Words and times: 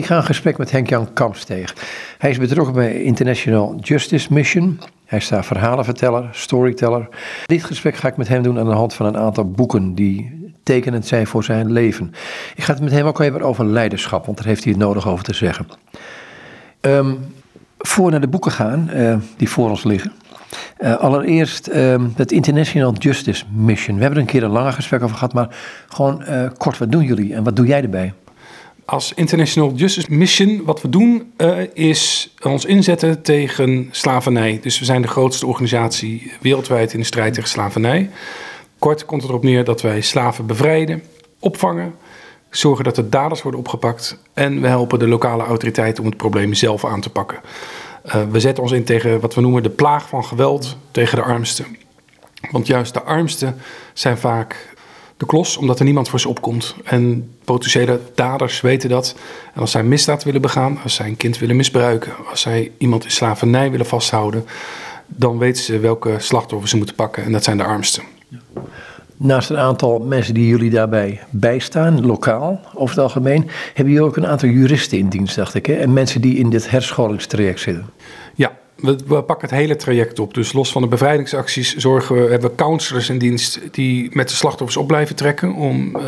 Ik 0.00 0.06
ga 0.06 0.16
een 0.16 0.24
gesprek 0.24 0.58
met 0.58 0.70
Henk-Jan 0.70 1.12
Kampsteeg. 1.12 1.74
Hij 2.18 2.30
is 2.30 2.38
betrokken 2.38 2.74
bij 2.74 3.02
International 3.02 3.76
Justice 3.80 4.32
Mission. 4.32 4.80
Hij 5.04 5.18
is 5.18 5.28
daar 5.28 5.44
verhalenverteller, 5.44 6.28
storyteller. 6.32 7.08
Dit 7.46 7.64
gesprek 7.64 7.96
ga 7.96 8.08
ik 8.08 8.16
met 8.16 8.28
hem 8.28 8.42
doen 8.42 8.58
aan 8.58 8.68
de 8.68 8.74
hand 8.74 8.94
van 8.94 9.06
een 9.06 9.16
aantal 9.16 9.50
boeken 9.50 9.94
die 9.94 10.52
tekenend 10.62 11.06
zijn 11.06 11.26
voor 11.26 11.44
zijn 11.44 11.72
leven. 11.72 12.14
Ik 12.56 12.64
ga 12.64 12.72
het 12.72 12.82
met 12.82 12.92
hem 12.92 13.06
ook 13.06 13.20
even 13.20 13.42
over 13.42 13.66
leiderschap, 13.66 14.26
want 14.26 14.38
daar 14.38 14.46
heeft 14.46 14.64
hij 14.64 14.72
het 14.72 14.82
nodig 14.82 15.08
over 15.08 15.24
te 15.24 15.34
zeggen. 15.34 15.66
Um, 16.80 17.18
voor 17.78 18.04
we 18.04 18.10
naar 18.10 18.20
de 18.20 18.28
boeken 18.28 18.52
gaan, 18.52 18.90
uh, 18.94 19.16
die 19.36 19.48
voor 19.48 19.70
ons 19.70 19.84
liggen. 19.84 20.12
Uh, 20.78 20.96
allereerst 20.96 21.68
um, 21.68 22.12
het 22.16 22.32
International 22.32 22.92
Justice 22.92 23.44
Mission. 23.52 23.96
We 23.96 24.02
hebben 24.02 24.20
er 24.20 24.26
een 24.26 24.32
keer 24.32 24.42
een 24.42 24.50
langer 24.50 24.72
gesprek 24.72 25.02
over 25.02 25.16
gehad, 25.16 25.32
maar 25.32 25.56
gewoon 25.88 26.22
uh, 26.28 26.48
kort, 26.56 26.78
wat 26.78 26.92
doen 26.92 27.04
jullie 27.04 27.34
en 27.34 27.44
wat 27.44 27.56
doe 27.56 27.66
jij 27.66 27.82
erbij? 27.82 28.12
Als 28.90 29.12
International 29.14 29.72
Justice 29.74 30.12
Mission, 30.12 30.62
wat 30.64 30.82
we 30.82 30.88
doen, 30.88 31.32
uh, 31.36 31.58
is 31.72 32.34
ons 32.42 32.64
inzetten 32.64 33.22
tegen 33.22 33.88
slavernij. 33.90 34.58
Dus 34.62 34.78
we 34.78 34.84
zijn 34.84 35.02
de 35.02 35.08
grootste 35.08 35.46
organisatie 35.46 36.32
wereldwijd 36.40 36.92
in 36.92 36.98
de 36.98 37.06
strijd 37.06 37.34
tegen 37.34 37.48
slavernij. 37.48 38.10
Kort 38.78 39.04
komt 39.04 39.22
het 39.22 39.30
erop 39.30 39.42
neer 39.42 39.64
dat 39.64 39.82
wij 39.82 40.00
slaven 40.00 40.46
bevrijden, 40.46 41.02
opvangen, 41.38 41.94
zorgen 42.50 42.84
dat 42.84 42.94
de 42.94 43.08
daders 43.08 43.42
worden 43.42 43.60
opgepakt 43.60 44.22
en 44.34 44.60
we 44.60 44.66
helpen 44.66 44.98
de 44.98 45.08
lokale 45.08 45.44
autoriteiten 45.44 46.02
om 46.02 46.08
het 46.08 46.18
probleem 46.18 46.54
zelf 46.54 46.84
aan 46.84 47.00
te 47.00 47.10
pakken. 47.10 47.40
Uh, 48.06 48.22
we 48.30 48.40
zetten 48.40 48.62
ons 48.62 48.72
in 48.72 48.84
tegen 48.84 49.20
wat 49.20 49.34
we 49.34 49.40
noemen 49.40 49.62
de 49.62 49.70
plaag 49.70 50.08
van 50.08 50.24
geweld 50.24 50.76
tegen 50.90 51.16
de 51.16 51.24
armsten. 51.24 51.76
Want 52.50 52.66
juist 52.66 52.94
de 52.94 53.02
armsten 53.02 53.56
zijn 53.92 54.18
vaak 54.18 54.69
de 55.20 55.26
klos, 55.26 55.56
omdat 55.56 55.78
er 55.78 55.84
niemand 55.84 56.08
voor 56.08 56.20
ze 56.20 56.28
opkomt. 56.28 56.74
En 56.84 57.30
potentiële 57.44 58.00
daders 58.14 58.60
weten 58.60 58.88
dat. 58.88 59.14
En 59.54 59.60
als 59.60 59.70
zij 59.70 59.82
misdaad 59.82 60.24
willen 60.24 60.40
begaan, 60.40 60.78
als 60.82 60.94
zij 60.94 61.06
een 61.06 61.16
kind 61.16 61.38
willen 61.38 61.56
misbruiken, 61.56 62.12
als 62.30 62.40
zij 62.40 62.70
iemand 62.78 63.04
in 63.04 63.10
slavernij 63.10 63.70
willen 63.70 63.86
vasthouden, 63.86 64.44
dan 65.06 65.38
weten 65.38 65.62
ze 65.62 65.78
welke 65.78 66.14
slachtoffers 66.18 66.70
ze 66.70 66.76
moeten 66.76 66.94
pakken. 66.94 67.24
En 67.24 67.32
dat 67.32 67.44
zijn 67.44 67.56
de 67.56 67.64
armsten. 67.64 68.02
Naast 69.16 69.50
een 69.50 69.58
aantal 69.58 69.98
mensen 69.98 70.34
die 70.34 70.46
jullie 70.46 70.70
daarbij 70.70 71.20
bijstaan, 71.30 72.06
lokaal 72.06 72.60
over 72.74 72.94
het 72.94 73.04
algemeen, 73.04 73.50
hebben 73.74 73.94
jullie 73.94 74.08
ook 74.08 74.16
een 74.16 74.26
aantal 74.26 74.48
juristen 74.48 74.98
in 74.98 75.08
dienst, 75.08 75.36
dacht 75.36 75.54
ik. 75.54 75.66
Hè? 75.66 75.74
En 75.74 75.92
mensen 75.92 76.20
die 76.20 76.36
in 76.36 76.50
dit 76.50 76.70
herscholingstraject 76.70 77.60
zitten. 77.60 77.86
We, 78.82 79.22
pakken 79.22 79.48
het 79.48 79.58
hele 79.58 79.76
traject 79.76 80.18
op. 80.18 80.34
Dus 80.34 80.52
los 80.52 80.72
van 80.72 80.82
de 80.82 80.88
bevrijdingsacties 80.88 81.76
zorgen 81.76 82.14
we, 82.14 82.30
hebben 82.30 82.50
we 82.50 82.56
counselors 82.56 83.08
in 83.08 83.18
dienst 83.18 83.60
die 83.70 84.10
met 84.12 84.28
de 84.28 84.34
slachtoffers 84.34 84.76
op 84.76 84.86
blijven 84.86 85.16
trekken 85.16 85.54
om 85.54 85.96
uh, 85.96 86.02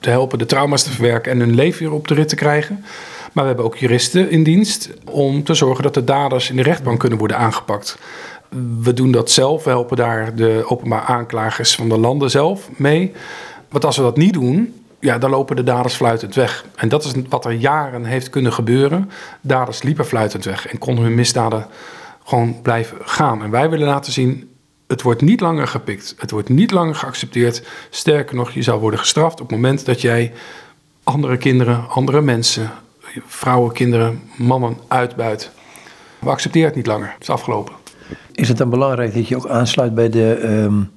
te 0.00 0.10
helpen 0.10 0.38
de 0.38 0.46
trauma's 0.46 0.82
te 0.82 0.90
verwerken 0.90 1.32
en 1.32 1.40
hun 1.40 1.54
leven 1.54 1.82
weer 1.82 1.92
op 1.92 2.08
de 2.08 2.14
rit 2.14 2.28
te 2.28 2.36
krijgen. 2.36 2.84
Maar 3.32 3.44
we 3.44 3.50
hebben 3.50 3.64
ook 3.64 3.76
juristen 3.76 4.30
in 4.30 4.42
dienst 4.42 4.90
om 5.04 5.44
te 5.44 5.54
zorgen 5.54 5.82
dat 5.82 5.94
de 5.94 6.04
daders 6.04 6.50
in 6.50 6.56
de 6.56 6.62
rechtbank 6.62 7.00
kunnen 7.00 7.18
worden 7.18 7.38
aangepakt. 7.38 7.98
We 8.80 8.94
doen 8.94 9.10
dat 9.10 9.30
zelf, 9.30 9.64
we 9.64 9.70
helpen 9.70 9.96
daar 9.96 10.34
de 10.34 10.62
openbaar 10.66 11.02
aanklagers 11.02 11.74
van 11.74 11.88
de 11.88 11.98
landen 11.98 12.30
zelf 12.30 12.68
mee. 12.76 13.12
Want 13.68 13.84
als 13.84 13.96
we 13.96 14.02
dat 14.02 14.16
niet 14.16 14.32
doen, 14.32 14.79
ja, 15.00 15.18
dan 15.18 15.30
lopen 15.30 15.56
de 15.56 15.62
daders 15.62 15.94
fluitend 15.94 16.34
weg. 16.34 16.64
En 16.74 16.88
dat 16.88 17.04
is 17.04 17.12
wat 17.28 17.44
er 17.44 17.52
jaren 17.52 18.04
heeft 18.04 18.30
kunnen 18.30 18.52
gebeuren. 18.52 19.10
Daders 19.40 19.82
liepen 19.82 20.06
fluitend 20.06 20.44
weg 20.44 20.66
en 20.66 20.78
konden 20.78 21.04
hun 21.04 21.14
misdaden 21.14 21.66
gewoon 22.24 22.62
blijven 22.62 22.98
gaan. 23.00 23.42
En 23.42 23.50
wij 23.50 23.70
willen 23.70 23.86
laten 23.86 24.12
zien, 24.12 24.50
het 24.86 25.02
wordt 25.02 25.20
niet 25.20 25.40
langer 25.40 25.66
gepikt. 25.66 26.14
Het 26.18 26.30
wordt 26.30 26.48
niet 26.48 26.70
langer 26.70 26.94
geaccepteerd. 26.94 27.62
Sterker 27.90 28.36
nog, 28.36 28.50
je 28.50 28.62
zou 28.62 28.80
worden 28.80 28.98
gestraft 28.98 29.40
op 29.40 29.48
het 29.48 29.56
moment 29.56 29.84
dat 29.84 30.00
jij 30.00 30.32
andere 31.02 31.36
kinderen, 31.36 31.88
andere 31.88 32.20
mensen, 32.20 32.70
vrouwen, 33.26 33.72
kinderen, 33.72 34.22
mannen 34.36 34.76
uitbuit. 34.88 35.50
We 36.18 36.30
accepteren 36.30 36.68
het 36.68 36.76
niet 36.76 36.86
langer. 36.86 37.10
Het 37.12 37.22
is 37.22 37.30
afgelopen. 37.30 37.74
Is 38.34 38.48
het 38.48 38.56
dan 38.56 38.70
belangrijk 38.70 39.14
dat 39.14 39.28
je 39.28 39.36
ook 39.36 39.48
aansluit 39.48 39.94
bij 39.94 40.08
de 40.08 40.40
um, 40.42 40.90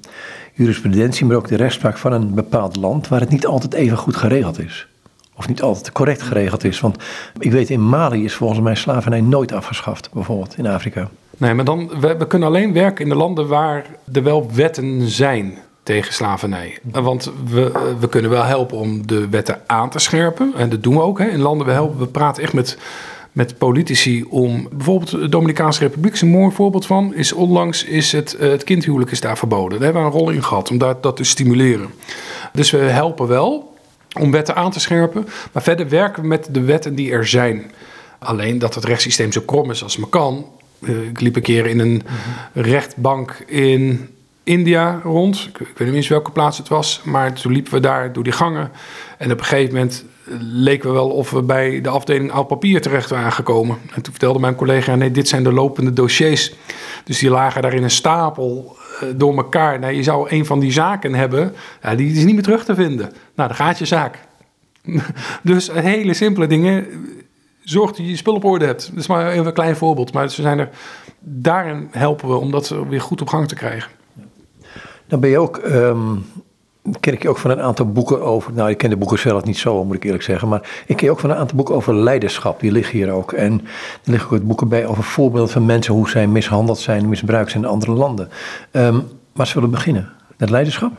jurisprudentie, 0.54 1.26
maar 1.26 1.36
ook 1.36 1.48
de 1.48 1.56
rechtspraak 1.56 1.98
van 1.98 2.12
een 2.12 2.34
bepaald 2.34 2.76
land 2.76 3.08
waar 3.08 3.20
het 3.20 3.30
niet 3.30 3.46
altijd 3.46 3.74
even 3.74 3.98
goed 3.98 4.16
geregeld 4.16 4.60
is? 4.60 4.88
Of 5.36 5.48
niet 5.48 5.62
altijd 5.62 5.92
correct 5.92 6.22
geregeld 6.22 6.64
is? 6.64 6.80
Want 6.80 6.98
ik 7.40 7.52
weet, 7.52 7.70
in 7.70 7.90
Mali 7.90 8.24
is 8.24 8.34
volgens 8.34 8.60
mij 8.60 8.76
slavernij 8.76 9.22
nooit 9.22 9.52
afgeschaft, 9.52 10.10
bijvoorbeeld 10.14 10.58
in 10.58 10.68
Afrika. 10.68 11.10
Nee, 11.38 11.54
maar 11.54 11.66
dan, 11.66 12.00
we, 12.00 12.18
we 12.18 12.28
kunnen 12.28 12.48
alleen 12.48 12.74
werken 12.74 13.04
in 13.04 13.10
de 13.10 13.16
landen 13.16 13.48
waar 13.48 13.86
er 14.14 14.24
wel 14.24 14.50
wetten 14.54 15.02
zijn 15.02 15.58
tegen 15.84 16.14
slavernij. 16.14 16.78
Want 16.92 17.32
we, 17.46 17.96
we 18.00 18.10
kunnen 18.10 18.32
wel 18.32 18.44
helpen 18.44 18.78
om 18.78 19.08
de 19.08 19.30
wetten 19.30 19.62
aan 19.66 19.90
te 19.90 20.00
scherpen. 20.00 20.54
En 20.58 20.70
dat 20.70 20.84
doen 20.84 20.96
we 20.96 21.02
ook. 21.02 21.20
Hè. 21.20 21.28
In 21.28 21.42
landen, 21.42 21.68
we, 21.68 21.74
helpen, 21.74 22.00
we 22.00 22.08
praten 22.08 22.44
echt 22.44 22.54
met 22.54 22.78
met 23.34 23.58
politici 23.58 24.24
om. 24.24 24.68
Bijvoorbeeld 24.72 25.12
de 25.12 25.30
Dominicaanse 25.30 25.80
Republiek 25.80 26.14
is 26.14 26.22
een 26.22 26.30
mooi 26.30 26.56
voorbeeld 26.56 26.86
van. 26.86 27.14
Is 27.14 27.34
onlangs 27.34 27.84
is 27.84 28.12
het, 28.12 28.34
eh, 28.34 28.50
het 28.50 28.64
kindhuwelijk 28.64 29.12
is 29.12 29.22
daar 29.22 29.38
verboden. 29.38 29.80
Daar 29.80 29.94
hebben 29.94 30.02
we 30.02 30.08
een 30.08 30.20
rol 30.20 30.30
in 30.30 30.44
gehad 30.44 30.70
om 30.70 30.78
dat, 30.78 31.16
te 31.16 31.24
stimuleren. 31.24 31.90
Dus 32.54 32.72
we 32.72 32.78
helpen 32.78 33.28
wel 33.28 33.78
om 34.20 34.32
wetten 34.32 34.56
aan 34.56 34.72
te 34.72 34.80
scherpen. 34.80 35.28
Maar 35.52 35.64
verder 35.64 35.90
werken 35.90 36.22
we 36.22 36.28
met 36.28 36.48
de 36.52 36.62
wetten 36.62 36.96
die 36.96 37.12
er 37.12 37.28
zijn. 37.28 37.72
Alleen 38.20 38.60
dat 38.60 38.76
het 38.76 38.86
rechtssysteem 38.86 39.32
zo 39.32 39.42
krom 39.42 39.72
is 39.72 39.84
als 39.84 39.98
maar 39.98 40.10
kan. 40.10 40.46
Eh, 40.82 41.02
ik 41.02 41.20
liep 41.20 41.36
een 41.36 41.42
keer 41.42 41.66
in 41.66 41.80
een 41.80 42.04
rechtbank 42.54 43.44
in 43.48 44.10
India 44.44 45.02
rond. 45.04 45.50
Ik, 45.60 45.68
weet 45.78 45.88
niet 45.88 45.96
eens 45.96 46.08
welke 46.08 46.32
plaats 46.32 46.58
het 46.58 46.68
was. 46.68 47.02
Maar 47.04 47.34
toen 47.34 47.52
liepen 47.52 47.74
we 47.74 47.80
daar 47.80 48.14
door 48.14 48.24
die 48.24 48.34
gangen. 48.34 48.72
En 49.18 49.32
op 49.32 49.40
een 49.40 49.46
gegeven 49.46 49.74
moment 49.74 50.06
leken 50.40 50.90
we 50.90 50.96
wel 50.96 51.10
of 51.10 51.32
we 51.32 51.42
bij 51.42 51.82
de 51.82 51.90
afdeling 51.90 52.32
oud 52.32 52.48
papier 52.48 52.82
terecht 52.82 53.10
waren 53.10 53.32
gekomen. 53.32 53.78
En 53.94 54.02
toen 54.02 54.12
vertelde 54.14 54.40
mijn 54.40 54.56
collega, 54.56 54.96
nee, 54.96 55.12
dit 55.12 55.28
zijn 55.28 55.44
de 55.44 55.54
lopende 55.54 55.94
dossiers. 55.94 56.54
Dus 57.04 57.20
die 57.20 57.30
lagen 57.30 57.62
daar 57.62 57.74
in 57.74 57.84
een 57.84 57.90
stapel 57.90 58.78
uh, 59.04 59.10
door 59.16 59.36
elkaar. 59.36 59.80
Nou, 59.80 59.94
je 59.94 60.04
zou 60.04 60.30
een 60.30 60.46
van 60.46 60.60
die 60.60 60.72
zaken 60.72 61.14
hebben, 61.14 61.54
ja, 61.82 61.96
die 61.96 62.12
is 62.12 62.24
niet 62.24 62.34
meer 62.34 62.44
terug 62.44 62.66
te 62.66 62.76
vinden. 62.76 63.12
Nou, 63.36 63.48
dan 63.48 63.58
gaat 63.58 63.78
je 63.78 63.86
zaak. 63.86 64.20
dus 65.42 65.72
hele 65.72 66.14
simpele 66.14 66.48
dingen. 66.48 66.88
Zorg 67.64 67.90
dat 67.90 67.98
je 67.98 68.10
je 68.10 68.16
spul 68.16 68.36
op 68.36 68.44
orde 68.44 68.66
hebt. 68.66 68.90
Dat 68.90 69.00
is 69.00 69.08
maar 69.08 69.32
even 69.32 69.46
een 69.46 69.54
klein 69.54 69.76
voorbeeld. 69.76 70.14
Maar 70.14 70.30
ze 70.30 70.42
zijn 70.42 70.60
er, 70.60 70.70
daarin 71.20 71.88
helpen 71.92 72.30
we 72.30 72.36
om 72.36 72.52
dat 72.52 72.76
weer 72.90 73.02
goed 73.02 73.22
op 73.22 73.30
gang 73.30 73.48
te 73.48 73.56
krijgen. 73.56 73.92
Dan 75.08 75.20
ben 75.20 75.30
je 75.30 75.38
ook 75.38 75.58
um, 75.58 76.26
ken 77.00 77.14
ik 77.14 77.22
je 77.22 77.30
ook 77.30 77.38
van 77.38 77.52
een 77.52 77.62
aantal 77.62 77.92
boeken 77.92 78.22
over. 78.22 78.54
Nou, 78.54 78.70
ik 78.70 78.78
ken 78.78 78.90
de 78.90 78.98
boeken 78.98 79.20
zelf 79.20 79.44
niet 79.44 79.58
zo, 79.58 79.86
moet 79.86 79.96
ik 79.96 80.04
eerlijk 80.04 80.24
zeggen. 80.24 80.48
Maar 80.48 80.84
ik 80.86 80.96
ken 80.96 81.06
je 81.06 81.12
ook 81.12 81.20
van 81.20 81.30
een 81.30 81.36
aantal 81.36 81.56
boeken 81.56 81.76
over 81.76 81.96
leiderschap. 81.96 82.60
Die 82.60 82.72
liggen 82.72 82.98
hier 82.98 83.12
ook. 83.12 83.32
En 83.32 83.62
er 84.04 84.12
liggen 84.12 84.38
ook 84.38 84.44
boeken 84.44 84.68
bij 84.68 84.86
over 84.86 85.04
voorbeelden 85.04 85.52
van 85.52 85.66
mensen. 85.66 85.94
hoe 85.94 86.10
zij 86.10 86.28
mishandeld 86.28 86.78
zijn, 86.78 87.10
misbruikt 87.10 87.52
zijn 87.52 87.64
in 87.64 87.70
andere 87.70 87.92
landen. 87.92 88.30
Um, 88.72 89.08
maar 89.34 89.48
zullen 89.48 89.70
we 89.70 89.76
beginnen? 89.76 90.10
Met 90.38 90.50
leiderschap? 90.50 90.92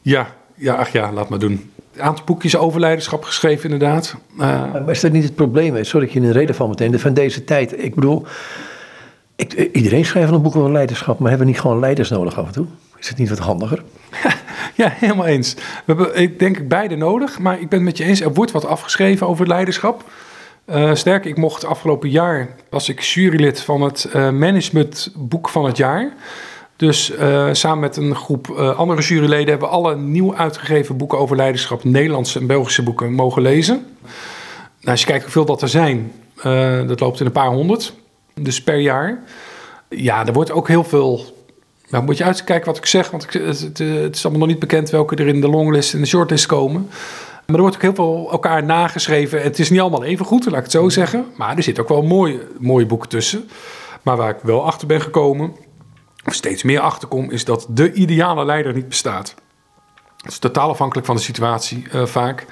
Ja, 0.00 0.26
ja, 0.54 0.74
ach 0.74 0.88
ja, 0.88 1.12
laat 1.12 1.28
maar 1.28 1.38
doen. 1.38 1.70
Een 1.94 2.02
aantal 2.02 2.24
boekjes 2.24 2.56
over 2.56 2.80
leiderschap 2.80 3.24
geschreven, 3.24 3.70
inderdaad. 3.70 4.16
Uh, 4.32 4.38
maar 4.72 4.90
is 4.90 5.00
dat 5.00 5.12
niet 5.12 5.24
het 5.24 5.34
probleem? 5.34 5.84
Sorry 5.84 6.06
dat 6.06 6.14
je 6.14 6.20
in 6.20 6.26
de 6.26 6.32
reden 6.32 6.54
van 6.54 6.68
meteen. 6.68 6.98
Van 6.98 7.14
deze 7.14 7.44
tijd. 7.44 7.84
Ik 7.84 7.94
bedoel, 7.94 8.26
ik, 9.36 9.52
iedereen 9.52 10.04
schrijft 10.04 10.32
een 10.32 10.42
boek 10.42 10.56
over 10.56 10.72
leiderschap. 10.72 11.18
Maar 11.18 11.28
hebben 11.28 11.46
we 11.46 11.52
niet 11.52 11.62
gewoon 11.62 11.78
leiders 11.78 12.10
nodig 12.10 12.38
af 12.38 12.46
en 12.46 12.52
toe? 12.52 12.66
Is 12.98 13.08
het 13.08 13.18
niet 13.18 13.28
wat 13.28 13.38
handiger? 13.38 13.82
Ja, 14.76 14.92
helemaal 14.94 15.26
eens. 15.26 15.54
We 15.54 15.62
hebben, 15.86 16.16
ik 16.16 16.38
denk 16.38 16.68
beide 16.68 16.96
nodig, 16.96 17.38
maar 17.38 17.60
ik 17.60 17.68
ben 17.68 17.78
het 17.78 17.88
met 17.88 17.96
je 17.96 18.04
eens. 18.04 18.20
Er 18.20 18.32
wordt 18.32 18.52
wat 18.52 18.66
afgeschreven 18.66 19.26
over 19.26 19.46
leiderschap. 19.46 20.04
Uh, 20.70 20.94
sterker, 20.94 21.30
ik 21.30 21.36
mocht 21.36 21.64
afgelopen 21.64 22.10
jaar, 22.10 22.48
was 22.68 22.88
ik 22.88 23.00
jurylid 23.00 23.60
van 23.60 23.82
het 23.82 24.08
uh, 24.14 24.30
managementboek 24.30 25.48
van 25.48 25.64
het 25.64 25.76
jaar. 25.76 26.12
Dus 26.76 27.10
uh, 27.10 27.48
samen 27.52 27.80
met 27.80 27.96
een 27.96 28.14
groep 28.14 28.48
andere 28.50 29.02
juryleden 29.02 29.48
hebben 29.48 29.68
we 29.68 29.74
alle 29.74 29.96
nieuw 29.96 30.34
uitgegeven 30.34 30.96
boeken 30.96 31.18
over 31.18 31.36
leiderschap, 31.36 31.84
Nederlandse 31.84 32.38
en 32.38 32.46
Belgische 32.46 32.82
boeken, 32.82 33.12
mogen 33.12 33.42
lezen. 33.42 33.86
Nou, 34.80 34.90
als 34.90 35.00
je 35.00 35.06
kijkt 35.06 35.22
hoeveel 35.22 35.44
dat 35.44 35.62
er 35.62 35.68
zijn, 35.68 36.12
dat 36.86 37.00
loopt 37.00 37.20
in 37.20 37.26
een 37.26 37.32
paar 37.32 37.50
honderd, 37.50 37.94
dus 38.34 38.62
per 38.62 38.78
jaar. 38.78 39.22
Ja, 39.88 40.26
er 40.26 40.32
wordt 40.32 40.52
ook 40.52 40.68
heel 40.68 40.84
veel 40.84 41.24
nou, 41.90 42.04
moet 42.04 42.16
je 42.16 42.24
uitkijken 42.24 42.66
wat 42.66 42.76
ik 42.76 42.86
zeg, 42.86 43.10
want 43.10 43.32
het, 43.32 43.78
het, 43.78 44.16
is 44.16 44.24
allemaal 44.24 44.40
nog 44.40 44.48
niet 44.48 44.58
bekend 44.58 44.90
welke 44.90 45.16
er 45.16 45.26
in 45.26 45.40
de 45.40 45.48
longlist 45.48 45.94
en 45.94 46.00
de 46.00 46.06
shortlist 46.06 46.46
komen. 46.46 46.88
Maar 47.46 47.56
er 47.56 47.60
wordt 47.60 47.76
ook 47.76 47.82
heel 47.82 47.94
veel 47.94 48.28
elkaar 48.30 48.64
nageschreven. 48.64 49.42
Het 49.42 49.58
is 49.58 49.70
niet 49.70 49.80
allemaal 49.80 50.04
even 50.04 50.26
goed, 50.26 50.44
laat 50.44 50.56
ik 50.56 50.62
het 50.62 50.70
zo 50.70 50.88
zeggen. 50.88 51.26
Maar 51.36 51.56
er 51.56 51.62
zitten 51.62 51.82
ook 51.82 51.88
wel 51.88 52.02
mooie, 52.02 52.48
mooie 52.58 52.86
boeken 52.86 53.08
tussen. 53.08 53.48
Maar 54.02 54.16
waar 54.16 54.30
ik 54.30 54.42
wel 54.42 54.64
achter 54.64 54.86
ben 54.86 55.00
gekomen, 55.00 55.56
of 56.24 56.34
steeds 56.34 56.62
meer 56.62 56.80
achter 56.80 57.08
kom, 57.08 57.30
is 57.30 57.44
dat 57.44 57.66
de 57.68 57.92
ideale 57.92 58.44
leider 58.44 58.74
niet 58.74 58.88
bestaat. 58.88 59.34
Het 60.16 60.30
is 60.30 60.38
totaal 60.38 60.70
afhankelijk 60.70 61.06
van 61.06 61.16
de 61.16 61.22
situatie 61.22 61.86
uh, 61.94 62.06
vaak. 62.06 62.46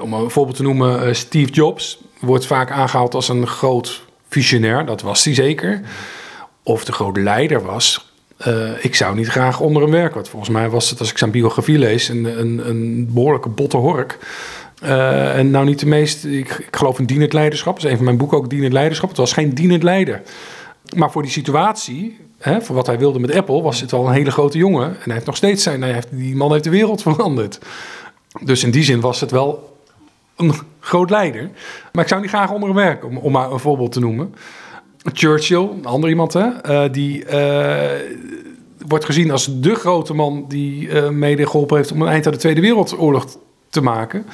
Om 0.00 0.12
een 0.12 0.30
voorbeeld 0.30 0.56
te 0.56 0.62
noemen, 0.62 1.08
uh, 1.08 1.14
Steve 1.14 1.52
Jobs 1.52 2.00
wordt 2.20 2.46
vaak 2.46 2.70
aangehaald 2.70 3.14
als 3.14 3.28
een 3.28 3.46
groot 3.46 4.02
visionair. 4.28 4.86
Dat 4.86 5.02
was 5.02 5.24
hij 5.24 5.34
zeker. 5.34 5.80
Of 6.62 6.84
de 6.84 6.92
grote 6.92 7.20
leider 7.20 7.62
was, 7.62 8.11
uh, 8.46 8.84
ik 8.84 8.94
zou 8.94 9.16
niet 9.16 9.28
graag 9.28 9.60
onder 9.60 9.82
hem 9.82 9.90
werken. 9.90 10.14
Want 10.14 10.28
volgens 10.28 10.50
mij 10.50 10.68
was 10.68 10.90
het, 10.90 10.98
als 10.98 11.10
ik 11.10 11.18
zijn 11.18 11.30
biografie 11.30 11.78
lees, 11.78 12.08
een, 12.08 12.24
een, 12.24 12.68
een 12.68 13.08
behoorlijke 13.12 13.48
botte 13.48 13.76
hork. 13.76 14.18
Uh, 14.84 15.38
en 15.38 15.50
nou 15.50 15.64
niet 15.64 15.78
de 15.78 15.86
meest, 15.86 16.24
ik, 16.24 16.68
geloof 16.70 16.98
in 16.98 17.04
dienend 17.04 17.32
leiderschap. 17.32 17.74
Dat 17.74 17.84
is 17.84 17.90
een 17.90 17.96
van 17.96 18.04
mijn 18.04 18.16
boeken 18.16 18.38
ook, 18.38 18.50
dienend 18.50 18.72
leiderschap. 18.72 19.08
Het 19.08 19.18
was 19.18 19.32
geen 19.32 19.54
dienend 19.54 19.82
leider. 19.82 20.22
Maar 20.96 21.10
voor 21.10 21.22
die 21.22 21.30
situatie, 21.30 22.18
hè, 22.38 22.62
voor 22.62 22.74
wat 22.74 22.86
hij 22.86 22.98
wilde 22.98 23.18
met 23.18 23.34
Apple, 23.34 23.62
was 23.62 23.80
het 23.80 23.90
wel 23.90 24.06
een 24.06 24.12
hele 24.12 24.30
grote 24.30 24.58
jongen. 24.58 24.88
En 24.88 25.02
hij 25.04 25.14
heeft 25.14 25.26
nog 25.26 25.36
steeds 25.36 25.62
zijn, 25.62 25.82
hij 25.82 25.92
heeft, 25.92 26.08
die 26.10 26.36
man 26.36 26.52
heeft 26.52 26.64
de 26.64 26.70
wereld 26.70 27.02
veranderd. 27.08 27.58
Dus 28.40 28.64
in 28.64 28.70
die 28.70 28.84
zin 28.84 29.00
was 29.00 29.20
het 29.20 29.30
wel 29.30 29.76
een 30.36 30.52
groot 30.80 31.10
leider. 31.10 31.50
Maar 31.92 32.02
ik 32.02 32.08
zou 32.08 32.20
niet 32.20 32.30
graag 32.30 32.50
onder 32.50 32.68
hem 32.68 32.78
werken, 32.78 33.08
om, 33.08 33.16
om 33.16 33.32
maar 33.32 33.52
een 33.52 33.58
voorbeeld 33.58 33.92
te 33.92 34.00
noemen. 34.00 34.34
Churchill, 35.12 35.68
een 35.78 35.86
ander 35.86 36.10
iemand, 36.10 36.32
hè, 36.32 36.46
uh, 36.66 36.92
die 36.92 37.24
uh, 37.24 37.90
wordt 38.86 39.04
gezien 39.04 39.30
als 39.30 39.60
de 39.60 39.74
grote 39.74 40.14
man 40.14 40.44
die 40.48 40.88
uh, 40.88 41.08
mede 41.08 41.46
geholpen 41.46 41.76
heeft 41.76 41.92
om 41.92 42.02
een 42.02 42.08
eind 42.08 42.26
aan 42.26 42.32
de 42.32 42.38
Tweede 42.38 42.60
Wereldoorlog 42.60 43.26
te 43.68 43.80
maken. 43.80 44.26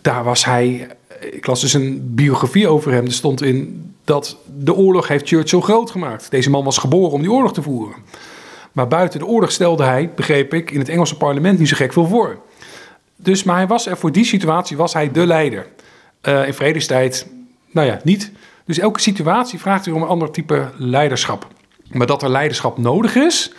Daar 0.00 0.24
was 0.24 0.44
hij, 0.44 0.88
ik 1.30 1.46
las 1.46 1.60
dus 1.60 1.72
een 1.72 2.14
biografie 2.14 2.68
over 2.68 2.92
hem, 2.92 3.04
er 3.04 3.12
stond 3.12 3.42
in 3.42 3.90
dat 4.04 4.36
de 4.58 4.74
oorlog 4.74 5.08
heeft 5.08 5.28
Churchill 5.28 5.60
groot 5.60 5.90
gemaakt. 5.90 6.30
Deze 6.30 6.50
man 6.50 6.64
was 6.64 6.78
geboren 6.78 7.12
om 7.12 7.20
die 7.20 7.32
oorlog 7.32 7.52
te 7.52 7.62
voeren. 7.62 7.96
Maar 8.72 8.88
buiten 8.88 9.18
de 9.18 9.26
oorlog 9.26 9.50
stelde 9.50 9.84
hij, 9.84 10.10
begreep 10.14 10.54
ik, 10.54 10.70
in 10.70 10.78
het 10.78 10.88
Engelse 10.88 11.16
parlement 11.16 11.58
niet 11.58 11.68
zo 11.68 11.76
gek 11.76 11.92
veel 11.92 12.06
voor. 12.06 12.38
Dus, 13.16 13.42
maar 13.42 13.56
hij 13.56 13.66
was 13.66 13.86
er 13.86 13.96
voor 13.96 14.12
die 14.12 14.24
situatie 14.24 14.76
was 14.76 14.92
hij 14.92 15.10
de 15.10 15.26
leider. 15.26 15.66
In 16.46 16.54
vredestijd, 16.54 17.26
nou 17.70 17.86
ja, 17.86 18.00
niet. 18.04 18.30
Dus 18.66 18.78
elke 18.78 19.00
situatie 19.00 19.58
vraagt 19.58 19.86
u 19.86 19.90
om 19.90 20.02
een 20.02 20.08
ander 20.08 20.30
type 20.30 20.70
leiderschap. 20.76 21.46
Maar 21.90 22.06
dat 22.06 22.22
er 22.22 22.30
leiderschap 22.30 22.78
nodig 22.78 23.14
is, 23.14 23.52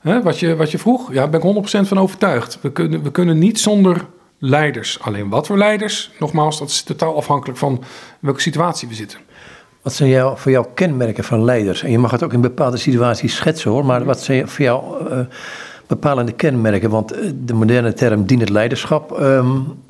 hè, 0.00 0.22
wat, 0.22 0.38
je, 0.38 0.56
wat 0.56 0.70
je 0.70 0.78
vroeg, 0.78 1.12
ja, 1.12 1.28
ben 1.28 1.42
ik 1.42 1.84
100% 1.84 1.88
van 1.88 1.98
overtuigd. 1.98 2.58
We 2.60 2.72
kunnen, 2.72 3.02
we 3.02 3.10
kunnen 3.10 3.38
niet 3.38 3.60
zonder 3.60 4.06
leiders. 4.38 5.00
Alleen 5.00 5.28
wat 5.28 5.46
voor 5.46 5.58
leiders, 5.58 6.10
nogmaals, 6.18 6.58
dat 6.58 6.68
is 6.68 6.82
totaal 6.82 7.16
afhankelijk 7.16 7.58
van 7.58 7.82
welke 8.20 8.40
situatie 8.40 8.88
we 8.88 8.94
zitten. 8.94 9.18
Wat 9.82 9.92
zijn 9.92 10.08
jou, 10.08 10.38
voor 10.38 10.50
jou 10.50 10.66
kenmerken 10.74 11.24
van 11.24 11.44
leiders? 11.44 11.82
En 11.82 11.90
je 11.90 11.98
mag 11.98 12.10
het 12.10 12.22
ook 12.22 12.32
in 12.32 12.40
bepaalde 12.40 12.76
situaties 12.76 13.36
schetsen 13.36 13.70
hoor, 13.70 13.84
maar 13.84 14.04
wat 14.04 14.22
zijn 14.22 14.48
voor 14.48 14.64
jou 14.64 15.10
uh, 15.10 15.18
bepalende 15.86 16.32
kenmerken? 16.32 16.90
Want 16.90 17.12
eh, 17.12 17.30
de 17.34 17.54
moderne 17.54 17.92
term 17.92 18.24
dienend 18.24 18.48
leiderschap, 18.48 19.20
um, 19.20 19.83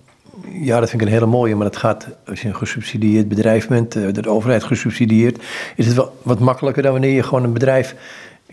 ja, 0.61 0.81
dat 0.81 0.91
vind 0.91 1.03
ik 1.03 1.07
een 1.09 1.15
hele 1.15 1.27
mooie, 1.27 1.55
maar 1.55 1.71
dat 1.71 1.77
gaat 1.77 2.09
als 2.27 2.43
je 2.43 2.49
een 2.49 2.57
gesubsidieerd 2.57 3.29
bedrijf 3.29 3.69
bent, 3.69 3.97
uh, 3.97 4.13
de 4.13 4.29
overheid 4.29 4.65
gesubsidieerd, 4.65 5.43
is 5.77 5.87
het 5.87 5.97
wel 5.97 6.17
wat 6.23 6.39
makkelijker 6.39 6.83
dan 6.83 6.93
wanneer 6.93 7.15
je 7.15 7.23
gewoon 7.23 7.45
een 7.45 7.53
bedrijf 7.53 7.95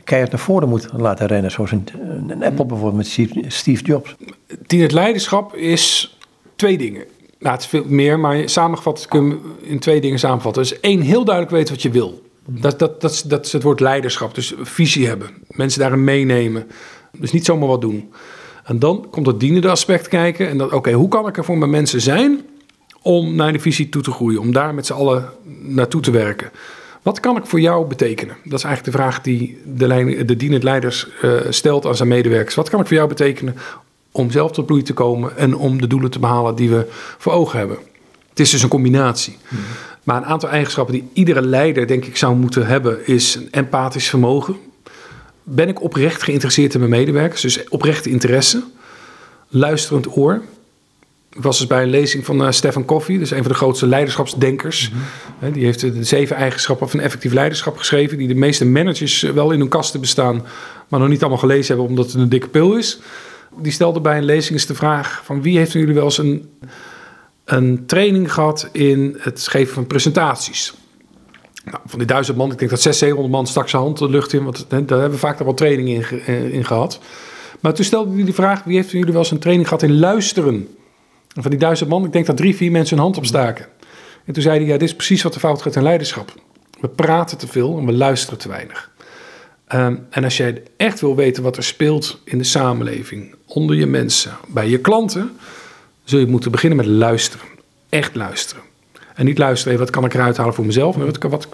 keihard 0.03 0.31
naar 0.31 0.42
voren 0.42 0.69
moet 0.69 0.88
laten 0.98 1.27
rennen. 1.27 1.51
Zoals 1.51 1.71
een, 1.71 1.88
een 2.27 2.44
Apple 2.44 2.65
bijvoorbeeld 2.65 2.95
met 2.95 3.27
Steve 3.53 3.83
Jobs. 3.83 4.15
Dienend 4.68 4.92
leiderschap 4.92 5.56
is 5.56 6.18
twee 6.56 6.77
dingen. 6.77 7.03
Nou, 7.39 7.53
het 7.53 7.63
is 7.63 7.69
veel 7.69 7.86
meer, 7.88 8.19
maar 8.19 8.50
samengevat 8.50 9.06
kun 9.07 9.30
je 9.30 9.39
in 9.62 9.80
twee 9.80 10.01
dingen 10.01 10.19
samenvatten. 10.19 10.62
Dus 10.62 10.80
één, 10.80 11.01
heel 11.01 11.24
duidelijk 11.24 11.56
weten 11.56 11.74
wat 11.74 11.83
je 11.83 11.89
wil. 11.89 12.21
Dat, 12.45 12.80
dat, 12.80 13.01
dat, 13.01 13.24
dat 13.27 13.45
is 13.45 13.53
het 13.53 13.63
woord 13.63 13.80
leiderschap. 13.80 14.36
Dus 14.36 14.53
visie 14.62 15.07
hebben. 15.07 15.30
Mensen 15.48 15.80
daarin 15.80 16.03
meenemen. 16.03 16.68
Dus 17.18 17.31
niet 17.31 17.45
zomaar 17.45 17.68
wat 17.68 17.81
doen. 17.81 18.13
En 18.63 18.80
dan 18.80 19.08
komt 19.10 19.28
het 19.28 19.40
dienende 19.40 19.69
aspect 19.69 20.08
kijken. 20.08 20.50
En 20.50 20.58
dat, 20.58 20.72
oké, 20.72 20.92
hoe 20.92 21.08
kan 21.08 21.28
ik 21.28 21.38
er 21.38 21.46
voor 21.46 21.58
mijn 21.58 21.72
mensen 21.72 22.02
zijn 22.02 22.42
om 23.02 23.36
naar 23.36 23.54
de 23.54 23.60
visie 23.60 23.90
toe 23.90 24.02
te 24.02 24.12
groeien? 24.12 24.40
Om 24.40 24.52
daar 24.52 24.74
met 24.74 24.86
z'n 24.86 24.94
allen 24.94 25.30
naartoe 25.62 26.02
te 26.02 26.12
werken. 26.12 26.52
Wat 27.02 27.19
kan 27.19 27.38
ik 27.38 27.46
voor 27.46 27.60
jou 27.60 27.88
betekenen? 27.88 28.36
Dat 28.44 28.60
is 28.60 28.66
eigenlijk 28.66 28.96
de 28.96 29.04
vraag 29.04 29.22
die 29.22 29.62
de, 29.66 29.88
lijn, 29.88 30.28
de 30.28 30.36
dienend 30.36 30.63
leiders 30.63 31.08
uh, 31.24 31.34
stelt 31.50 31.86
aan 31.86 31.96
zijn 31.96 32.10
medewerkers. 32.10 32.56
Wat 32.56 32.69
kan 32.69 32.80
ik 32.80 32.88
voor 32.88 32.96
jou 32.96 33.08
betekenen 33.08 33.56
om 34.12 34.31
zelf 34.31 34.52
tot 34.52 34.66
bloei 34.66 34.81
te 34.81 34.94
komen 34.94 35.38
en 35.38 35.56
om 35.56 35.81
de 35.81 35.88
doelen 35.88 36.12
te 36.12 36.19
behalen 36.19 36.56
die 36.56 36.69
we 36.69 36.88
voor 37.18 37.31
ogen 37.31 37.60
hebben? 37.60 37.78
Het 38.30 38.40
is 38.40 38.50
dus 38.50 38.63
een 38.63 38.69
combinatie. 38.69 39.38
Mm. 39.48 39.60
Maar 40.04 40.18
een 40.18 40.25
aantal 40.25 40.50
eigenschappen 40.50 40.94
die 40.94 41.10
iedere 41.13 41.42
leider, 41.42 41.88
denk 41.88 42.06
ik, 42.06 42.18
zou 42.18 42.36
moeten 42.36 42.68
hebben, 42.68 43.08
is 43.08 43.36
een 43.36 43.48
empathisch 43.52 44.10
vermogen. 44.10 44.56
Ben 45.53 45.69
ik 45.69 45.81
oprecht 45.81 46.24
geïnteresseerd 46.24 46.74
in 46.74 46.80
mijn 46.80 46.92
medewerkers? 46.92 47.42
Dus 47.42 47.69
oprechte 47.69 48.09
interesse. 48.09 48.63
Luisterend 49.48 50.18
oor. 50.18 50.42
Ik 51.33 51.42
was 51.42 51.57
dus 51.57 51.68
bij 51.68 51.83
een 51.83 51.89
lezing 51.89 52.25
van 52.25 52.42
uh, 52.42 52.51
Stefan 52.51 52.86
Koffie, 52.86 53.19
dus 53.19 53.31
een 53.31 53.42
van 53.42 53.51
de 53.51 53.57
grootste 53.57 53.88
leiderschapsdenkers. 53.88 54.92
Mm-hmm. 54.92 55.51
Die 55.53 55.65
heeft 55.65 55.80
de 55.80 56.03
zeven 56.03 56.36
eigenschappen 56.36 56.89
van 56.89 57.00
effectief 57.00 57.33
leiderschap 57.33 57.77
geschreven, 57.77 58.18
die 58.18 58.27
de 58.27 58.36
meeste 58.36 58.65
managers 58.65 59.24
eh, 59.24 59.31
wel 59.31 59.51
in 59.51 59.59
hun 59.59 59.69
kasten 59.69 60.00
bestaan, 60.00 60.45
maar 60.88 61.00
nog 61.00 61.09
niet 61.09 61.21
allemaal 61.21 61.39
gelezen 61.39 61.68
hebben 61.68 61.86
omdat 61.86 62.12
het 62.12 62.21
een 62.21 62.30
dikke 62.30 62.48
pil 62.48 62.77
is. 62.77 63.00
Die 63.57 63.71
stelde 63.71 64.01
bij 64.01 64.18
een 64.18 64.25
lezing 64.25 64.53
eens 64.53 64.65
de 64.65 64.75
vraag 64.75 65.21
van 65.25 65.42
wie 65.42 65.57
heeft 65.57 65.71
van 65.71 65.80
jullie 65.80 65.95
wel 65.95 66.03
eens 66.03 66.18
een, 66.18 66.50
een 67.45 67.86
training 67.86 68.33
gehad 68.33 68.69
in 68.71 69.18
het 69.19 69.48
geven 69.48 69.74
van 69.74 69.88
presentaties? 69.88 70.74
Nou, 71.66 71.78
van 71.86 72.00
die 72.00 72.08
duizend 72.08 72.38
man, 72.38 72.52
ik 72.52 72.58
denk 72.58 72.72
dat 72.72 72.81
600, 72.81 72.98
700 72.98 73.36
man 73.36 73.48
stak 73.48 73.69
zijn 73.69 73.81
hand 73.81 73.98
de 73.98 74.10
lucht 74.10 74.34
in, 74.34 74.44
want 74.44 74.66
daar 74.69 74.80
hebben 74.80 75.12
we 75.12 75.18
vaak 75.18 75.40
wel 75.40 75.54
training 75.54 75.90
in, 75.90 76.19
eh, 76.25 76.54
in 76.54 76.66
gehad. 76.66 77.00
Maar 77.60 77.74
toen 77.74 77.86
stelde 77.86 78.16
hij 78.16 78.24
de 78.24 78.34
vraag, 78.34 78.63
wie 78.63 78.75
heeft 78.75 78.90
van 78.90 78.98
jullie 79.00 79.13
wel 79.13 79.22
eens 79.22 79.31
een 79.31 79.40
training 79.40 79.68
gehad 79.68 79.84
in 79.84 80.00
luisteren? 80.00 80.68
En 81.36 81.42
van 81.42 81.52
die 81.52 81.60
duizend 81.60 81.90
man, 81.90 82.06
ik 82.06 82.12
denk 82.13 82.25
dat 82.25 82.38
drie, 82.38 82.56
vier 82.56 82.72
mensen 82.72 82.96
hun 82.96 83.06
hand 83.06 83.18
opstaken. 83.18 83.66
En 84.25 84.34
toen 84.34 84.44
zei 84.44 84.58
hij, 84.58 84.68
ja, 84.68 84.78
dit 84.78 84.88
is 84.88 84.96
precies 84.96 85.22
wat 85.22 85.34
de 85.34 85.40
fout 85.40 85.62
gaat 85.62 85.75
in 85.75 85.84
leiderschap. 85.84 86.34
We 86.80 86.88
praten 86.88 87.38
te 87.38 87.48
veel 87.48 87.78
en 87.78 87.86
we 87.86 87.92
luisteren 87.92 88.40
te 88.40 88.48
weinig. 88.48 88.92
Um, 89.75 90.08
en 90.10 90.24
als 90.24 90.38
jij 90.38 90.63
echt 90.78 91.00
wil 91.00 91.16
weten 91.16 91.44
wat 91.44 91.58
er 91.58 91.63
speelt 91.63 92.22
in 92.24 92.38
de 92.38 92.44
samenleving, 92.44 93.36
onder 93.46 93.75
je 93.75 93.86
mensen, 93.86 94.31
bij 94.48 94.69
je 94.69 94.80
klanten, 94.80 95.31
zul 96.04 96.19
je 96.19 96.25
moeten 96.25 96.52
beginnen 96.52 96.78
met 96.78 96.88
luisteren. 96.88 97.46
Echt 97.90 98.16
luisteren. 98.16 98.63
En 99.22 99.28
niet 99.28 99.38
luisteren, 99.38 99.80
wat 99.80 99.90
kan 99.90 100.06
ik 100.06 100.14
eruit 100.14 100.38
halen 100.38 100.54
voor 100.54 100.66
mezelf, 100.66 100.98
maar 100.98 101.06
wat, 101.06 101.18
wat, 101.30 101.48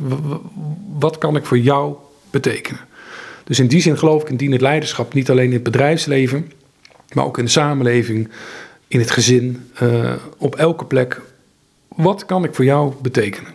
wat 1.00 1.18
kan 1.18 1.36
ik 1.36 1.46
voor 1.46 1.58
jou 1.58 1.96
betekenen? 2.30 2.80
Dus 3.44 3.60
in 3.60 3.68
die 3.68 3.82
zin 3.82 3.98
geloof 3.98 4.22
ik 4.22 4.30
in 4.30 4.38
dienend 4.38 4.62
leiderschap, 4.62 5.14
niet 5.14 5.30
alleen 5.30 5.46
in 5.46 5.54
het 5.54 5.64
bedrijfsleven, 5.64 6.52
maar 7.14 7.26
ook 7.26 7.38
in 7.38 7.46
de 7.46 7.52
samenleving, 7.52 8.30
in 8.88 9.00
het 9.00 9.12
gezin, 9.12 9.70
uh, 9.84 10.14
op 10.38 10.56
elke 10.56 10.86
plek. 10.86 11.22
Wat 11.88 12.26
kan 12.26 12.44
ik 12.44 12.56
voor 12.56 12.66
jou 12.66 12.94
betekenen? 13.02 13.52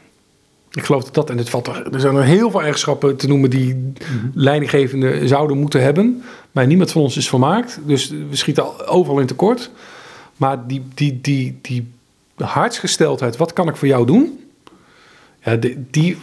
Ik 0.70 0.84
geloof 0.84 1.04
dat 1.04 1.14
dat, 1.14 1.30
en 1.30 1.38
het 1.38 1.50
valt 1.50 1.66
er, 1.66 1.92
er 1.92 2.00
zijn 2.00 2.16
er 2.16 2.24
heel 2.24 2.50
veel 2.50 2.62
eigenschappen 2.62 3.16
te 3.16 3.28
noemen 3.28 3.50
die 3.50 3.74
mm 3.74 3.94
-hmm. 3.98 4.30
leidinggevenden 4.34 5.28
zouden 5.28 5.58
moeten 5.58 5.82
hebben. 5.82 6.22
Maar 6.50 6.66
niemand 6.66 6.92
van 6.92 7.02
ons 7.02 7.16
is 7.16 7.28
vermaakt. 7.28 7.78
Dus 7.86 8.10
we 8.10 8.36
schieten 8.36 8.88
overal 8.88 9.20
in 9.20 9.26
tekort. 9.26 9.70
Maar 10.36 10.66
die, 10.66 10.82
die, 10.94 11.18
die, 11.20 11.58
die 11.62 11.92
hartsgesteldheid, 12.36 13.36
wat 13.36 13.52
kan 13.52 13.68
ik 13.68 13.76
voor 13.76 13.88
jou 13.88 14.06
doen? 14.06 14.40
Ja, 15.44 15.58
die, 15.90 16.18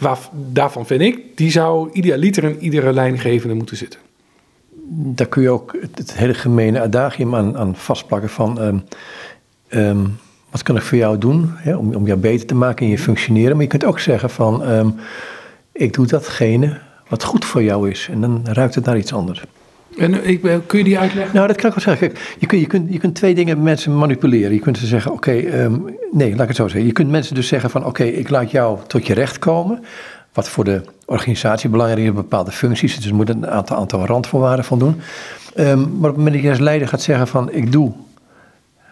daarvan 0.52 0.86
vind 0.86 1.00
ik, 1.00 1.36
die 1.36 1.50
zou 1.50 1.90
idealiter 1.92 2.44
in 2.44 2.58
iedere 2.58 2.92
leidinggevende 2.92 3.54
moeten 3.54 3.76
zitten. 3.76 4.00
Daar 4.92 5.26
kun 5.26 5.42
je 5.42 5.50
ook 5.50 5.76
het 5.94 6.14
hele 6.14 6.34
gemene 6.34 6.80
adagium 6.80 7.34
aan, 7.34 7.56
aan 7.56 7.76
vastplakken 7.76 8.30
van... 8.30 8.60
Um, 8.60 8.84
um, 9.68 10.18
wat 10.50 10.62
kan 10.62 10.76
ik 10.76 10.82
voor 10.82 10.98
jou 10.98 11.18
doen 11.18 11.52
om, 11.64 11.94
om 11.94 12.06
jou 12.06 12.18
beter 12.18 12.46
te 12.46 12.54
maken 12.54 12.84
in 12.84 12.90
je 12.90 12.98
functioneren. 12.98 13.52
Maar 13.52 13.62
je 13.62 13.70
kunt 13.70 13.84
ook 13.84 14.00
zeggen 14.00 14.30
van, 14.30 14.68
um, 14.70 14.94
ik 15.72 15.92
doe 15.92 16.06
datgene 16.06 16.78
wat 17.08 17.24
goed 17.24 17.44
voor 17.44 17.62
jou 17.62 17.90
is. 17.90 18.08
En 18.10 18.20
dan 18.20 18.40
ruikt 18.44 18.74
het 18.74 18.84
naar 18.84 18.98
iets 18.98 19.12
anders. 19.12 19.44
En 19.98 20.28
ik, 20.28 20.40
kun 20.66 20.78
je 20.78 20.84
die 20.84 20.98
uitleggen? 20.98 21.34
Nou, 21.34 21.46
dat 21.46 21.56
kan 21.56 21.70
ik 21.70 21.74
wel 21.74 21.84
zeggen. 21.84 22.08
Kijk, 22.08 22.36
je, 22.38 22.46
kunt, 22.46 22.60
je, 22.60 22.66
kunt, 22.66 22.92
je 22.92 22.98
kunt 22.98 23.14
twee 23.14 23.34
dingen 23.34 23.56
met 23.56 23.64
mensen 23.64 23.96
manipuleren. 23.96 24.52
Je 24.52 24.60
kunt 24.60 24.78
ze 24.78 24.86
zeggen, 24.86 25.12
oké, 25.12 25.30
okay, 25.30 25.62
um, 25.64 25.96
nee, 26.12 26.30
laat 26.30 26.40
ik 26.40 26.48
het 26.48 26.56
zo 26.56 26.68
zeggen. 26.68 26.86
Je 26.86 26.92
kunt 26.92 27.10
mensen 27.10 27.34
dus 27.34 27.48
zeggen 27.48 27.70
van, 27.70 27.80
oké, 27.80 27.88
okay, 27.88 28.08
ik 28.08 28.30
laat 28.30 28.50
jou 28.50 28.78
tot 28.86 29.06
je 29.06 29.14
recht 29.14 29.38
komen. 29.38 29.84
Wat 30.32 30.48
voor 30.48 30.64
de 30.64 30.82
organisatie 31.04 31.70
belangrijk 31.70 32.06
is, 32.06 32.12
bepaalde 32.12 32.50
functies. 32.50 32.96
Dus 32.96 33.06
er 33.06 33.14
moet 33.14 33.28
een 33.28 33.46
aantal, 33.46 33.76
aantal 33.76 34.06
randvoorwaarden 34.06 34.64
voldoen. 34.64 35.00
Um, 35.56 35.78
maar 35.78 36.10
op 36.10 36.16
het 36.16 36.16
moment 36.16 36.34
dat 36.34 36.42
je 36.42 36.50
als 36.50 36.58
leider 36.58 36.88
gaat 36.88 37.02
zeggen 37.02 37.28
van, 37.28 37.52
ik 37.52 37.72
doe 37.72 37.92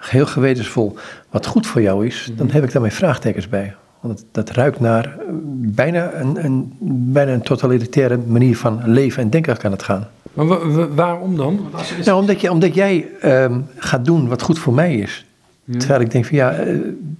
heel 0.00 0.26
gewetensvol 0.26 0.96
wat 1.30 1.46
goed 1.46 1.66
voor 1.66 1.82
jou 1.82 2.06
is, 2.06 2.32
dan 2.36 2.50
heb 2.50 2.64
ik 2.64 2.72
daar 2.72 2.80
mijn 2.80 2.92
vraagtekens 2.92 3.48
bij. 3.48 3.74
Want 4.00 4.24
dat 4.32 4.50
ruikt 4.50 4.80
naar 4.80 5.16
bijna 5.54 6.14
een, 6.14 6.44
een, 6.44 6.72
bijna 7.12 7.32
een 7.32 7.42
totalitaire 7.42 8.18
manier 8.26 8.56
van 8.56 8.82
leven 8.84 9.22
en 9.22 9.30
denken 9.30 9.56
kan 9.56 9.72
het 9.72 9.82
gaan. 9.82 10.08
Maar 10.46 10.94
waarom 10.94 11.36
dan? 11.36 11.70
Nou, 12.04 12.20
omdat, 12.20 12.40
je, 12.40 12.50
omdat 12.50 12.74
jij 12.74 13.06
um, 13.24 13.66
gaat 13.76 14.04
doen 14.04 14.28
wat 14.28 14.42
goed 14.42 14.58
voor 14.58 14.72
mij 14.72 14.94
is. 14.94 15.26
Ja. 15.64 15.78
Terwijl 15.78 16.00
ik 16.00 16.10
denk 16.10 16.26
van 16.26 16.36
ja, 16.36 16.56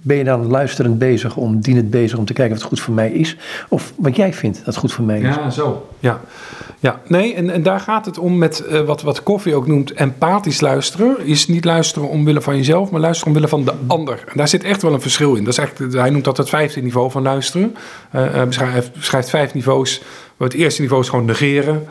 ben 0.01 0.17
je 0.17 0.23
dan 0.23 0.47
luisterend 0.47 0.97
bezig 0.97 1.35
om 1.35 1.59
dienend 1.59 1.89
bezig 1.89 2.17
om 2.17 2.25
te 2.25 2.33
kijken 2.33 2.55
wat 2.55 2.65
goed 2.65 2.79
voor 2.79 2.93
mij 2.93 3.11
is? 3.11 3.37
Of 3.69 3.93
wat 3.95 4.15
jij 4.15 4.33
vindt 4.33 4.65
dat 4.65 4.75
goed 4.75 4.93
voor 4.93 5.05
mij 5.05 5.19
is? 5.19 5.35
Ja, 5.35 5.49
zo. 5.49 5.89
Ja, 5.99 6.21
ja. 6.79 7.01
nee, 7.07 7.33
en, 7.33 7.49
en 7.49 7.63
daar 7.63 7.79
gaat 7.79 8.05
het 8.05 8.17
om 8.17 8.37
met 8.37 8.63
uh, 8.69 8.81
wat, 8.81 9.01
wat 9.01 9.23
Koffie 9.23 9.55
ook 9.55 9.67
noemt 9.67 9.93
empathisch 9.93 10.61
luisteren. 10.61 11.25
Is 11.25 11.47
niet 11.47 11.65
luisteren 11.65 12.09
omwille 12.09 12.41
van 12.41 12.55
jezelf, 12.55 12.91
maar 12.91 13.01
luisteren 13.01 13.33
omwille 13.33 13.49
van 13.49 13.65
de 13.65 13.73
ander. 13.87 14.23
En 14.27 14.37
daar 14.37 14.47
zit 14.47 14.63
echt 14.63 14.81
wel 14.81 14.93
een 14.93 15.01
verschil 15.01 15.35
in. 15.35 15.43
Dat 15.43 15.53
is 15.53 15.59
eigenlijk, 15.59 15.93
hij 15.93 16.09
noemt 16.09 16.23
dat 16.23 16.37
het 16.37 16.49
vijfde 16.49 16.81
niveau 16.81 17.11
van 17.11 17.21
luisteren. 17.21 17.75
Uh, 18.15 18.31
hij 18.31 18.47
beschrijft, 18.47 18.93
beschrijft 18.93 19.29
vijf 19.29 19.53
niveaus. 19.53 20.01
Het 20.37 20.53
eerste 20.53 20.81
niveau 20.81 21.01
is 21.01 21.09
gewoon 21.09 21.25
negeren. 21.25 21.87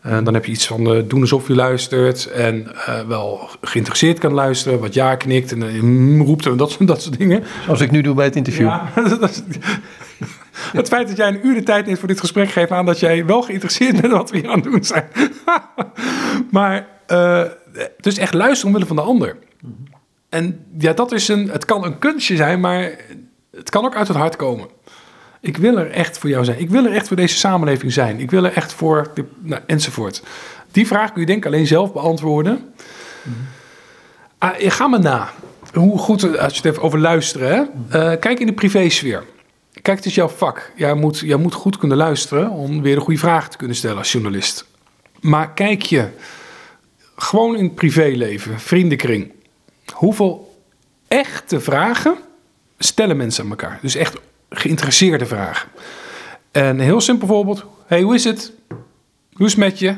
En 0.00 0.24
dan 0.24 0.34
heb 0.34 0.44
je 0.44 0.52
iets 0.52 0.66
van 0.66 0.96
uh, 0.96 1.02
doen 1.06 1.20
alsof 1.20 1.48
je 1.48 1.54
luistert 1.54 2.26
en 2.26 2.66
uh, 2.74 3.00
wel 3.00 3.48
geïnteresseerd 3.60 4.18
kan 4.18 4.32
luisteren, 4.32 4.80
wat 4.80 4.94
ja 4.94 5.16
knikt 5.16 5.52
en 5.52 5.62
uh, 5.62 6.26
roept 6.26 6.46
en 6.46 6.56
dat, 6.56 6.76
dat 6.80 7.02
soort 7.02 7.18
dingen. 7.18 7.44
Zoals 7.64 7.80
ik 7.80 7.90
nu 7.90 8.00
doe 8.00 8.14
bij 8.14 8.24
het 8.24 8.36
interview. 8.36 8.66
Ja, 8.66 8.92
het 10.72 10.88
feit 10.88 11.08
dat 11.08 11.16
jij 11.16 11.28
een 11.28 11.46
uur 11.46 11.54
de 11.54 11.62
tijd 11.62 11.86
neemt 11.86 11.98
voor 11.98 12.08
dit 12.08 12.20
gesprek 12.20 12.50
geeft 12.50 12.70
aan 12.70 12.86
dat 12.86 13.00
jij 13.00 13.26
wel 13.26 13.42
geïnteresseerd 13.42 14.00
bent 14.00 14.12
wat 14.12 14.30
we 14.30 14.38
hier 14.38 14.48
aan 14.48 14.60
het 14.60 14.64
doen 14.64 14.84
zijn. 14.84 15.08
maar 16.50 16.86
dus 18.00 18.18
echt 18.18 18.34
luisteren 18.34 18.66
omwille 18.66 18.86
van 18.86 18.96
de 18.96 19.02
ander. 19.02 19.36
En 20.28 20.64
ja, 20.78 20.92
dat 20.92 21.12
is 21.12 21.28
een, 21.28 21.50
het 21.50 21.64
kan 21.64 21.84
een 21.84 21.98
kunstje 21.98 22.36
zijn, 22.36 22.60
maar 22.60 22.90
het 23.50 23.70
kan 23.70 23.84
ook 23.84 23.94
uit 23.94 24.08
het 24.08 24.16
hart 24.16 24.36
komen. 24.36 24.66
Ik 25.40 25.56
wil 25.56 25.78
er 25.78 25.90
echt 25.90 26.18
voor 26.18 26.30
jou 26.30 26.44
zijn. 26.44 26.60
Ik 26.60 26.70
wil 26.70 26.84
er 26.84 26.92
echt 26.92 27.06
voor 27.08 27.16
deze 27.16 27.36
samenleving 27.36 27.92
zijn. 27.92 28.20
Ik 28.20 28.30
wil 28.30 28.44
er 28.44 28.52
echt 28.52 28.72
voor, 28.72 29.10
de, 29.14 29.24
nou, 29.38 29.62
enzovoort. 29.66 30.22
Die 30.70 30.86
vraag 30.86 31.12
kun 31.12 31.20
je 31.20 31.26
denk 31.26 31.44
ik 31.44 31.52
alleen 31.52 31.66
zelf 31.66 31.92
beantwoorden. 31.92 32.74
Ah, 34.38 34.54
ga 34.58 34.86
maar 34.86 35.00
na. 35.00 35.30
Hoe 35.72 35.98
goed, 35.98 36.38
als 36.38 36.52
je 36.52 36.60
het 36.62 36.64
even 36.64 36.82
over 36.82 36.98
luisteren. 36.98 37.48
Hè? 37.48 38.10
Uh, 38.12 38.18
kijk 38.20 38.40
in 38.40 38.46
de 38.46 38.52
privésfeer. 38.52 39.24
Kijk, 39.82 39.96
het 39.96 40.06
is 40.06 40.14
jouw 40.14 40.28
vak. 40.28 40.72
Jij 40.76 40.94
moet, 40.94 41.18
jij 41.18 41.36
moet 41.36 41.54
goed 41.54 41.78
kunnen 41.78 41.96
luisteren 41.96 42.50
om 42.50 42.82
weer 42.82 42.94
de 42.94 43.00
goede 43.00 43.18
vragen 43.18 43.50
te 43.50 43.56
kunnen 43.56 43.76
stellen 43.76 43.96
als 43.96 44.12
journalist. 44.12 44.66
Maar 45.20 45.52
kijk 45.52 45.82
je 45.82 46.08
gewoon 47.16 47.56
in 47.56 47.64
het 47.64 47.74
privéleven, 47.74 48.60
vriendenkring. 48.60 49.32
Hoeveel 49.92 50.62
echte 51.08 51.60
vragen 51.60 52.16
stellen 52.78 53.16
mensen 53.16 53.44
aan 53.44 53.50
elkaar? 53.50 53.78
Dus 53.82 53.94
echt 53.94 54.16
geïnteresseerde 54.50 55.26
vragen. 55.26 55.68
En 56.50 56.64
een 56.64 56.80
heel 56.80 57.00
simpel 57.00 57.26
voorbeeld. 57.26 57.64
Hey, 57.86 58.02
hoe 58.02 58.14
is 58.14 58.24
het? 58.24 58.52
Hoe 59.32 59.46
is 59.46 59.52
het 59.52 59.60
met 59.60 59.78
je? 59.78 59.96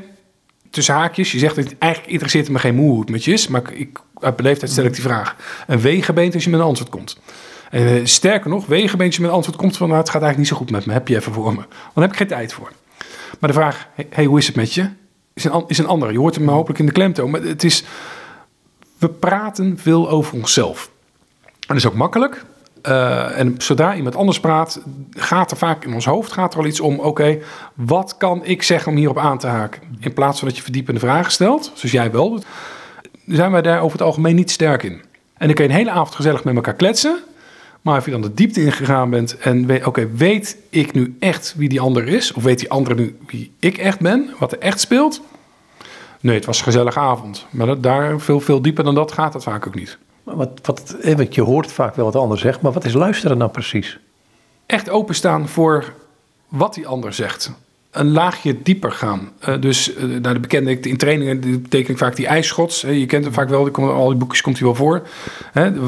Tussen 0.70 0.94
haakjes. 0.94 1.32
Je 1.32 1.38
zegt, 1.38 1.78
eigenlijk 1.78 2.12
interesseert 2.12 2.44
het 2.44 2.52
me 2.52 2.58
geen 2.58 2.74
moe 2.74 2.90
hoe 2.90 3.00
het 3.00 3.10
met 3.10 3.24
je 3.24 3.32
is. 3.32 3.48
Maar 3.48 3.72
ik, 3.72 4.00
uit 4.14 4.36
beleefdheid 4.36 4.72
stel 4.72 4.84
ik 4.84 4.92
die 4.92 5.02
vraag. 5.02 5.36
Een 5.66 5.80
wegenbeent 5.80 6.34
als 6.34 6.44
je 6.44 6.50
met 6.50 6.60
een 6.60 6.66
antwoord 6.66 6.90
komt. 6.90 7.20
En 7.70 7.86
eh, 7.86 8.04
sterker 8.04 8.50
nog, 8.50 8.66
wegenbeentje 8.66 9.20
met 9.20 9.30
een 9.30 9.36
antwoord 9.36 9.58
komt 9.58 9.76
van... 9.76 9.88
Nou, 9.88 10.00
het 10.00 10.10
gaat 10.10 10.22
eigenlijk 10.22 10.50
niet 10.50 10.58
zo 10.58 10.64
goed 10.64 10.76
met 10.76 10.86
me. 10.86 10.92
Heb 10.92 11.08
je 11.08 11.16
even 11.16 11.32
voor 11.32 11.52
me? 11.54 11.64
Dan 11.94 12.02
heb 12.02 12.10
ik 12.12 12.16
geen 12.16 12.26
tijd 12.26 12.52
voor. 12.52 12.72
Maar 13.40 13.50
de 13.50 13.56
vraag, 13.56 13.88
hey, 14.10 14.24
hoe 14.24 14.38
is 14.38 14.46
het 14.46 14.56
met 14.56 14.74
je? 14.74 14.88
Is 15.34 15.44
een, 15.44 15.64
is 15.66 15.78
een 15.78 15.86
andere. 15.86 16.12
Je 16.12 16.18
hoort 16.18 16.34
hem 16.34 16.48
hopelijk 16.48 16.78
in 16.78 16.86
de 16.86 16.92
klemtoon. 16.92 17.30
Maar 17.30 17.42
het 17.42 17.64
is... 17.64 17.84
We 18.98 19.08
praten 19.08 19.78
veel 19.78 20.10
over 20.10 20.34
onszelf. 20.34 20.90
En 21.44 21.50
dat 21.66 21.76
is 21.76 21.86
ook 21.86 21.94
makkelijk. 21.94 22.44
Uh, 22.88 23.38
en 23.38 23.54
zodra 23.58 23.94
iemand 23.94 24.16
anders 24.16 24.40
praat, 24.40 24.80
gaat 25.10 25.50
er 25.50 25.56
vaak 25.56 25.84
in 25.84 25.94
ons 25.94 26.04
hoofd 26.04 26.32
gaat 26.32 26.52
er 26.52 26.58
al 26.58 26.66
iets 26.66 26.80
om. 26.80 26.98
Oké, 26.98 27.38
wat 27.74 28.16
kan 28.16 28.44
ik 28.44 28.62
zeggen 28.62 28.92
om 28.92 28.98
hierop 28.98 29.18
aan 29.18 29.38
te 29.38 29.46
haken? 29.46 29.82
In 30.00 30.12
plaats 30.12 30.38
van 30.38 30.48
dat 30.48 30.56
je 30.56 30.62
verdiepende 30.62 31.00
vragen 31.00 31.32
stelt, 31.32 31.64
zoals 31.74 31.90
jij 31.90 32.10
wel 32.10 32.30
doet, 32.30 32.46
zijn 33.26 33.50
wij 33.50 33.62
daar 33.62 33.80
over 33.80 33.98
het 33.98 34.06
algemeen 34.06 34.34
niet 34.34 34.50
sterk 34.50 34.82
in. 34.82 35.02
En 35.36 35.46
dan 35.46 35.54
kun 35.54 35.64
je 35.64 35.70
een 35.70 35.76
hele 35.76 35.90
avond 35.90 36.14
gezellig 36.14 36.44
met 36.44 36.54
elkaar 36.54 36.74
kletsen. 36.74 37.18
Maar 37.82 37.94
als 37.94 38.04
je 38.04 38.10
dan 38.10 38.22
de 38.22 38.34
diepte 38.34 38.64
ingegaan 38.64 39.10
bent 39.10 39.38
en 39.38 39.66
weet, 39.66 39.86
oké, 39.86 40.08
weet 40.14 40.56
ik 40.70 40.92
nu 40.92 41.16
echt 41.20 41.54
wie 41.56 41.68
die 41.68 41.80
ander 41.80 42.08
is? 42.08 42.32
Of 42.32 42.42
weet 42.42 42.58
die 42.58 42.70
ander 42.70 42.94
nu 42.94 43.16
wie 43.26 43.52
ik 43.58 43.78
echt 43.78 44.00
ben? 44.00 44.30
Wat 44.38 44.52
er 44.52 44.58
echt 44.58 44.80
speelt? 44.80 45.22
Nee, 46.20 46.34
het 46.34 46.44
was 46.44 46.58
een 46.58 46.64
gezellige 46.64 46.98
avond. 46.98 47.46
Maar 47.50 47.66
dat, 47.66 47.82
daar 47.82 48.20
veel, 48.20 48.40
veel 48.40 48.62
dieper 48.62 48.84
dan 48.84 48.94
dat 48.94 49.12
gaat 49.12 49.34
het 49.34 49.42
vaak 49.42 49.66
ook 49.66 49.74
niet. 49.74 49.98
Wat, 50.34 50.60
wat, 50.62 51.34
je 51.34 51.42
hoort 51.42 51.72
vaak 51.72 51.94
wel 51.94 52.04
wat 52.04 52.16
ander 52.16 52.38
zegt, 52.38 52.60
maar 52.60 52.72
wat 52.72 52.84
is 52.84 52.92
luisteren 52.92 53.38
nou 53.38 53.50
precies? 53.50 53.98
Echt 54.66 54.90
openstaan 54.90 55.48
voor 55.48 55.92
wat 56.48 56.74
die 56.74 56.86
ander 56.86 57.12
zegt. 57.12 57.52
Een 57.90 58.10
laagje 58.10 58.62
dieper 58.62 58.92
gaan. 58.92 59.30
Uh, 59.48 59.60
dus 59.60 59.94
uh, 59.96 60.20
naar 60.20 60.34
de 60.34 60.40
bekende, 60.40 60.80
in 60.80 60.96
trainingen 60.96 61.62
betekent 61.62 61.98
vaak 61.98 62.16
die 62.16 62.26
ijsschots. 62.26 62.80
je 62.80 63.06
kent 63.06 63.24
hem 63.24 63.32
vaak 63.32 63.48
wel, 63.48 63.70
komt, 63.70 63.90
al 63.90 64.08
die 64.08 64.16
boekjes 64.16 64.40
komt 64.40 64.58
hij 64.58 64.66
wel 64.66 64.74
voor. 64.74 65.02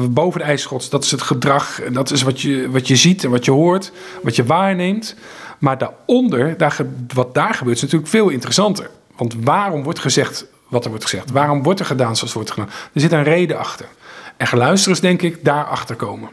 boven 0.09 0.39
de 0.39 0.45
ijsschots, 0.45 0.89
dat 0.89 1.03
is 1.03 1.11
het 1.11 1.21
gedrag. 1.21 1.81
Dat 1.91 2.11
is 2.11 2.21
wat 2.21 2.41
je, 2.41 2.69
wat 2.71 2.87
je 2.87 2.95
ziet 2.95 3.23
en 3.23 3.29
wat 3.29 3.45
je 3.45 3.51
hoort, 3.51 3.91
wat 4.23 4.35
je 4.35 4.43
waarneemt. 4.43 5.15
Maar 5.59 5.77
daaronder, 5.77 6.57
daar, 6.57 6.77
wat 7.13 7.33
daar 7.33 7.53
gebeurt, 7.53 7.75
is 7.75 7.81
natuurlijk 7.81 8.11
veel 8.11 8.29
interessanter. 8.29 8.89
Want 9.15 9.35
waarom 9.43 9.83
wordt 9.83 9.99
gezegd 9.99 10.45
wat 10.73 10.83
er 10.83 10.89
wordt 10.89 11.05
gezegd? 11.05 11.31
Waarom 11.31 11.63
wordt 11.63 11.79
er 11.79 11.85
gedaan 11.85 12.15
zoals 12.15 12.33
wordt 12.33 12.51
gedaan? 12.51 12.69
Er 12.93 13.01
zit 13.01 13.11
een 13.11 13.23
reden 13.23 13.57
achter. 13.57 13.87
En 14.37 14.47
geluisterd 14.47 14.95
is 14.95 15.01
denk 15.01 15.21
ik 15.21 15.45
daarachter 15.45 15.95
komen. 15.95 16.29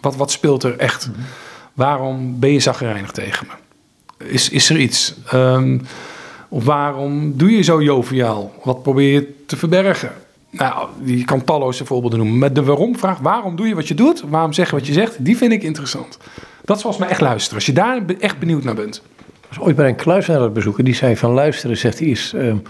Wat, 0.00 0.16
wat 0.16 0.30
speelt 0.30 0.62
er 0.62 0.78
echt? 0.78 1.08
Mhm. 1.08 1.20
Waarom 1.72 2.38
ben 2.38 2.52
je 2.52 2.60
zagrijnig 2.60 3.10
tegen 3.10 3.46
me? 3.46 3.52
Is, 4.26 4.48
is 4.48 4.70
er 4.70 4.78
iets? 4.78 5.14
Um, 5.34 5.82
of 6.48 6.64
waarom 6.64 7.36
doe 7.36 7.50
je 7.50 7.62
zo 7.62 7.82
joviaal? 7.82 8.52
Wat 8.62 8.82
probeer 8.82 9.12
je 9.12 9.34
te 9.46 9.56
verbergen? 9.56 10.12
Nou, 10.50 10.88
je 11.04 11.24
kan 11.24 11.44
talloze 11.44 11.84
voorbeelden 11.84 12.18
noemen. 12.18 12.38
Met 12.38 12.54
de 12.54 12.62
waarom-vraag, 12.62 13.18
waarom 13.18 13.56
doe 13.56 13.68
je 13.68 13.74
wat 13.74 13.88
je 13.88 13.94
doet? 13.94 14.22
Waarom 14.28 14.52
zeg 14.52 14.70
je 14.70 14.76
wat 14.76 14.86
je 14.86 14.92
zegt? 14.92 15.24
Die 15.24 15.36
vind 15.36 15.52
ik 15.52 15.62
interessant. 15.62 16.18
Dat 16.64 16.76
is 16.76 16.82
volgens 16.82 17.02
mij 17.02 17.12
echt 17.12 17.20
luisteren. 17.20 17.54
Als 17.54 17.66
je 17.66 17.72
daar 17.72 18.02
echt 18.18 18.38
benieuwd 18.38 18.64
naar 18.64 18.74
bent. 18.74 19.02
Als 19.48 19.58
ooit 19.58 19.76
bij 19.76 19.88
een 19.88 19.96
kluisenaar 19.96 20.52
bezoeken, 20.52 20.84
die 20.84 20.94
zei 20.94 21.16
van 21.16 21.30
luisteren, 21.30 21.76
zegt 21.76 21.98
hij, 21.98 22.08
is... 22.08 22.32
Um 22.34 22.62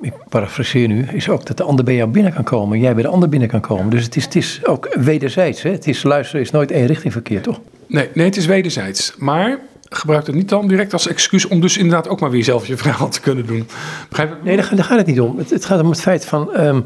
ik 0.00 0.12
parafraseer 0.28 0.88
nu, 0.88 1.06
is 1.12 1.28
ook 1.28 1.46
dat 1.46 1.56
de 1.56 1.62
ander 1.62 1.84
bij 1.84 1.94
jou 1.94 2.10
binnen 2.10 2.32
kan 2.32 2.44
komen 2.44 2.76
en 2.76 2.82
jij 2.82 2.94
bij 2.94 3.02
de 3.02 3.08
ander 3.08 3.28
binnen 3.28 3.48
kan 3.48 3.60
komen. 3.60 3.90
Dus 3.90 4.04
het 4.04 4.16
is, 4.16 4.24
het 4.24 4.36
is 4.36 4.60
ook 4.66 4.94
wederzijds. 4.94 5.62
Hè? 5.62 5.70
Het 5.70 5.86
is 5.86 6.02
luisteren 6.02 6.40
is 6.40 6.50
nooit 6.50 6.70
één 6.70 6.86
richting 6.86 7.12
verkeer, 7.12 7.42
toch? 7.42 7.60
Nee, 7.86 8.08
nee, 8.14 8.26
het 8.26 8.36
is 8.36 8.46
wederzijds. 8.46 9.14
Maar 9.18 9.58
gebruik 9.88 10.26
het 10.26 10.34
niet 10.34 10.48
dan 10.48 10.68
direct 10.68 10.92
als 10.92 11.06
excuus 11.06 11.48
om 11.48 11.60
dus 11.60 11.76
inderdaad 11.76 12.08
ook 12.08 12.20
maar 12.20 12.30
weer 12.30 12.44
zelf 12.44 12.66
je 12.66 12.76
verhaal 12.76 13.08
te 13.08 13.20
kunnen 13.20 13.46
doen. 13.46 13.66
Begrijp 14.08 14.36
Nee, 14.42 14.56
daar, 14.56 14.64
gaat 14.64 14.98
het 14.98 15.06
niet 15.06 15.20
om. 15.20 15.38
Het, 15.38 15.50
het, 15.50 15.64
gaat 15.64 15.80
om 15.80 15.90
het 15.90 16.00
feit 16.00 16.24
van, 16.24 16.60
um, 16.60 16.84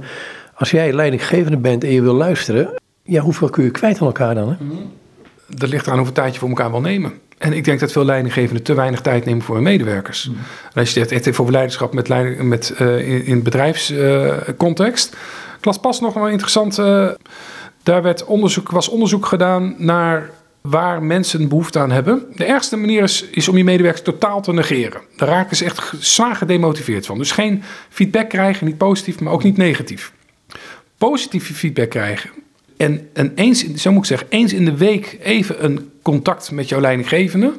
als 0.54 0.70
jij 0.70 0.92
leidinggevende 0.92 1.56
bent 1.56 1.84
en 1.84 1.90
je 1.90 2.02
wil 2.02 2.14
luisteren, 2.14 2.74
ja, 3.02 3.20
hoeveel 3.20 3.48
kun 3.48 3.64
je 3.64 3.70
kwijt 3.70 4.00
aan 4.00 4.06
elkaar 4.06 4.34
dan? 4.34 4.48
Hè? 4.48 4.56
Dat 5.46 5.68
ligt 5.68 5.86
eraan 5.86 5.96
hoeveel 5.96 6.14
tijd 6.14 6.32
je 6.32 6.40
voor 6.40 6.48
elkaar 6.48 6.70
wil 6.70 6.80
nemen. 6.80 7.12
En 7.38 7.52
ik 7.52 7.64
denk 7.64 7.80
dat 7.80 7.92
veel 7.92 8.04
leidinggevenden 8.04 8.62
te 8.62 8.74
weinig 8.74 9.00
tijd 9.00 9.24
nemen 9.24 9.42
voor 9.42 9.54
hun 9.54 9.64
medewerkers. 9.64 10.28
Mm. 10.28 10.36
als 10.74 10.94
je 10.94 11.00
het 11.00 11.12
echt 11.12 11.40
over 11.40 11.52
leiderschap 11.52 11.94
met, 11.94 12.08
met, 12.42 12.74
uh, 12.80 13.08
in, 13.08 13.24
in 13.24 13.42
bedrijfscontext. 13.42 15.14
Uh, 15.14 15.20
ik 15.58 15.64
las 15.64 15.78
pas 15.78 16.00
nog 16.00 16.14
wel 16.14 16.28
interessant. 16.28 16.78
Uh, 16.78 17.08
daar 17.82 18.02
werd 18.02 18.24
onderzoek, 18.24 18.70
was 18.70 18.88
onderzoek 18.88 19.26
gedaan 19.26 19.74
naar 19.78 20.30
waar 20.60 21.02
mensen 21.02 21.48
behoefte 21.48 21.78
aan 21.78 21.90
hebben. 21.90 22.26
De 22.34 22.44
ergste 22.44 22.76
manier 22.76 23.02
is, 23.02 23.24
is 23.24 23.48
om 23.48 23.56
je 23.56 23.64
medewerkers 23.64 24.04
totaal 24.04 24.42
te 24.42 24.52
negeren. 24.52 25.00
Daar 25.16 25.28
raken 25.28 25.56
ze 25.56 25.64
echt 25.64 25.92
zwaar 25.98 26.36
gedemotiveerd 26.36 27.06
van. 27.06 27.18
Dus 27.18 27.32
geen 27.32 27.62
feedback 27.88 28.28
krijgen, 28.28 28.66
niet 28.66 28.78
positief, 28.78 29.20
maar 29.20 29.32
ook 29.32 29.42
niet 29.42 29.56
negatief. 29.56 30.12
Positieve 30.98 31.54
feedback 31.54 31.90
krijgen 31.90 32.30
en, 32.76 33.08
en 33.12 33.32
eens, 33.34 33.74
zo 33.74 33.90
moet 33.90 34.00
ik 34.00 34.08
zeggen, 34.08 34.26
eens 34.30 34.52
in 34.52 34.64
de 34.64 34.76
week 34.76 35.18
even 35.22 35.64
een 35.64 35.90
contact 36.02 36.50
met 36.50 36.68
jouw 36.68 36.80
leidinggevende. 36.80 37.52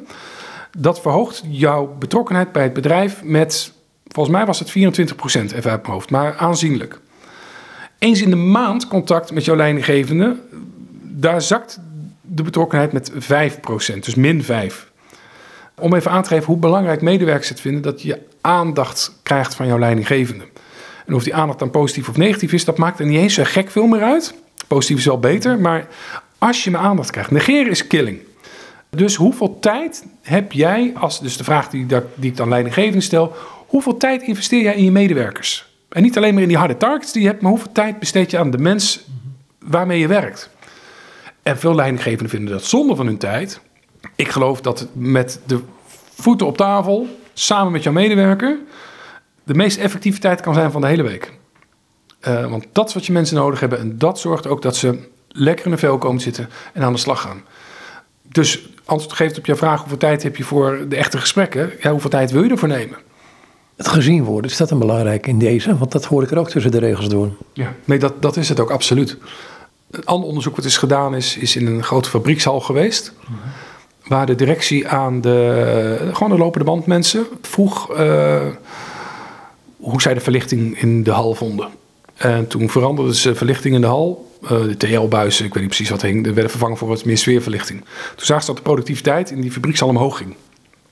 Dat 0.78 1.00
verhoogt 1.00 1.42
jouw 1.48 1.96
betrokkenheid 1.98 2.52
bij 2.52 2.62
het 2.62 2.72
bedrijf 2.72 3.22
met, 3.24 3.72
volgens 4.08 4.36
mij 4.36 4.46
was 4.46 4.58
het 4.58 4.70
24 4.70 5.16
procent, 5.16 5.52
even 5.52 5.70
uit 5.70 5.82
mijn 5.82 5.92
hoofd, 5.92 6.10
maar 6.10 6.36
aanzienlijk. 6.36 7.00
Eens 7.98 8.22
in 8.22 8.30
de 8.30 8.36
maand 8.36 8.88
contact 8.88 9.32
met 9.32 9.44
jouw 9.44 9.56
leidinggevende, 9.56 10.36
daar 11.02 11.42
zakt 11.42 11.80
de 12.20 12.42
betrokkenheid 12.42 12.92
met 12.92 13.10
5 13.16 13.60
procent, 13.60 14.04
dus 14.04 14.14
min 14.14 14.44
5. 14.44 14.90
Om 15.74 15.94
even 15.94 16.10
aan 16.10 16.22
te 16.22 16.28
geven 16.28 16.46
hoe 16.46 16.56
belangrijk 16.56 17.02
medewerkers 17.02 17.48
het 17.48 17.60
vinden 17.60 17.82
dat 17.82 18.02
je 18.02 18.18
aandacht 18.40 19.18
krijgt 19.22 19.54
van 19.54 19.66
jouw 19.66 19.78
leidinggevende. 19.78 20.44
En 21.06 21.14
of 21.14 21.24
die 21.24 21.34
aandacht 21.34 21.58
dan 21.58 21.70
positief 21.70 22.08
of 22.08 22.16
negatief 22.16 22.52
is, 22.52 22.64
dat 22.64 22.78
maakt 22.78 22.98
er 22.98 23.06
niet 23.06 23.18
eens 23.18 23.34
zo 23.34 23.42
gek 23.44 23.70
veel 23.70 23.86
meer 23.86 24.02
uit. 24.02 24.34
Positief 24.66 24.98
is 24.98 25.04
wel 25.04 25.18
beter, 25.18 25.58
maar 25.58 25.88
als 26.38 26.64
je 26.64 26.70
mijn 26.70 26.84
aandacht 26.84 27.10
krijgt, 27.10 27.30
negeren 27.30 27.70
is 27.70 27.86
killing. 27.86 28.20
Dus 28.90 29.14
hoeveel 29.14 29.58
tijd 29.58 30.04
heb 30.22 30.52
jij, 30.52 30.92
als 30.98 31.20
dus 31.20 31.36
de 31.36 31.44
vraag 31.44 31.68
die, 31.68 31.86
die 32.14 32.30
ik 32.30 32.36
dan 32.36 32.48
leidinggevend 32.48 33.02
stel, 33.02 33.36
hoeveel 33.66 33.96
tijd 33.96 34.22
investeer 34.22 34.62
jij 34.62 34.74
in 34.74 34.84
je 34.84 34.90
medewerkers? 34.90 35.66
En 35.88 36.02
niet 36.02 36.16
alleen 36.16 36.32
maar 36.34 36.42
in 36.42 36.48
die 36.48 36.56
harde 36.56 36.76
targets 36.76 37.12
die 37.12 37.22
je 37.22 37.28
hebt, 37.28 37.42
maar 37.42 37.50
hoeveel 37.50 37.72
tijd 37.72 37.98
besteed 37.98 38.30
je 38.30 38.38
aan 38.38 38.50
de 38.50 38.58
mens 38.58 39.04
waarmee 39.58 39.98
je 39.98 40.06
werkt? 40.06 40.50
En 41.42 41.58
veel 41.58 41.74
leidinggevenden 41.74 42.28
vinden 42.28 42.52
dat 42.52 42.64
zonde 42.64 42.96
van 42.96 43.06
hun 43.06 43.18
tijd. 43.18 43.60
Ik 44.14 44.28
geloof 44.28 44.60
dat 44.60 44.86
met 44.92 45.40
de 45.46 45.60
voeten 46.14 46.46
op 46.46 46.56
tafel, 46.56 47.08
samen 47.32 47.72
met 47.72 47.82
jouw 47.82 47.92
medewerker, 47.92 48.58
de 49.44 49.54
meest 49.54 49.78
effectieve 49.78 50.18
tijd 50.18 50.40
kan 50.40 50.54
zijn 50.54 50.70
van 50.70 50.80
de 50.80 50.86
hele 50.86 51.02
week. 51.02 51.32
Uh, 52.28 52.50
want 52.50 52.64
dat 52.72 52.88
is 52.88 52.94
wat 52.94 53.06
je 53.06 53.12
mensen 53.12 53.36
nodig 53.36 53.60
hebben. 53.60 53.78
En 53.78 53.98
dat 53.98 54.20
zorgt 54.20 54.46
ook 54.46 54.62
dat 54.62 54.76
ze 54.76 54.98
lekker 55.28 55.64
in 55.64 55.70
de 55.70 55.76
vel 55.76 55.98
komen 55.98 56.20
zitten 56.20 56.48
en 56.72 56.82
aan 56.82 56.92
de 56.92 56.98
slag 56.98 57.20
gaan. 57.20 57.42
Dus 58.22 58.68
antwoord 58.84 59.16
geeft 59.16 59.38
op 59.38 59.46
jouw 59.46 59.56
vraag: 59.56 59.80
hoeveel 59.80 59.98
tijd 59.98 60.22
heb 60.22 60.36
je 60.36 60.44
voor 60.44 60.84
de 60.88 60.96
echte 60.96 61.18
gesprekken? 61.18 61.72
Ja, 61.80 61.90
hoeveel 61.90 62.10
tijd 62.10 62.30
wil 62.30 62.42
je 62.42 62.50
ervoor 62.50 62.68
nemen? 62.68 62.98
Het 63.76 63.88
gezien 63.88 64.24
worden, 64.24 64.50
is 64.50 64.56
dat 64.56 64.70
een 64.70 64.78
belangrijk 64.78 65.26
in 65.26 65.38
deze? 65.38 65.78
Want 65.78 65.92
dat 65.92 66.04
hoor 66.04 66.22
ik 66.22 66.30
er 66.30 66.38
ook 66.38 66.50
tussen 66.50 66.70
de 66.70 66.78
regels 66.78 67.08
door. 67.08 67.30
Ja, 67.52 67.74
nee, 67.84 67.98
dat, 67.98 68.22
dat 68.22 68.36
is 68.36 68.48
het 68.48 68.60
ook 68.60 68.70
absoluut. 68.70 69.16
Een 69.90 70.04
ander 70.04 70.28
onderzoek 70.28 70.56
wat 70.56 70.64
is 70.64 70.76
gedaan 70.76 71.14
is, 71.14 71.36
is 71.36 71.56
in 71.56 71.66
een 71.66 71.82
grote 71.82 72.08
fabriekshal 72.08 72.60
geweest. 72.60 73.12
Waar 74.06 74.26
de 74.26 74.34
directie 74.34 74.88
aan 74.88 75.20
de, 75.20 76.10
gewoon 76.12 76.30
de 76.30 76.38
lopende 76.38 76.64
band 76.64 76.86
mensen 76.86 77.26
vroeg... 77.42 77.98
Uh, 77.98 78.42
hoe 79.76 80.00
zij 80.00 80.14
de 80.14 80.20
verlichting 80.20 80.80
in 80.80 81.02
de 81.02 81.10
hal 81.10 81.34
vonden. 81.34 81.68
En 82.16 82.46
toen 82.46 82.70
veranderde 82.70 83.14
ze 83.14 83.34
verlichting 83.34 83.74
in 83.74 83.80
de 83.80 83.86
hal. 83.86 84.34
Uh, 84.42 84.50
de 84.50 84.76
TL-buizen, 84.76 85.44
ik 85.44 85.52
weet 85.52 85.62
niet 85.62 85.72
precies 85.72 85.90
wat 85.90 86.02
hing, 86.02 86.24
werden 86.24 86.50
vervangen 86.50 86.76
voor 86.76 86.88
wat 86.88 87.04
meer 87.04 87.18
sfeerverlichting. 87.18 87.80
Toen 88.16 88.26
zagen 88.26 88.42
ze 88.42 88.46
dat 88.46 88.56
de 88.56 88.62
productiviteit 88.62 89.30
in 89.30 89.40
die 89.40 89.52
fabriek 89.52 89.80
al 89.80 89.88
omhoog 89.88 90.16
ging. 90.16 90.34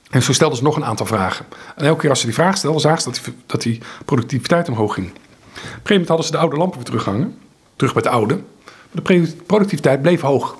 En 0.09 0.21
zo 0.21 0.33
stelden 0.33 0.57
ze 0.57 0.63
nog 0.63 0.75
een 0.75 0.85
aantal 0.85 1.05
vragen. 1.05 1.45
En 1.75 1.85
elke 1.85 1.99
keer 1.99 2.09
als 2.09 2.19
ze 2.19 2.25
die 2.25 2.35
vraag 2.35 2.57
stelden, 2.57 2.81
zagen 2.81 3.01
ze 3.01 3.09
dat 3.09 3.23
die, 3.23 3.33
dat 3.45 3.61
die 3.61 3.81
productiviteit 4.05 4.69
omhoog 4.69 4.93
ging. 4.93 5.07
Op 5.07 5.13
een 5.13 5.61
gegeven 5.61 5.91
moment 5.91 6.07
hadden 6.07 6.25
ze 6.25 6.31
de 6.31 6.37
oude 6.37 6.57
lampen 6.57 6.75
weer 6.77 6.85
teruggehangen. 6.85 7.37
Terug 7.75 7.93
bij 7.93 8.01
het 8.05 8.11
oude. 8.11 8.39
Maar 8.91 9.03
de 9.03 9.33
productiviteit 9.45 10.01
bleef 10.01 10.21
hoog. 10.21 10.57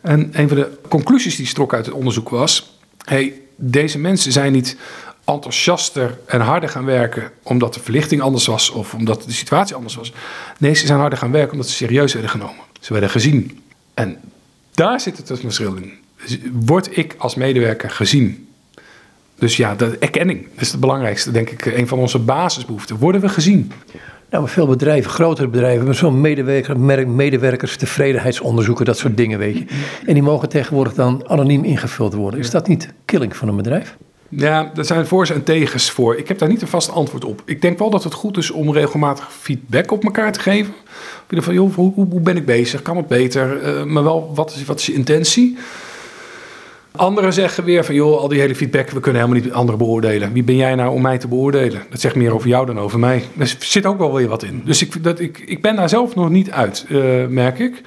En 0.00 0.28
een 0.32 0.48
van 0.48 0.56
de 0.56 0.78
conclusies 0.88 1.36
die 1.36 1.46
strok 1.46 1.74
uit 1.74 1.86
het 1.86 1.94
onderzoek 1.94 2.28
was... 2.28 2.74
Hey, 3.04 3.40
deze 3.56 3.98
mensen 3.98 4.32
zijn 4.32 4.52
niet 4.52 4.76
enthousiaster 5.26 6.18
en 6.26 6.40
harder 6.40 6.68
gaan 6.68 6.84
werken 6.84 7.30
omdat 7.42 7.74
de 7.74 7.80
verlichting 7.80 8.20
anders 8.20 8.46
was 8.46 8.70
of 8.70 8.94
omdat 8.94 9.22
de 9.22 9.32
situatie 9.32 9.74
anders 9.74 9.94
was. 9.94 10.12
Nee, 10.58 10.74
ze 10.74 10.86
zijn 10.86 10.98
harder 10.98 11.18
gaan 11.18 11.32
werken 11.32 11.52
omdat 11.52 11.68
ze 11.68 11.74
serieus 11.74 12.12
werden 12.12 12.30
genomen. 12.30 12.64
Ze 12.80 12.92
werden 12.92 13.10
gezien. 13.10 13.60
En 13.94 14.18
daar 14.74 15.00
zit 15.00 15.16
het 15.16 15.40
verschil 15.40 15.74
in. 15.74 15.92
Word 16.52 16.96
ik 16.96 17.14
als 17.18 17.34
medewerker 17.34 17.90
gezien? 17.90 18.48
Dus 19.38 19.56
ja, 19.56 19.74
de 19.74 19.96
erkenning 19.98 20.46
is 20.56 20.70
het 20.70 20.80
belangrijkste, 20.80 21.30
denk 21.30 21.50
ik, 21.50 21.66
een 21.66 21.88
van 21.88 21.98
onze 21.98 22.18
basisbehoeften. 22.18 22.96
Worden 22.96 23.20
we 23.20 23.28
gezien? 23.28 23.72
Nou, 24.30 24.48
veel 24.48 24.66
bedrijven, 24.66 25.10
grotere 25.10 25.48
bedrijven, 25.48 25.78
hebben 25.78 25.94
zo'n 25.94 26.20
medewerker, 26.20 26.80
medewerkers, 27.08 27.76
tevredenheidsonderzoeken, 27.76 28.84
dat 28.84 28.98
soort 28.98 29.16
dingen, 29.16 29.38
weet 29.38 29.58
je. 29.58 29.64
En 30.06 30.14
die 30.14 30.22
mogen 30.22 30.48
tegenwoordig 30.48 30.94
dan 30.94 31.28
anoniem 31.28 31.64
ingevuld 31.64 32.14
worden. 32.14 32.40
Is 32.40 32.50
dat 32.50 32.68
niet 32.68 32.92
killing 33.04 33.36
van 33.36 33.48
een 33.48 33.56
bedrijf? 33.56 33.96
Ja, 34.28 34.72
er 34.76 34.84
zijn 34.84 35.06
voor's 35.06 35.30
en 35.30 35.42
tegens 35.42 35.90
voor. 35.90 36.16
Ik 36.16 36.28
heb 36.28 36.38
daar 36.38 36.48
niet 36.48 36.62
een 36.62 36.68
vast 36.68 36.90
antwoord 36.90 37.24
op. 37.24 37.42
Ik 37.44 37.62
denk 37.62 37.78
wel 37.78 37.90
dat 37.90 38.04
het 38.04 38.14
goed 38.14 38.36
is 38.36 38.50
om 38.50 38.72
regelmatig 38.72 39.32
feedback 39.32 39.90
op 39.90 40.04
elkaar 40.04 40.32
te 40.32 40.40
geven. 40.40 40.74
Van, 41.28 41.54
joh, 41.54 41.74
hoe, 41.74 42.20
ben 42.20 42.36
ik 42.36 42.46
bezig? 42.46 42.82
Kan 42.82 42.96
het 42.96 43.06
beter? 43.06 43.62
Uh, 43.62 43.84
maar 43.84 44.02
wel, 44.02 44.32
wat 44.34 44.54
is, 44.54 44.64
wat 44.64 44.78
is 44.78 44.86
je 44.86 44.92
intentie? 44.92 45.56
Anderen 46.92 47.32
zeggen 47.32 47.64
weer 47.64 47.84
van, 47.84 47.94
joh, 47.94 48.18
al 48.18 48.28
die 48.28 48.40
hele 48.40 48.54
feedback, 48.54 48.90
we 48.90 49.00
kunnen 49.00 49.22
helemaal 49.22 49.42
niet 49.42 49.52
anderen 49.52 49.78
beoordelen. 49.78 50.32
Wie 50.32 50.42
ben 50.42 50.56
jij 50.56 50.74
nou 50.74 50.92
om 50.92 51.02
mij 51.02 51.18
te 51.18 51.28
beoordelen? 51.28 51.82
Dat 51.90 52.00
zegt 52.00 52.14
meer 52.14 52.34
over 52.34 52.48
jou 52.48 52.66
dan 52.66 52.78
over 52.78 52.98
mij. 52.98 53.24
Er 53.38 53.56
zit 53.58 53.86
ook 53.86 53.98
wel 53.98 54.14
weer 54.14 54.28
wat 54.28 54.42
in. 54.42 54.62
Dus 54.64 54.82
ik, 54.82 55.04
dat, 55.04 55.20
ik, 55.20 55.38
ik 55.38 55.62
ben 55.62 55.76
daar 55.76 55.88
zelf 55.88 56.14
nog 56.14 56.30
niet 56.30 56.50
uit, 56.50 56.86
uh, 56.88 57.26
merk 57.26 57.58
ik. 57.58 57.82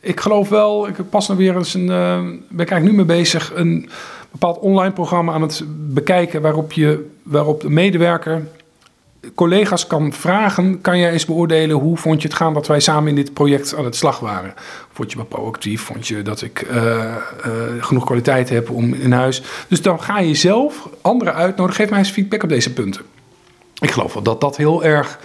Ik 0.00 0.20
geloof 0.20 0.48
wel, 0.48 0.88
ik 0.88 0.94
pas 1.10 1.28
nog 1.28 1.36
weer 1.36 1.56
eens 1.56 1.74
een, 1.74 1.86
uh, 1.86 2.18
ben 2.48 2.66
ik 2.66 2.70
eigenlijk 2.70 2.84
nu 2.84 2.92
mee 2.92 3.04
bezig, 3.04 3.52
een 3.54 3.88
bepaald 4.40 4.58
online 4.58 4.92
programma 4.92 5.32
aan 5.32 5.42
het 5.42 5.62
bekijken 5.66 6.42
waarop, 6.42 6.72
je, 6.72 7.10
waarop 7.22 7.60
de 7.60 7.70
medewerker 7.70 8.46
collega's 9.34 9.86
kan 9.86 10.12
vragen: 10.12 10.80
kan 10.80 10.98
jij 10.98 11.12
eens 11.12 11.24
beoordelen 11.24 11.76
hoe 11.76 11.96
vond 11.96 12.22
je 12.22 12.28
het 12.28 12.36
gaan 12.36 12.54
dat 12.54 12.66
wij 12.66 12.80
samen 12.80 13.08
in 13.08 13.14
dit 13.14 13.32
project 13.32 13.74
aan 13.76 13.84
het 13.84 13.96
slag 13.96 14.18
waren? 14.18 14.54
Vond 14.92 15.12
je 15.12 15.18
me 15.18 15.24
proactief? 15.24 15.82
Vond 15.82 16.06
je 16.06 16.22
dat 16.22 16.42
ik 16.42 16.66
uh, 16.70 16.76
uh, 16.76 17.14
genoeg 17.80 18.04
kwaliteit 18.04 18.48
heb 18.48 18.70
om 18.70 18.94
in 18.94 19.12
huis? 19.12 19.42
Dus 19.68 19.82
dan 19.82 20.02
ga 20.02 20.18
je 20.18 20.34
zelf 20.34 20.88
anderen 21.00 21.34
uitnodigen. 21.34 21.80
Geef 21.80 21.90
mij 21.90 21.98
eens 21.98 22.10
feedback 22.10 22.42
op 22.42 22.48
deze 22.48 22.72
punten. 22.72 23.02
Ik 23.80 23.90
geloof 23.90 24.14
wel 24.14 24.22
dat 24.22 24.40
dat 24.40 24.56
heel 24.56 24.84
erg 24.84 25.18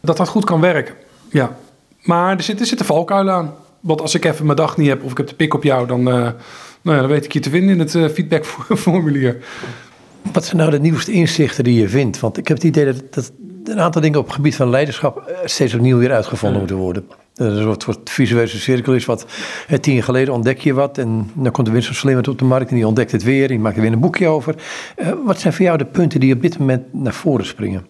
dat 0.00 0.16
dat 0.16 0.28
goed 0.28 0.44
kan 0.44 0.60
werken. 0.60 0.94
Ja. 1.30 1.56
Maar 2.02 2.36
er 2.36 2.42
zitten, 2.42 2.62
er 2.62 2.68
zitten 2.68 2.86
valkuilen 2.86 3.34
aan. 3.34 3.54
Want 3.80 4.00
als 4.00 4.14
ik 4.14 4.24
even 4.24 4.44
mijn 4.44 4.56
dag 4.56 4.76
niet 4.76 4.88
heb 4.88 5.04
of 5.04 5.10
ik 5.10 5.16
heb 5.16 5.28
de 5.28 5.34
pik 5.34 5.54
op 5.54 5.62
jou, 5.62 5.86
dan, 5.86 6.08
uh, 6.08 6.28
nou 6.88 7.00
ja, 7.00 7.06
dan 7.06 7.16
weet 7.16 7.24
ik 7.24 7.32
je 7.32 7.40
te 7.40 7.50
vinden 7.50 7.70
in 7.70 7.78
het 7.78 8.12
feedbackformulier. 8.12 9.36
Wat 10.32 10.44
zijn 10.44 10.56
nou 10.56 10.70
de 10.70 10.80
nieuwste 10.80 11.12
inzichten 11.12 11.64
die 11.64 11.80
je 11.80 11.88
vindt? 11.88 12.20
Want 12.20 12.38
ik 12.38 12.48
heb 12.48 12.56
het 12.56 12.66
idee 12.66 12.84
dat, 12.84 13.02
dat 13.10 13.32
een 13.64 13.80
aantal 13.80 14.00
dingen 14.00 14.18
op 14.18 14.24
het 14.24 14.34
gebied 14.34 14.56
van 14.56 14.70
leiderschap 14.70 15.16
eh, 15.16 15.36
steeds 15.44 15.74
opnieuw 15.74 15.98
weer 15.98 16.12
uitgevonden 16.12 16.58
moeten 16.58 16.76
worden. 16.76 17.06
Dat 17.34 17.52
is 17.52 17.64
een 17.64 17.74
soort, 17.78 18.10
visuele 18.10 18.46
cirkel 18.46 18.94
is 18.94 19.04
wat 19.04 19.26
tien 19.80 19.94
jaar 19.94 20.02
geleden 20.02 20.34
ontdek 20.34 20.58
je 20.58 20.74
wat 20.74 20.98
en 20.98 21.30
dan 21.34 21.52
komt 21.52 21.66
er 21.66 21.72
weer 21.72 21.82
zo'n 21.82 21.94
slimmer 21.94 22.28
op 22.28 22.38
de 22.38 22.44
markt 22.44 22.70
en 22.70 22.76
die 22.76 22.86
ontdekt 22.86 23.12
het 23.12 23.22
weer, 23.22 23.48
die 23.48 23.58
maakt 23.58 23.76
er 23.76 23.82
weer 23.82 23.92
een 23.92 24.00
boekje 24.00 24.28
over. 24.28 24.54
Uh, 24.96 25.12
wat 25.24 25.40
zijn 25.40 25.52
voor 25.52 25.64
jou 25.64 25.78
de 25.78 25.84
punten 25.84 26.20
die 26.20 26.34
op 26.34 26.42
dit 26.42 26.58
moment 26.58 26.82
naar 26.92 27.14
voren 27.14 27.46
springen? 27.46 27.86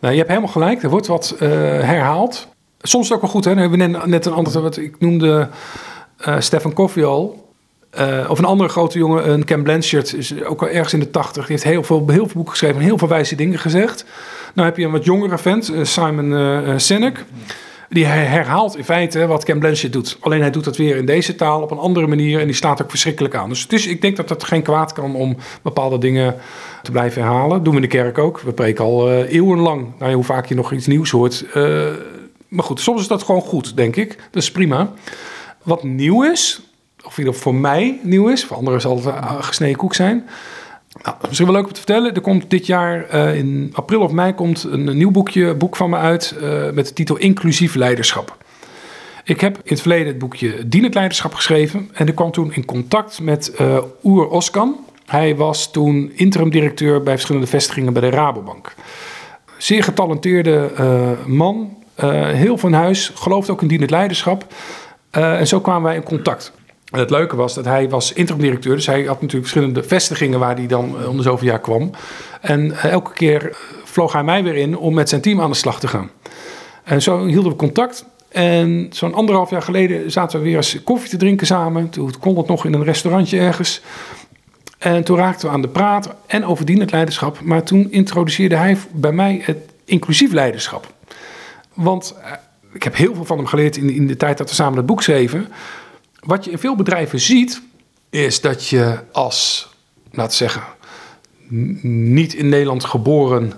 Nou, 0.00 0.12
je 0.12 0.18
hebt 0.18 0.30
helemaal 0.30 0.52
gelijk, 0.52 0.82
er 0.82 0.90
wordt 0.90 1.06
wat 1.06 1.34
uh, 1.34 1.48
herhaald. 1.80 2.48
Soms 2.80 3.12
ook 3.12 3.20
wel 3.20 3.30
goed, 3.30 3.44
hè? 3.44 3.50
Dan 3.50 3.60
hebben 3.60 3.78
we 3.78 3.86
net, 3.86 4.06
net 4.06 4.26
een 4.26 4.32
ander, 4.32 4.62
wat 4.62 4.76
ik 4.76 5.00
noemde 5.00 5.48
uh, 6.26 6.40
Stefan 6.40 6.72
Koffie 6.72 7.04
al. 7.04 7.45
Uh, 8.00 8.30
of 8.30 8.38
een 8.38 8.44
andere 8.44 8.68
grote 8.68 8.98
jongen, 8.98 9.30
een 9.30 9.44
Ken 9.44 9.62
Blanchard, 9.62 10.14
is 10.14 10.44
ook 10.44 10.62
al 10.62 10.68
ergens 10.68 10.92
in 10.92 11.00
de 11.00 11.10
tachtig. 11.10 11.46
Die 11.46 11.52
heeft 11.52 11.64
heel 11.64 11.82
veel, 11.82 12.04
heel 12.06 12.24
veel 12.24 12.34
boeken 12.34 12.52
geschreven 12.52 12.76
en 12.76 12.82
heel 12.82 12.98
veel 12.98 13.08
wijze 13.08 13.36
dingen 13.36 13.58
gezegd. 13.58 14.04
Nou 14.54 14.68
heb 14.68 14.76
je 14.76 14.84
een 14.84 14.90
wat 14.90 15.04
jongere 15.04 15.38
vent, 15.38 15.70
uh, 15.70 15.84
Simon 15.84 16.30
uh, 16.30 16.72
Sinek. 16.76 17.24
Die 17.88 18.04
herhaalt 18.06 18.76
in 18.76 18.84
feite 18.84 19.26
wat 19.26 19.44
Ken 19.44 19.58
Blanchard 19.58 19.92
doet. 19.92 20.16
Alleen 20.20 20.40
hij 20.40 20.50
doet 20.50 20.64
dat 20.64 20.76
weer 20.76 20.96
in 20.96 21.06
deze 21.06 21.34
taal 21.34 21.62
op 21.62 21.70
een 21.70 21.78
andere 21.78 22.06
manier. 22.06 22.40
En 22.40 22.46
die 22.46 22.54
staat 22.54 22.82
ook 22.82 22.90
verschrikkelijk 22.90 23.34
aan. 23.34 23.48
Dus, 23.48 23.68
dus 23.68 23.86
ik 23.86 24.00
denk 24.00 24.16
dat 24.16 24.28
het 24.28 24.44
geen 24.44 24.62
kwaad 24.62 24.92
kan 24.92 25.14
om 25.14 25.36
bepaalde 25.62 25.98
dingen 25.98 26.34
te 26.82 26.90
blijven 26.90 27.22
herhalen. 27.22 27.50
Dat 27.50 27.64
doen 27.64 27.74
we 27.74 27.80
in 27.80 27.88
de 27.88 27.96
kerk 27.96 28.18
ook. 28.18 28.40
We 28.40 28.52
preken 28.52 28.84
al 28.84 29.12
eeuwenlang. 29.12 29.86
Nou, 29.98 30.14
hoe 30.14 30.24
vaak 30.24 30.46
je 30.46 30.54
nog 30.54 30.72
iets 30.72 30.86
nieuws 30.86 31.10
hoort. 31.10 31.44
maar 32.48 32.64
goed, 32.64 32.80
soms 32.80 33.00
is 33.00 33.08
dat 33.08 33.22
gewoon 33.22 33.40
goed, 33.40 33.76
denk 33.76 33.96
ik. 33.96 34.16
Dat 34.30 34.42
is 34.42 34.50
prima. 34.50 34.92
Wat 35.62 35.82
nieuw 35.82 36.22
is, 36.22 36.65
of 37.06 37.18
in 37.18 37.34
voor 37.34 37.54
mij 37.54 37.98
nieuw 38.02 38.28
is. 38.28 38.44
Voor 38.44 38.56
anderen 38.56 38.80
zal 38.80 38.96
het 38.96 39.06
uh, 39.06 39.42
gesneden 39.42 39.76
koek 39.76 39.94
zijn. 39.94 40.28
Nou, 41.02 41.16
misschien 41.26 41.46
wel 41.46 41.56
leuk 41.56 41.66
om 41.66 41.72
te 41.72 41.80
vertellen. 41.80 42.14
Er 42.14 42.20
komt 42.20 42.50
dit 42.50 42.66
jaar 42.66 43.14
uh, 43.14 43.36
in 43.36 43.70
april 43.72 44.00
of 44.00 44.12
mei 44.12 44.34
komt 44.34 44.64
een, 44.64 44.96
nieuw 44.96 45.10
boekje, 45.10 45.54
boek 45.54 45.76
van 45.76 45.90
me 45.90 45.96
uit 45.96 46.34
uh, 46.42 46.70
met 46.70 46.86
de 46.86 46.92
titel 46.92 47.16
Inclusief 47.16 47.74
Leiderschap. 47.74 48.36
Ik 49.24 49.40
heb 49.40 49.56
in 49.56 49.62
het 49.64 49.80
verleden 49.80 50.06
het 50.06 50.18
boekje 50.18 50.68
Dienend 50.68 50.94
Leiderschap 50.94 51.34
geschreven 51.34 51.90
en 51.92 52.06
ik 52.06 52.14
kwam 52.14 52.30
toen 52.30 52.52
in 52.52 52.64
contact 52.64 53.20
met 53.20 53.52
Oer 54.04 54.28
Oskan. 54.28 54.76
Hij 55.06 55.36
was 55.36 55.70
toen 55.70 56.12
interim 56.14 56.50
directeur 56.50 57.02
bij 57.02 57.12
verschillende 57.12 57.46
vestigingen 57.46 57.92
bij 57.92 58.02
de 58.02 58.16
Rabobank. 58.16 58.74
Zeer 59.58 59.82
getalenteerde 59.82 60.70
man, 61.26 61.76
heel 62.32 62.58
van 62.58 62.72
huis, 62.72 63.12
gelooft 63.14 63.50
ook 63.50 63.62
in 63.62 63.68
dienend 63.68 63.90
leiderschap. 63.90 64.46
en 65.10 65.46
zo 65.46 65.60
kwamen 65.60 65.82
wij 65.82 65.94
in 65.94 66.02
contact. 66.02 66.52
En 66.92 66.98
het 66.98 67.10
leuke 67.10 67.36
was 67.36 67.54
dat 67.54 67.64
hij 67.64 67.88
was 67.88 68.12
interim-directeur. 68.12 68.74
Dus 68.74 68.86
hij 68.86 68.98
had 68.98 69.20
natuurlijk 69.20 69.48
verschillende 69.48 69.82
vestigingen 69.82 70.38
waar 70.38 70.56
hij 70.56 70.66
dan 70.66 71.00
eh, 71.00 71.08
om 71.08 71.16
de 71.16 71.22
zoveel 71.22 71.48
jaar 71.48 71.60
kwam. 71.60 71.90
En 72.40 72.72
eh, 72.72 72.90
elke 72.90 73.12
keer 73.12 73.48
eh, 73.48 73.56
vloog 73.84 74.12
hij 74.12 74.24
mij 74.24 74.42
weer 74.42 74.56
in 74.56 74.76
om 74.76 74.94
met 74.94 75.08
zijn 75.08 75.20
team 75.20 75.40
aan 75.40 75.50
de 75.50 75.56
slag 75.56 75.80
te 75.80 75.88
gaan. 75.88 76.10
En 76.84 77.02
zo 77.02 77.26
hielden 77.26 77.50
we 77.50 77.56
contact. 77.56 78.04
En 78.28 78.86
zo'n 78.90 79.14
anderhalf 79.14 79.50
jaar 79.50 79.62
geleden 79.62 80.10
zaten 80.10 80.38
we 80.38 80.44
weer 80.44 80.56
eens 80.56 80.82
koffie 80.84 81.10
te 81.10 81.16
drinken 81.16 81.46
samen. 81.46 81.90
Toen 81.90 82.12
kon 82.20 82.36
het 82.36 82.46
nog 82.46 82.64
in 82.64 82.72
een 82.72 82.84
restaurantje 82.84 83.38
ergens. 83.38 83.82
En 84.78 85.04
toen 85.04 85.16
raakten 85.16 85.48
we 85.48 85.54
aan 85.54 85.62
de 85.62 85.68
praat 85.68 86.14
en 86.26 86.44
over 86.44 86.64
dienend 86.64 86.90
leiderschap. 86.90 87.40
Maar 87.40 87.62
toen 87.62 87.92
introduceerde 87.92 88.56
hij 88.56 88.76
bij 88.92 89.12
mij 89.12 89.40
het 89.42 89.58
inclusief 89.84 90.32
leiderschap. 90.32 90.92
Want 91.74 92.14
ik 92.72 92.82
heb 92.82 92.96
heel 92.96 93.14
veel 93.14 93.24
van 93.24 93.36
hem 93.36 93.46
geleerd 93.46 93.76
in, 93.76 93.90
in 93.90 94.06
de 94.06 94.16
tijd 94.16 94.38
dat 94.38 94.48
we 94.48 94.54
samen 94.54 94.76
het 94.76 94.86
boek 94.86 95.02
schreven 95.02 95.48
wat 96.26 96.44
je 96.44 96.50
in 96.50 96.58
veel 96.58 96.76
bedrijven 96.76 97.20
ziet, 97.20 97.62
is 98.10 98.40
dat 98.40 98.68
je 98.68 98.98
als, 99.12 99.68
we 100.10 100.26
zeggen, 100.28 100.62
niet 101.82 102.34
in 102.34 102.48
Nederland 102.48 102.84
geboren 102.84 103.52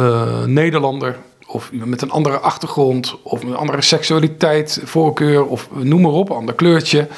uh, 0.00 0.44
Nederlander 0.44 1.18
of 1.46 1.70
met 1.72 2.02
een 2.02 2.10
andere 2.10 2.38
achtergrond 2.38 3.22
of 3.22 3.42
een 3.42 3.56
andere 3.56 3.82
seksualiteit, 3.82 4.80
voorkeur 4.84 5.46
of 5.46 5.68
noem 5.72 6.00
maar 6.00 6.12
op, 6.12 6.30
ander 6.30 6.54
kleurtje, 6.54 7.08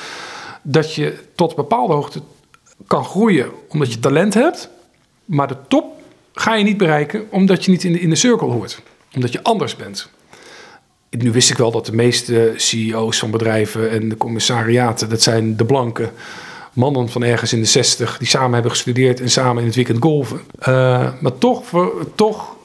dat 0.62 0.95
je 0.95 1.19
tot 1.35 1.57
bepaalde 1.57 1.92
hoogte 1.92 2.21
kan 2.87 3.05
groeien 3.05 3.51
omdat 3.69 3.92
je 3.92 3.99
talent 3.99 4.35
hebt, 4.35 4.69
maar 5.25 5.49
de 5.49 5.57
top 5.69 6.03
ga 6.33 6.55
je 6.55 6.64
niet 6.64 6.77
bereiken 6.77 7.27
omdat 7.31 7.64
je 7.64 7.71
niet 7.71 7.85
in 7.85 7.92
de, 7.92 8.01
in 8.01 8.11
de 8.11 8.16
cirkel 8.16 8.51
hoort, 8.51 8.83
omdat 9.14 9.33
je 9.33 9.42
anders 9.42 9.77
bent 9.77 10.11
nu 11.19 11.33
wist 11.33 11.51
ik 11.51 11.57
wel 11.57 11.71
dat 11.71 11.87
de 11.87 11.95
meeste 11.95 12.53
CEO's 12.57 13.19
van 13.19 13.31
bedrijven 13.31 13.91
en 13.91 14.09
de 14.09 14.17
commissariaten, 14.17 15.09
dat 15.09 15.23
zijn 15.23 15.57
de 15.57 15.65
blanke 15.65 16.11
mannen 16.73 17.09
van 17.09 17.23
ergens 17.23 17.53
in 17.53 17.61
de 17.61 17.67
60 17.67 18.19
die 18.19 18.29
samen 18.29 18.53
hebben 18.53 18.71
gestudeerd 18.71 19.21
en 19.21 19.31
samen 19.31 19.61
in 19.61 19.67
het 19.67 19.77
weekend 19.77 20.03
golven. 20.03 20.41
Uh, 20.61 20.67
maar 21.21 21.39
toch, 21.39 21.63
toch 22.15 22.57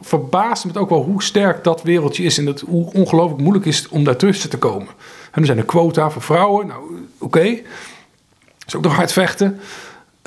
verbaast 0.00 0.64
me 0.64 0.70
het 0.70 0.80
ook 0.80 0.88
wel 0.88 1.02
hoe 1.02 1.22
sterk 1.22 1.64
dat 1.64 1.82
wereldje 1.82 2.24
is 2.24 2.38
en 2.38 2.44
dat, 2.44 2.60
hoe 2.60 2.92
ongelooflijk 2.92 3.40
moeilijk 3.40 3.66
is 3.66 3.88
om 3.88 4.04
daar 4.04 4.16
tussen 4.16 4.50
te 4.50 4.58
komen. 4.58 4.88
En 5.30 5.40
er 5.40 5.46
zijn 5.46 5.58
een 5.58 5.64
quota 5.64 6.10
voor 6.10 6.22
vrouwen, 6.22 6.66
nou 6.66 6.82
oké, 7.18 7.44
dat 7.44 8.66
is 8.66 8.76
ook 8.76 8.82
nog 8.82 8.94
hard 8.94 9.12
vechten. 9.12 9.60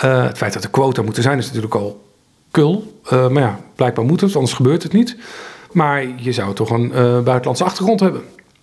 Uh, 0.04 0.24
het 0.24 0.38
feit 0.38 0.54
dat 0.54 0.64
er 0.64 0.70
quota 0.70 1.02
moeten 1.02 1.24
zijn 1.24 1.38
is 1.38 1.46
natuurlijk 1.46 1.76
al 1.76 2.04
kul, 2.52 3.00
uh, 3.14 3.28
maar 3.28 3.44
ja, 3.44 3.60
blijkbaar 3.76 4.06
moet 4.06 4.22
het, 4.22 4.36
anders 4.36 4.54
gebeurt 4.54 4.84
het 4.84 4.94
niet. 4.94 5.16
Maar 5.74 6.06
je 6.16 6.32
zou 6.32 6.54
toch 6.54 6.70
een 6.70 6.92
uh, 6.92 7.20
buitenlandse 7.20 7.64
achtergrond 7.64 8.00
hebben. 8.00 8.22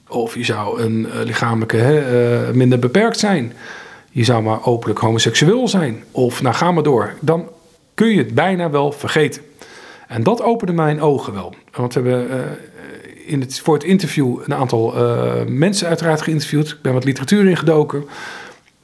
Of 0.09 0.35
je 0.35 0.45
zou 0.45 0.81
een 0.81 1.01
uh, 1.01 1.25
lichamelijke 1.25 1.77
hè, 1.77 2.49
uh, 2.49 2.55
minder 2.55 2.79
beperkt 2.79 3.19
zijn. 3.19 3.53
Je 4.11 4.25
zou 4.25 4.43
maar 4.43 4.67
openlijk 4.67 4.99
homoseksueel 4.99 5.69
zijn. 5.69 6.05
Of 6.11 6.43
nou 6.43 6.55
ga 6.55 6.71
maar 6.71 6.83
door. 6.83 7.15
Dan 7.21 7.49
kun 7.95 8.09
je 8.09 8.19
het 8.19 8.35
bijna 8.35 8.71
wel 8.71 8.93
vergeten. 8.93 9.43
En 10.09 10.23
dat 10.23 10.43
opende 10.43 10.73
mijn 10.73 11.01
ogen 11.01 11.33
wel. 11.33 11.55
Want 11.73 11.95
we 11.95 12.01
hebben 12.01 12.59
in 13.27 13.41
het, 13.41 13.61
voor 13.61 13.75
het 13.75 13.85
interview 13.85 14.39
een 14.45 14.55
aantal 14.55 14.95
mensen 15.47 15.89
uiteraard 15.89 16.23
geïnterviewd. 16.23 16.69
Ik 16.69 16.83
ben 16.83 16.93
wat 16.93 17.05
literatuur 17.05 17.49
ingedoken. 17.49 18.05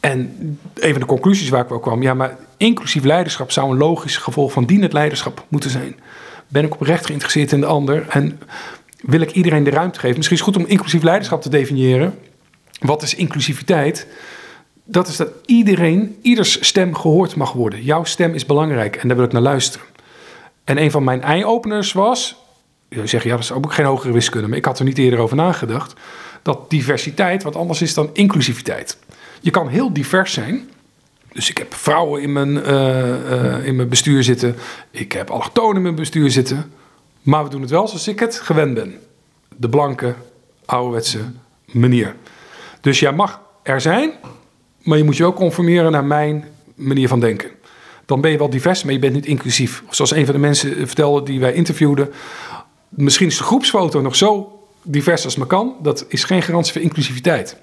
En 0.01 0.31
een 0.75 0.91
van 0.91 1.01
de 1.01 1.07
conclusies 1.07 1.49
waar 1.49 1.63
ik 1.63 1.69
wel 1.69 1.79
kwam, 1.79 2.03
ja, 2.03 2.15
maar 2.15 2.37
inclusief 2.57 3.05
leiderschap 3.05 3.51
zou 3.51 3.71
een 3.71 3.79
logisch 3.79 4.17
gevolg 4.17 4.53
van 4.53 4.65
dienend 4.65 4.93
leiderschap 4.93 5.45
moeten 5.49 5.71
zijn. 5.71 5.97
Ben 6.49 6.65
ik 6.65 6.75
oprecht 6.75 7.07
geïnteresseerd 7.07 7.53
in 7.53 7.61
de 7.61 7.67
ander 7.67 8.07
en 8.09 8.41
wil 9.01 9.21
ik 9.21 9.31
iedereen 9.31 9.65
de 9.65 9.71
ruimte 9.71 9.99
geven? 9.99 10.17
Misschien 10.17 10.39
is 10.39 10.45
het 10.45 10.55
goed 10.55 10.65
om 10.65 10.71
inclusief 10.71 11.03
leiderschap 11.03 11.43
te 11.43 11.49
definiëren. 11.49 12.19
Wat 12.81 13.03
is 13.03 13.15
inclusiviteit? 13.15 14.07
Dat 14.85 15.09
is 15.09 15.17
dat 15.17 15.31
iedereen, 15.47 16.19
ieders 16.23 16.67
stem 16.67 16.95
gehoord 16.95 17.37
mag 17.37 17.53
worden. 17.53 17.83
Jouw 17.83 18.05
stem 18.05 18.35
is 18.35 18.47
belangrijk 18.47 18.97
en 18.97 19.09
daar 19.09 19.17
wil 19.17 19.27
ik 19.27 19.33
naar 19.33 19.43
luisteren. 19.43 19.87
En 20.65 20.83
een 20.83 20.91
van 20.91 21.05
mijn 21.05 21.23
eye-openers 21.23 21.93
was, 21.93 22.37
je 22.89 23.07
zegt 23.07 23.25
ja, 23.25 23.31
dat 23.31 23.39
is 23.39 23.53
ook 23.53 23.73
geen 23.73 23.87
hogere 23.87 24.13
wiskunde, 24.13 24.49
maar 24.49 24.59
ik 24.59 24.65
had 24.65 24.79
er 24.79 24.85
niet 24.85 24.99
eerder 24.99 25.19
over 25.19 25.37
nagedacht, 25.37 25.95
dat 26.43 26.71
diversiteit 26.71 27.43
wat 27.43 27.57
anders 27.57 27.83
is 27.83 27.95
dan 27.95 28.11
inclusiviteit. 28.13 28.99
Je 29.41 29.51
kan 29.51 29.69
heel 29.69 29.93
divers 29.93 30.33
zijn. 30.33 30.71
Dus 31.37 31.51
ik 31.51 31.59
heb 31.59 31.75
vrouwen 31.75 32.23
in 32.23 32.33
mijn, 32.33 32.57
uh, 32.57 32.69
uh, 33.31 33.67
in 33.67 33.77
mijn 33.77 33.89
bestuur 33.89 34.25
zitten. 34.25 34.57
Ik 34.91 35.13
heb 35.13 35.31
allochtonen 35.31 35.77
in 35.77 35.83
mijn 35.83 35.95
bestuur 35.95 36.31
zitten. 36.31 36.73
Maar 37.23 37.45
we 37.45 37.51
doen 37.51 37.61
het 37.61 37.71
wel 37.71 37.89
zoals 37.89 38.09
ik 38.09 38.21
het 38.21 38.41
gewend 38.41 38.75
ben. 38.75 38.95
De 39.57 39.69
blanke, 39.69 40.15
ouderwetse 40.65 41.19
manier. 41.65 42.15
Dus 42.81 43.01
jij 43.01 43.13
mag 43.13 43.41
er 43.63 43.81
zijn, 43.81 44.13
maar 44.83 44.99
je 44.99 45.05
moet 45.05 45.17
je 45.17 45.25
ook 45.25 45.37
conformeren 45.37 45.93
naar 45.93 46.05
mijn 46.05 46.45
manier 46.75 47.09
van 47.09 47.21
denken. 47.21 47.51
Dan 48.07 48.21
ben 48.21 48.31
je 48.31 48.39
wel 48.39 48.51
divers, 48.51 48.83
maar 48.83 48.93
je 48.93 48.99
bent 48.99 49.15
niet 49.15 49.27
inclusief. 49.27 49.83
Zoals 49.91 50.11
een 50.11 50.25
van 50.25 50.35
de 50.35 50.41
mensen 50.41 50.87
vertelde 50.87 51.23
die 51.23 51.41
wij 51.41 51.53
interviewden. 51.53 52.13
Misschien 52.89 53.27
is 53.27 53.37
de 53.37 53.45
groepsfoto 53.45 54.01
nog 54.01 54.17
zo 54.17 54.61
divers 54.83 55.25
als 55.25 55.37
maar 55.37 55.47
kan. 55.47 55.75
Dat 55.83 56.05
is 56.09 56.25
geen 56.25 56.43
garantie 56.43 56.73
voor 56.73 56.83
inclusiviteit. 56.83 57.57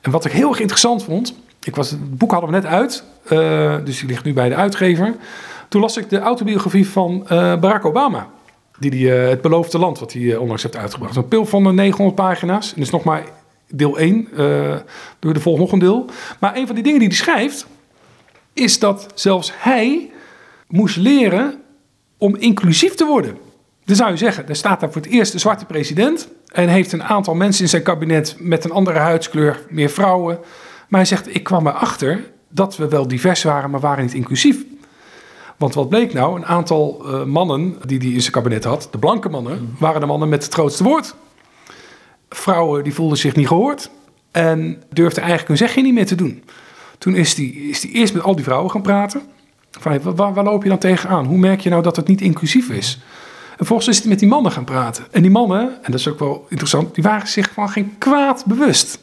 En 0.00 0.10
wat 0.10 0.24
ik 0.24 0.32
heel 0.32 0.48
erg 0.48 0.60
interessant 0.60 1.04
vond. 1.04 1.34
Ik 1.62 1.76
was, 1.76 1.90
het 1.90 2.18
boek 2.18 2.30
hadden 2.30 2.50
we 2.50 2.56
net 2.56 2.66
uit, 2.66 3.04
uh, 3.32 3.76
dus 3.84 3.98
die 3.98 4.08
ligt 4.08 4.24
nu 4.24 4.32
bij 4.32 4.48
de 4.48 4.54
uitgever. 4.54 5.14
Toen 5.68 5.80
las 5.80 5.96
ik 5.96 6.08
de 6.08 6.18
autobiografie 6.18 6.88
van 6.88 7.20
uh, 7.22 7.28
Barack 7.56 7.84
Obama. 7.84 8.28
Die, 8.78 8.90
die 8.90 9.06
uh, 9.06 9.28
het 9.28 9.40
beloofde 9.40 9.78
land, 9.78 9.98
wat 9.98 10.12
hij 10.12 10.36
onlangs 10.36 10.62
heeft 10.62 10.76
uitgebracht. 10.76 11.16
Een 11.16 11.28
pil 11.28 11.46
van 11.46 11.74
900 11.74 12.16
pagina's. 12.16 12.74
Is 12.76 12.90
nog 12.90 13.04
maar 13.04 13.24
deel 13.68 13.98
1. 13.98 14.28
door 15.18 15.34
de 15.34 15.40
volgende 15.40 15.58
nog 15.58 15.72
een 15.72 15.78
deel. 15.78 16.04
Maar 16.38 16.56
een 16.56 16.66
van 16.66 16.74
die 16.74 16.84
dingen 16.84 16.98
die 16.98 17.08
hij 17.08 17.16
schrijft. 17.16 17.66
Is 18.52 18.78
dat 18.78 19.06
zelfs 19.14 19.52
hij 19.54 20.10
moest 20.68 20.96
leren 20.96 21.60
om 22.18 22.36
inclusief 22.36 22.94
te 22.94 23.04
worden. 23.04 23.38
Dan 23.84 23.96
zou 23.96 24.10
je 24.10 24.16
zeggen, 24.16 24.48
er 24.48 24.56
staat 24.56 24.80
daar 24.80 24.92
voor 24.92 25.02
het 25.02 25.10
eerst 25.10 25.34
een 25.34 25.40
zwarte 25.40 25.64
president. 25.64 26.28
En 26.52 26.68
heeft 26.68 26.92
een 26.92 27.02
aantal 27.02 27.34
mensen 27.34 27.62
in 27.62 27.68
zijn 27.68 27.82
kabinet 27.82 28.36
met 28.38 28.64
een 28.64 28.70
andere 28.70 28.98
huidskleur, 28.98 29.60
meer 29.68 29.90
vrouwen. 29.90 30.38
Maar 30.90 31.00
hij 31.00 31.08
zegt, 31.08 31.34
ik 31.34 31.42
kwam 31.42 31.66
erachter 31.66 32.30
dat 32.48 32.76
we 32.76 32.88
wel 32.88 33.08
divers 33.08 33.42
waren, 33.42 33.70
maar 33.70 33.80
waren 33.80 34.04
niet 34.04 34.14
inclusief. 34.14 34.64
Want 35.56 35.74
wat 35.74 35.88
bleek 35.88 36.12
nou? 36.12 36.36
Een 36.36 36.46
aantal 36.46 37.02
uh, 37.04 37.24
mannen 37.24 37.76
die 37.86 37.98
hij 37.98 38.08
in 38.08 38.20
zijn 38.20 38.32
kabinet 38.32 38.64
had, 38.64 38.88
de 38.90 38.98
blanke 38.98 39.28
mannen, 39.28 39.76
waren 39.78 40.00
de 40.00 40.06
mannen 40.06 40.28
met 40.28 40.44
het 40.44 40.52
grootste 40.52 40.84
woord. 40.84 41.14
Vrouwen 42.28 42.84
die 42.84 42.94
voelden 42.94 43.18
zich 43.18 43.36
niet 43.36 43.46
gehoord 43.46 43.90
en 44.30 44.82
durfden 44.90 45.22
eigenlijk 45.22 45.48
hun 45.48 45.68
zegje 45.68 45.82
niet 45.82 45.94
meer 45.94 46.06
te 46.06 46.14
doen. 46.14 46.44
Toen 46.98 47.14
is 47.14 47.34
hij 47.34 47.46
is 47.46 47.80
die 47.80 47.90
eerst 47.90 48.14
met 48.14 48.22
al 48.22 48.34
die 48.34 48.44
vrouwen 48.44 48.70
gaan 48.70 48.82
praten. 48.82 49.22
Van, 49.70 50.00
waar, 50.16 50.34
waar 50.34 50.44
loop 50.44 50.62
je 50.62 50.68
dan 50.68 50.78
tegenaan? 50.78 51.24
Hoe 51.24 51.38
merk 51.38 51.60
je 51.60 51.70
nou 51.70 51.82
dat 51.82 51.96
het 51.96 52.06
niet 52.06 52.20
inclusief 52.20 52.68
is? 52.68 52.98
En 53.58 53.66
volgens 53.66 53.88
is 53.88 53.98
hij 53.98 54.08
met 54.08 54.18
die 54.18 54.28
mannen 54.28 54.52
gaan 54.52 54.64
praten. 54.64 55.04
En 55.10 55.22
die 55.22 55.30
mannen, 55.30 55.60
en 55.60 55.90
dat 55.90 56.00
is 56.00 56.08
ook 56.08 56.18
wel 56.18 56.46
interessant, 56.48 56.94
die 56.94 57.04
waren 57.04 57.28
zich 57.28 57.50
van 57.52 57.68
geen 57.68 57.94
kwaad 57.98 58.44
bewust. 58.46 58.98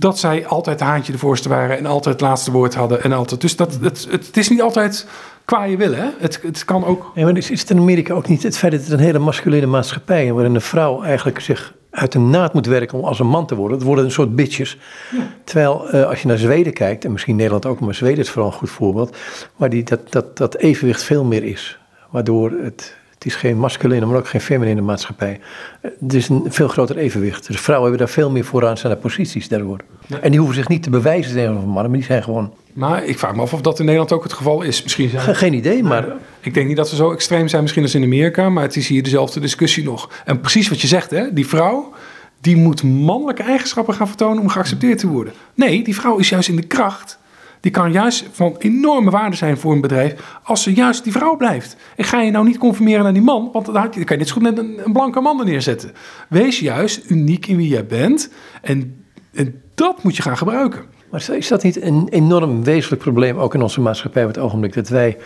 Dat 0.00 0.18
zij 0.18 0.46
altijd 0.46 0.80
haantje 0.80 1.12
de 1.12 1.18
voorste 1.18 1.48
waren 1.48 1.78
en 1.78 1.86
altijd 1.86 2.14
het 2.14 2.24
laatste 2.24 2.50
woord 2.50 2.74
hadden. 2.74 3.02
En 3.02 3.12
altijd, 3.12 3.40
dus 3.40 3.56
dat, 3.56 3.78
het, 3.80 4.06
het, 4.10 4.36
is 4.36 4.48
niet 4.48 4.62
altijd 4.62 5.06
qua 5.44 5.64
je 5.64 5.76
willen. 5.76 5.98
Hè? 5.98 6.08
Het, 6.18 6.40
het 6.42 6.64
kan 6.64 6.84
ook. 6.84 7.12
Ja, 7.14 7.24
maar 7.24 7.36
is 7.36 7.48
het 7.48 7.70
in 7.70 7.78
Amerika 7.78 8.14
ook 8.14 8.28
niet 8.28 8.42
het 8.42 8.58
feit 8.58 8.72
dat 8.72 8.80
het 8.80 8.90
een 8.90 8.98
hele 8.98 9.18
masculine 9.18 9.66
maatschappij 9.66 10.24
is, 10.24 10.30
waarin 10.30 10.52
de 10.52 10.60
vrouw 10.60 11.02
eigenlijk 11.02 11.40
zich 11.40 11.74
uit 11.90 12.12
de 12.12 12.18
naad 12.18 12.54
moet 12.54 12.66
werken 12.66 12.98
om 12.98 13.04
als 13.04 13.18
een 13.18 13.26
man 13.26 13.46
te 13.46 13.54
worden. 13.54 13.76
Het 13.76 13.86
worden 13.86 14.04
een 14.04 14.10
soort 14.10 14.36
bitches. 14.36 14.78
Ja. 15.10 15.18
Terwijl 15.44 15.94
uh, 15.94 16.08
als 16.08 16.22
je 16.22 16.28
naar 16.28 16.38
Zweden 16.38 16.72
kijkt, 16.72 17.04
en 17.04 17.12
misschien 17.12 17.36
Nederland 17.36 17.66
ook, 17.66 17.80
maar 17.80 17.94
Zweden 17.94 18.18
is 18.18 18.30
vooral 18.30 18.50
een 18.50 18.58
goed 18.58 18.70
voorbeeld, 18.70 19.16
waar 19.56 19.70
die, 19.70 19.82
dat, 19.82 20.12
dat, 20.12 20.36
dat 20.36 20.56
evenwicht 20.56 21.02
veel 21.02 21.24
meer 21.24 21.44
is. 21.44 21.78
Waardoor 22.10 22.50
het, 22.50 22.96
het 23.18 23.26
is 23.26 23.34
geen 23.34 23.58
masculine, 23.58 24.06
maar 24.06 24.16
ook 24.16 24.28
geen 24.28 24.40
feminine 24.40 24.80
maatschappij. 24.80 25.40
Het 25.80 26.14
is 26.14 26.28
een 26.28 26.44
veel 26.48 26.68
groter 26.68 26.96
evenwicht. 26.96 27.46
Dus 27.46 27.60
vrouwen 27.60 27.88
hebben 27.88 28.06
daar 28.06 28.14
veel 28.14 28.30
meer 28.30 28.44
vooraanstaande 28.44 28.96
posities 28.96 29.48
daardoor. 29.48 29.80
Ja. 30.06 30.18
En 30.18 30.30
die 30.30 30.38
hoeven 30.38 30.56
zich 30.56 30.68
niet 30.68 30.82
te 30.82 30.90
bewijzen 30.90 31.32
tegenover 31.32 31.68
mannen, 31.68 31.90
maar 31.90 31.98
die 31.98 32.08
zijn 32.08 32.22
gewoon... 32.22 32.52
Maar 32.72 33.04
ik 33.04 33.18
vraag 33.18 33.34
me 33.34 33.42
af 33.42 33.52
of 33.52 33.60
dat 33.60 33.78
in 33.78 33.84
Nederland 33.84 34.12
ook 34.12 34.22
het 34.22 34.32
geval 34.32 34.62
is. 34.62 34.82
Misschien 34.82 35.08
zijn... 35.08 35.34
Geen 35.36 35.54
idee, 35.54 35.82
maar... 35.82 36.06
Ik 36.40 36.54
denk 36.54 36.66
niet 36.66 36.76
dat 36.76 36.90
we 36.90 36.96
zo 36.96 37.12
extreem 37.12 37.48
zijn 37.48 37.62
misschien 37.62 37.82
als 37.82 37.94
in 37.94 38.02
Amerika, 38.02 38.48
maar 38.48 38.62
het 38.62 38.76
is 38.76 38.88
hier 38.88 39.02
dezelfde 39.02 39.40
discussie 39.40 39.84
nog. 39.84 40.10
En 40.24 40.40
precies 40.40 40.68
wat 40.68 40.80
je 40.80 40.86
zegt, 40.86 41.10
hè? 41.10 41.32
die 41.32 41.46
vrouw 41.46 41.92
die 42.40 42.56
moet 42.56 42.82
mannelijke 42.82 43.42
eigenschappen 43.42 43.94
gaan 43.94 44.08
vertonen 44.08 44.42
om 44.42 44.48
geaccepteerd 44.48 44.98
te 44.98 45.06
worden. 45.06 45.32
Nee, 45.54 45.84
die 45.84 45.94
vrouw 45.94 46.16
is 46.16 46.28
juist 46.28 46.48
in 46.48 46.56
de 46.56 46.66
kracht 46.66 47.18
die 47.60 47.70
kan 47.70 47.92
juist 47.92 48.26
van 48.32 48.56
enorme 48.58 49.10
waarde 49.10 49.36
zijn 49.36 49.58
voor 49.58 49.72
een 49.72 49.80
bedrijf 49.80 50.38
als 50.42 50.62
ze 50.62 50.74
juist 50.74 51.04
die 51.04 51.12
vrouw 51.12 51.36
blijft. 51.36 51.76
En 51.96 52.04
ga 52.04 52.20
je 52.20 52.30
nou 52.30 52.46
niet 52.46 52.58
conformeren 52.58 53.02
naar 53.02 53.12
die 53.12 53.22
man, 53.22 53.50
want 53.52 53.66
dan, 53.66 53.90
kan 53.90 54.02
je 54.04 54.16
net 54.16 54.30
goed 54.30 54.42
met 54.42 54.58
een, 54.58 54.80
een 54.84 54.92
blanke 54.92 55.20
man 55.20 55.38
er 55.38 55.44
neerzetten. 55.44 55.92
Wees 56.28 56.60
juist 56.60 57.10
uniek 57.10 57.46
in 57.46 57.56
wie 57.56 57.68
jij 57.68 57.86
bent 57.86 58.30
en, 58.62 59.04
en 59.32 59.62
dat 59.74 60.02
moet 60.02 60.16
je 60.16 60.22
gaan 60.22 60.36
gebruiken. 60.36 60.82
Maar 61.10 61.30
is 61.30 61.48
dat 61.48 61.62
niet 61.62 61.82
een 61.82 62.08
enorm 62.08 62.64
wezenlijk 62.64 63.02
probleem, 63.02 63.38
ook 63.38 63.54
in 63.54 63.62
onze 63.62 63.80
maatschappij 63.80 64.22
op 64.22 64.28
het 64.28 64.38
ogenblik, 64.38 64.74
dat 64.74 64.88
wij 64.88 65.16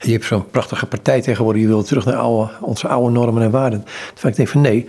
je 0.00 0.12
hebt 0.12 0.24
zo'n 0.24 0.50
prachtige 0.50 0.86
partij 0.86 1.20
tegenwoordig, 1.20 1.62
je 1.62 1.68
wil 1.68 1.82
terug 1.82 2.04
naar 2.04 2.24
onze 2.60 2.88
oude 2.88 3.12
normen 3.12 3.42
en 3.42 3.50
waarden. 3.50 3.84
Terwijl 4.14 4.28
ik 4.28 4.36
denk 4.36 4.48
van 4.48 4.60
nee, 4.60 4.86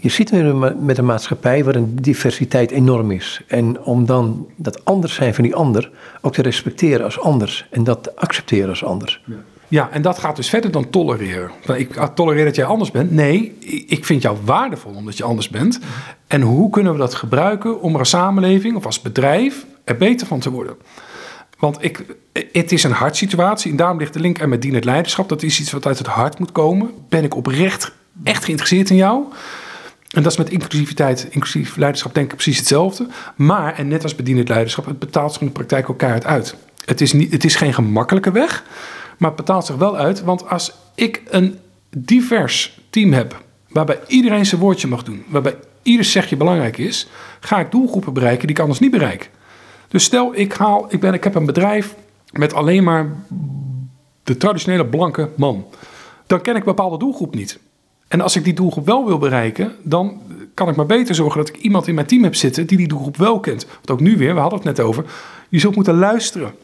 je 0.00 0.08
ziet 0.08 0.30
nu 0.30 0.54
met 0.80 0.98
een 0.98 1.04
maatschappij 1.04 1.64
waarin 1.64 1.98
diversiteit 2.00 2.70
enorm 2.70 3.10
is. 3.10 3.42
En 3.46 3.82
om 3.82 4.06
dan 4.06 4.46
dat 4.56 4.84
anders 4.84 5.14
zijn 5.14 5.34
van 5.34 5.44
die 5.44 5.54
ander 5.54 5.90
ook 6.20 6.32
te 6.32 6.42
respecteren 6.42 7.04
als 7.04 7.20
anders 7.20 7.66
en 7.70 7.84
dat 7.84 8.02
te 8.02 8.16
accepteren 8.16 8.68
als 8.68 8.84
anders. 8.84 9.22
Ja. 9.26 9.34
Ja, 9.70 9.88
en 9.92 10.02
dat 10.02 10.18
gaat 10.18 10.36
dus 10.36 10.48
verder 10.48 10.70
dan 10.70 10.90
tolereren. 10.90 11.50
Ik 11.76 11.94
tolereer 12.14 12.44
dat 12.44 12.56
jij 12.56 12.64
anders 12.64 12.90
bent. 12.90 13.10
Nee, 13.10 13.56
ik 13.86 14.04
vind 14.04 14.22
jou 14.22 14.36
waardevol 14.44 14.92
omdat 14.94 15.16
je 15.16 15.24
anders 15.24 15.48
bent. 15.48 15.80
En 16.26 16.40
hoe 16.40 16.70
kunnen 16.70 16.92
we 16.92 16.98
dat 16.98 17.14
gebruiken 17.14 17.80
om 17.80 17.96
als 17.96 18.08
samenleving 18.08 18.76
of 18.76 18.86
als 18.86 19.02
bedrijf 19.02 19.66
er 19.84 19.96
beter 19.96 20.26
van 20.26 20.40
te 20.40 20.50
worden? 20.50 20.76
Want 21.58 21.84
ik, 21.84 22.04
het 22.52 22.72
is 22.72 22.84
een 22.84 22.92
hartsituatie 22.92 23.70
en 23.70 23.76
daarom 23.76 23.98
ligt 23.98 24.12
de 24.12 24.20
link 24.20 24.40
er 24.40 24.48
met 24.48 24.62
dienend 24.62 24.84
leiderschap. 24.84 25.28
Dat 25.28 25.42
is 25.42 25.60
iets 25.60 25.72
wat 25.72 25.86
uit 25.86 25.98
het 25.98 26.06
hart 26.06 26.38
moet 26.38 26.52
komen. 26.52 26.90
Ben 27.08 27.24
ik 27.24 27.36
oprecht 27.36 27.92
echt 28.24 28.44
geïnteresseerd 28.44 28.90
in 28.90 28.96
jou? 28.96 29.24
En 30.10 30.22
dat 30.22 30.32
is 30.32 30.38
met 30.38 30.50
inclusiviteit, 30.50 31.26
inclusief 31.30 31.76
leiderschap, 31.76 32.14
denk 32.14 32.30
ik 32.30 32.34
precies 32.34 32.58
hetzelfde. 32.58 33.06
Maar, 33.36 33.74
en 33.74 33.88
net 33.88 34.02
als 34.02 34.14
bedienend 34.14 34.48
leiderschap, 34.48 34.86
het 34.86 34.98
betaalt 34.98 35.32
zich 35.32 35.40
in 35.40 35.46
de 35.46 35.52
praktijk 35.52 35.88
elkaar 35.88 36.24
uit. 36.24 36.54
Het 36.84 37.00
is, 37.00 37.12
niet, 37.12 37.32
het 37.32 37.44
is 37.44 37.54
geen 37.54 37.74
gemakkelijke 37.74 38.30
weg, 38.30 38.64
maar 39.18 39.28
het 39.28 39.38
betaalt 39.38 39.66
zich 39.66 39.76
wel 39.76 39.96
uit. 39.96 40.22
Want 40.22 40.48
als 40.48 40.72
ik 40.94 41.22
een 41.28 41.58
divers 41.96 42.80
team 42.90 43.12
heb, 43.12 43.42
waarbij 43.68 43.98
iedereen 44.06 44.46
zijn 44.46 44.60
woordje 44.60 44.88
mag 44.88 45.02
doen, 45.02 45.24
waarbij 45.28 45.54
ieder 45.82 46.04
zegje 46.04 46.36
belangrijk 46.36 46.78
is, 46.78 47.08
ga 47.40 47.60
ik 47.60 47.70
doelgroepen 47.70 48.12
bereiken 48.12 48.46
die 48.46 48.56
ik 48.56 48.62
anders 48.62 48.80
niet 48.80 48.90
bereik. 48.90 49.30
Dus 49.88 50.04
stel, 50.04 50.34
ik, 50.34 50.52
haal, 50.52 50.86
ik, 50.88 51.00
ben, 51.00 51.14
ik 51.14 51.24
heb 51.24 51.34
een 51.34 51.46
bedrijf 51.46 51.94
met 52.32 52.54
alleen 52.54 52.84
maar 52.84 53.08
de 54.22 54.36
traditionele 54.36 54.86
blanke 54.86 55.30
man. 55.36 55.66
Dan 56.26 56.40
ken 56.40 56.54
ik 56.54 56.60
een 56.60 56.74
bepaalde 56.74 56.98
doelgroep 56.98 57.34
niet. 57.34 57.58
En 58.10 58.20
als 58.20 58.36
ik 58.36 58.44
die 58.44 58.54
doelgroep 58.54 58.86
wel 58.86 59.06
wil 59.06 59.18
bereiken, 59.18 59.72
dan 59.82 60.20
kan 60.54 60.68
ik 60.68 60.76
maar 60.76 60.86
beter 60.86 61.14
zorgen 61.14 61.38
dat 61.38 61.48
ik 61.48 61.56
iemand 61.56 61.86
in 61.88 61.94
mijn 61.94 62.06
team 62.06 62.22
heb 62.22 62.34
zitten 62.34 62.66
die 62.66 62.76
die 62.76 62.88
doelgroep 62.88 63.16
wel 63.16 63.40
kent. 63.40 63.66
Want 63.66 63.90
ook 63.90 64.00
nu 64.00 64.16
weer, 64.16 64.34
we 64.34 64.40
hadden 64.40 64.58
het 64.58 64.76
net 64.76 64.80
over, 64.86 65.04
je 65.48 65.58
zult 65.58 65.74
moeten 65.74 65.98
luisteren. 65.98 66.54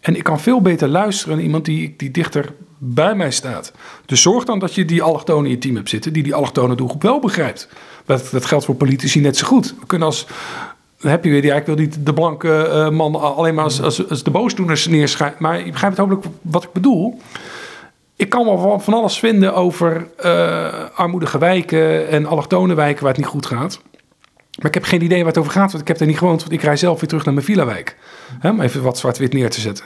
En 0.00 0.16
ik 0.16 0.22
kan 0.22 0.40
veel 0.40 0.60
beter 0.60 0.88
luisteren 0.88 1.34
naar 1.36 1.44
iemand 1.44 1.64
die, 1.64 1.94
die 1.96 2.10
dichter 2.10 2.52
bij 2.78 3.14
mij 3.14 3.30
staat. 3.30 3.72
Dus 4.06 4.22
zorg 4.22 4.44
dan 4.44 4.58
dat 4.58 4.74
je 4.74 4.84
die 4.84 5.02
allochtonen 5.02 5.44
in 5.44 5.50
je 5.50 5.58
team 5.58 5.74
hebt 5.74 5.88
zitten, 5.88 6.12
die 6.12 6.22
die 6.22 6.34
allochtone 6.34 6.74
doelgroep 6.74 7.02
wel 7.02 7.20
begrijpt. 7.20 7.68
Dat, 8.04 8.28
dat 8.30 8.44
geldt 8.44 8.64
voor 8.64 8.74
politici 8.74 9.20
net 9.20 9.36
zo 9.36 9.46
goed. 9.46 9.74
We 9.80 9.86
kunnen 9.86 10.06
als 10.06 10.26
dan 11.00 11.10
heb 11.10 11.24
je 11.24 11.30
weer, 11.30 11.44
ja, 11.44 11.54
ik 11.54 11.66
wil 11.66 11.74
niet 11.74 12.06
de 12.06 12.12
blanke 12.12 12.68
uh, 12.68 12.90
man 12.90 13.14
alleen 13.36 13.54
maar 13.54 13.64
als, 13.64 13.82
als, 13.82 14.08
als 14.08 14.22
de 14.22 14.30
boosdoeners 14.30 14.86
neerschrijven. 14.86 15.36
Maar 15.40 15.64
je 15.64 15.72
begrijpt 15.72 15.96
hopelijk 15.96 16.24
wat 16.42 16.64
ik 16.64 16.72
bedoel 16.72 17.20
ik 18.20 18.28
kan 18.28 18.44
wel 18.44 18.80
van 18.80 18.94
alles 18.94 19.18
vinden 19.18 19.54
over 19.54 20.06
uh, 20.24 20.68
armoedige 20.94 21.38
wijken 21.38 22.08
en 22.08 22.26
allochtone 22.26 22.74
wijken 22.74 23.02
waar 23.02 23.12
het 23.12 23.20
niet 23.20 23.30
goed 23.30 23.46
gaat. 23.46 23.80
Maar 24.58 24.66
ik 24.66 24.74
heb 24.74 24.84
geen 24.84 25.02
idee 25.02 25.18
waar 25.18 25.26
het 25.26 25.38
over 25.38 25.52
gaat, 25.52 25.70
want 25.70 25.82
ik 25.82 25.88
heb 25.88 26.00
er 26.00 26.06
niet 26.06 26.18
gewoond. 26.18 26.40
Want 26.40 26.52
ik 26.52 26.62
rij 26.62 26.76
zelf 26.76 27.00
weer 27.00 27.08
terug 27.08 27.24
naar 27.24 27.34
mijn 27.34 27.46
villa-wijk. 27.46 27.96
Om 28.42 28.60
even 28.60 28.82
wat 28.82 28.98
zwart-wit 28.98 29.32
neer 29.32 29.50
te 29.50 29.60
zetten. 29.60 29.84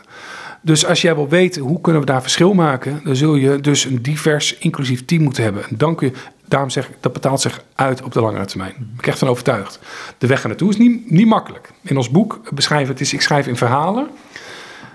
Dus 0.63 0.87
als 0.87 1.03
jij 1.03 1.15
wil 1.15 1.29
weten 1.29 1.63
hoe 1.63 1.81
kunnen 1.81 2.01
we 2.01 2.07
daar 2.07 2.23
verschil 2.23 2.55
maken, 2.55 3.01
dan 3.05 3.17
zul 3.17 3.35
je 3.35 3.61
dus 3.61 3.85
een 3.85 4.03
divers, 4.03 4.57
inclusief 4.59 5.05
team 5.05 5.23
moeten 5.23 5.43
hebben. 5.43 5.63
En 5.69 5.77
dan 5.77 5.95
kun 5.95 6.09
je, 6.09 6.17
daarom 6.49 6.71
zeg 6.71 6.89
ik, 6.89 6.97
dat 7.01 7.13
betaalt 7.13 7.41
zich 7.41 7.65
uit 7.75 8.03
op 8.03 8.13
de 8.13 8.21
langere 8.21 8.45
termijn. 8.45 8.73
Daar 8.73 8.87
ben 8.87 8.99
ik 8.99 9.07
echt 9.07 9.19
van 9.19 9.29
overtuigd. 9.29 9.79
De 10.19 10.27
weg 10.27 10.43
er 10.43 10.49
naartoe 10.49 10.69
is 10.69 10.77
niet, 10.77 11.11
niet 11.11 11.27
makkelijk. 11.27 11.71
In 11.83 11.97
ons 11.97 12.11
boek 12.11 12.41
beschrijven 12.55 12.93
het 12.93 13.01
is, 13.01 13.13
ik 13.13 13.21
schrijf 13.21 13.47
in 13.47 13.57
verhalen. 13.57 14.09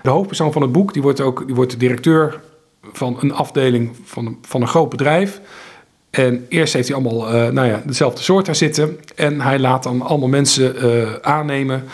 De 0.02 0.10
hoofdpersoon 0.10 0.52
van 0.52 0.62
het 0.62 0.72
boek, 0.72 0.92
die 0.92 1.02
wordt 1.02 1.20
ook 1.20 1.46
die 1.46 1.54
wordt 1.54 1.80
directeur 1.80 2.40
van 2.92 3.16
een 3.20 3.32
afdeling 3.32 3.96
van, 4.04 4.38
van 4.42 4.60
een 4.60 4.68
groot 4.68 4.88
bedrijf. 4.88 5.40
En 6.10 6.46
eerst 6.48 6.72
heeft 6.72 6.88
hij 6.88 6.96
allemaal 6.96 7.34
uh, 7.34 7.48
nou 7.48 7.68
ja, 7.68 7.82
dezelfde 7.86 8.22
soort 8.22 8.46
daar 8.46 8.54
zitten. 8.54 8.98
En 9.14 9.40
hij 9.40 9.58
laat 9.58 9.82
dan 9.82 10.02
allemaal 10.02 10.28
mensen 10.28 10.84
uh, 10.84 11.12
aannemen. 11.22 11.84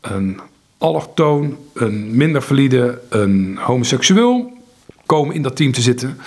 Een 0.00 0.40
allochtoon, 0.78 1.56
een 1.74 2.16
minder 2.16 2.42
valide, 2.42 3.00
een 3.08 3.58
homoseksueel 3.60 4.52
komen 5.06 5.34
in 5.34 5.42
dat 5.42 5.56
team 5.56 5.72
te 5.72 5.80
zitten. 5.80 6.18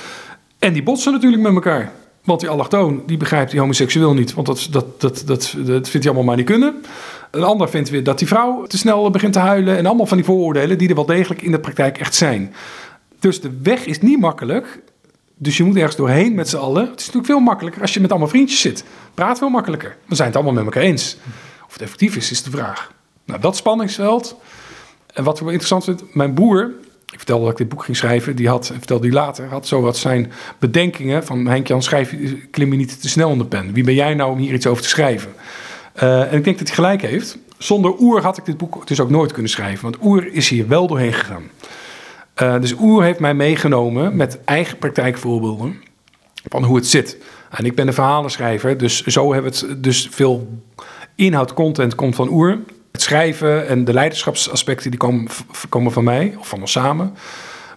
En 0.60 0.74
die 0.74 0.84
botsen 0.84 1.12
natuurlijk 1.12 1.42
met 1.42 1.54
elkaar. 1.54 1.92
Want 2.24 2.40
die 2.40 2.50
allochtoon, 2.50 3.04
die 3.06 3.18
begrijpt 3.18 3.52
die 3.52 3.60
homoseksueel 3.60 4.14
niet. 4.14 4.34
Want 4.34 4.48
dat, 4.48 4.68
dat, 4.72 5.02
dat, 5.02 5.24
dat, 5.26 5.56
dat 5.66 5.90
vindt 5.90 5.92
hij 5.92 6.06
allemaal 6.06 6.24
maar 6.24 6.36
niet 6.36 6.46
kunnen. 6.46 6.84
Een 7.32 7.44
ander 7.44 7.70
vindt 7.70 7.90
weer 7.90 8.04
dat 8.04 8.20
die 8.20 8.28
vrouw 8.28 8.66
te 8.66 8.78
snel 8.78 9.10
begint 9.10 9.34
te 9.34 9.40
huilen. 9.40 9.78
En 9.78 9.86
allemaal 9.86 10.06
van 10.06 10.18
die 10.18 10.26
vooroordelen 10.26 10.78
die 10.78 10.90
er 10.90 10.96
wel 10.96 11.06
degelijk 11.06 11.42
in 11.42 11.52
de 11.52 11.60
praktijk 11.60 11.98
echt 11.98 12.16
zijn. 12.16 12.54
Dus 13.24 13.42
de 13.42 13.52
weg 13.62 13.86
is 13.86 14.02
niet 14.02 14.20
makkelijk. 14.20 14.80
Dus 15.38 15.58
je 15.58 15.64
moet 15.64 15.76
ergens 15.76 15.96
doorheen 15.96 16.34
met 16.34 16.50
z'n 16.50 16.58
allen. 16.58 16.82
Het 16.82 17.00
is 17.00 17.06
natuurlijk 17.06 17.26
veel 17.26 17.40
makkelijker 17.40 17.82
als 17.82 17.94
je 17.94 18.00
met 18.00 18.10
allemaal 18.10 18.28
vriendjes 18.28 18.62
zit. 18.62 18.84
Praat 19.14 19.38
veel 19.38 19.50
makkelijker. 19.50 19.98
We 20.06 20.16
zijn 20.16 20.28
het 20.28 20.38
allemaal 20.38 20.54
met 20.54 20.64
elkaar 20.64 20.84
eens. 20.84 21.18
Of 21.66 21.74
het 21.74 21.82
effectief 21.82 22.16
is, 22.16 22.32
is 22.32 22.44
de 22.44 22.50
vraag. 22.50 22.92
Nou, 23.26 23.40
dat 23.42 23.56
spanningsveld. 23.56 24.36
En 25.14 25.24
wat 25.24 25.40
wel 25.40 25.48
interessant 25.48 25.84
vind, 25.84 26.16
mijn 26.16 26.34
broer, 26.34 26.72
ik 27.06 27.18
vertelde 27.18 27.44
dat 27.44 27.52
ik 27.52 27.58
dit 27.58 27.70
boek 27.70 27.84
ging 27.84 27.98
schrijven, 27.98 28.36
die 28.36 28.48
had, 28.48 28.72
vertelde 28.78 29.04
die 29.04 29.14
later, 29.14 29.48
had 29.48 29.68
zo 29.68 29.82
wat 29.82 29.98
zijn 29.98 30.32
bedenkingen 30.60 31.26
van 31.26 31.48
Henk 31.48 31.68
Jan, 31.68 31.84
schrijf, 31.84 32.16
klim 32.52 32.72
je 32.72 32.78
niet 32.78 33.02
te 33.02 33.10
snel 33.10 33.30
onder 33.30 33.50
de 33.50 33.58
pen. 33.58 33.74
Wie 33.74 33.84
ben 33.84 33.94
jij 33.96 34.14
nou 34.14 34.32
om 34.32 34.38
hier 34.38 34.54
iets 34.54 34.68
over 34.68 34.84
te 34.84 34.90
schrijven? 34.90 35.34
Uh, 35.96 36.32
en 36.32 36.38
ik 36.38 36.44
denk 36.44 36.58
dat 36.58 36.68
hij 36.68 36.76
gelijk 36.76 37.02
heeft. 37.02 37.38
Zonder 37.58 38.00
Oer 38.00 38.22
had 38.22 38.38
ik 38.38 38.46
dit 38.46 38.58
boek 38.58 38.88
dus 38.88 39.00
ook 39.00 39.10
nooit 39.10 39.32
kunnen 39.32 39.52
schrijven, 39.52 39.84
want 39.84 39.98
Oer 40.04 40.34
is 40.34 40.50
hier 40.50 40.68
wel 40.68 40.88
doorheen 40.88 41.14
gegaan. 41.14 41.44
Uh, 42.42 42.60
dus 42.60 42.76
Oer 42.80 43.04
heeft 43.04 43.20
mij 43.20 43.34
meegenomen 43.34 44.16
met 44.16 44.40
eigen 44.46 44.78
praktijkvoorbeelden 44.78 45.82
van 46.50 46.64
hoe 46.64 46.76
het 46.76 46.88
zit. 46.88 47.18
En 47.50 47.66
ik 47.66 47.76
ben 47.76 47.88
een 47.88 47.94
verhalenschrijver, 47.94 48.78
dus 48.78 49.04
zo 49.04 49.34
hebben 49.34 49.52
we 49.52 49.68
het. 49.68 49.84
Dus 49.84 50.08
veel 50.12 50.62
inhoud, 51.16 51.54
content 51.54 51.96
komt 51.96 52.16
van 52.16 52.30
Oer. 52.30 52.60
Het 52.92 53.02
schrijven 53.02 53.68
en 53.68 53.86
de 53.86 53.94
leiderschapsaspecten 53.94 54.90
die 54.90 55.00
komen, 55.00 55.28
komen 55.70 55.92
van 55.92 56.04
mij 56.04 56.36
of 56.40 56.48
van 56.48 56.60
ons 56.60 56.72
samen. 56.72 57.14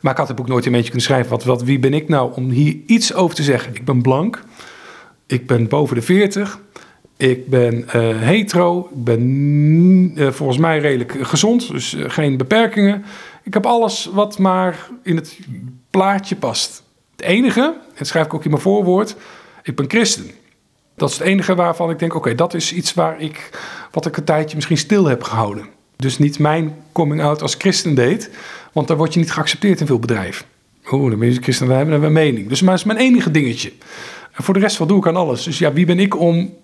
Maar 0.00 0.12
ik 0.12 0.18
had 0.18 0.28
het 0.28 0.36
boek 0.36 0.48
nooit 0.48 0.66
een 0.66 0.72
beetje 0.72 0.90
kunnen 0.90 1.06
schrijven. 1.06 1.30
Wat, 1.30 1.44
wat, 1.44 1.62
wie 1.62 1.78
ben 1.78 1.94
ik 1.94 2.08
nou 2.08 2.32
om 2.34 2.50
hier 2.50 2.76
iets 2.86 3.14
over 3.14 3.36
te 3.36 3.42
zeggen? 3.42 3.74
Ik 3.74 3.84
ben 3.84 4.02
blank. 4.02 4.42
Ik 5.26 5.46
ben 5.46 5.68
boven 5.68 5.96
de 5.96 6.02
40. 6.02 6.60
Ik 7.16 7.48
ben 7.48 7.74
uh, 7.74 8.20
hetero. 8.20 8.88
Ik 8.94 9.04
ben 9.04 9.22
uh, 10.14 10.30
volgens 10.30 10.58
mij 10.58 10.78
redelijk 10.78 11.16
gezond. 11.20 11.70
Dus 11.70 11.96
geen 11.98 12.36
beperkingen. 12.36 13.04
Ik 13.46 13.54
heb 13.54 13.66
alles 13.66 14.10
wat 14.12 14.38
maar 14.38 14.88
in 15.02 15.16
het 15.16 15.38
plaatje 15.90 16.36
past. 16.36 16.82
Het 17.16 17.26
enige, 17.26 17.60
en 17.60 17.94
dat 17.98 18.06
schrijf 18.06 18.26
ik 18.26 18.34
ook 18.34 18.44
in 18.44 18.50
mijn 18.50 18.62
voorwoord. 18.62 19.16
Ik 19.62 19.76
ben 19.76 19.88
christen. 19.88 20.30
Dat 20.96 21.10
is 21.10 21.18
het 21.18 21.26
enige 21.26 21.54
waarvan 21.54 21.90
ik 21.90 21.98
denk: 21.98 22.14
oké, 22.14 22.34
dat 22.34 22.54
is 22.54 22.72
iets 22.72 22.94
waar 22.94 23.20
ik, 23.20 23.50
wat 23.90 24.06
ik 24.06 24.16
een 24.16 24.24
tijdje 24.24 24.54
misschien 24.54 24.78
stil 24.78 25.04
heb 25.04 25.22
gehouden. 25.22 25.66
Dus 25.96 26.18
niet 26.18 26.38
mijn 26.38 26.76
coming 26.92 27.22
out 27.22 27.42
als 27.42 27.54
christen 27.54 27.94
deed, 27.94 28.30
want 28.72 28.88
dan 28.88 28.96
word 28.96 29.14
je 29.14 29.20
niet 29.20 29.32
geaccepteerd 29.32 29.80
in 29.80 29.86
veel 29.86 29.98
bedrijven. 29.98 30.46
Oeh, 30.90 31.10
dan 31.10 31.18
ben 31.18 31.32
je 31.32 31.42
christen, 31.42 31.68
hebben 31.68 32.02
een 32.02 32.12
mening. 32.12 32.48
Dus 32.48 32.60
maar 32.60 32.70
dat 32.70 32.78
is 32.78 32.92
mijn 32.92 32.98
enige 32.98 33.30
dingetje. 33.30 33.72
En 34.32 34.44
voor 34.44 34.54
de 34.54 34.60
rest 34.60 34.78
wat 34.78 34.88
doe 34.88 34.98
ik 34.98 35.06
aan 35.06 35.16
alles. 35.16 35.42
Dus 35.42 35.58
ja, 35.58 35.72
wie 35.72 35.86
ben 35.86 35.98
ik 35.98 36.20
om 36.20 36.54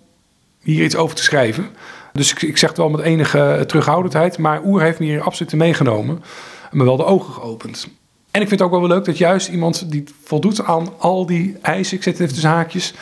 hier 0.59 0.83
iets 0.83 0.95
over 0.95 1.15
te 1.15 1.23
schrijven? 1.23 1.69
Dus 2.13 2.31
ik, 2.31 2.41
ik 2.41 2.57
zeg 2.57 2.69
het 2.69 2.77
wel 2.77 2.89
met 2.89 3.01
enige 3.01 3.63
terughoudendheid, 3.67 4.37
maar 4.37 4.63
Oer 4.63 4.81
heeft 4.81 4.99
me 4.99 5.05
hier 5.05 5.21
absoluut 5.21 5.53
meegenomen 5.53 6.15
en 6.15 6.23
me 6.73 6.83
wel 6.83 6.97
de 6.97 7.05
ogen 7.05 7.33
geopend. 7.33 7.87
En 8.31 8.41
ik 8.41 8.47
vind 8.47 8.59
het 8.59 8.69
ook 8.69 8.79
wel 8.79 8.87
leuk 8.87 9.05
dat 9.05 9.17
juist 9.17 9.47
iemand 9.47 9.91
die 9.91 10.03
voldoet 10.23 10.63
aan 10.63 10.87
al 10.97 11.25
die 11.25 11.57
eisen, 11.61 11.97
ik 11.97 12.03
zet 12.03 12.13
het 12.13 12.21
even 12.21 12.33
tussen 12.33 12.51
haakjes, 12.51 12.93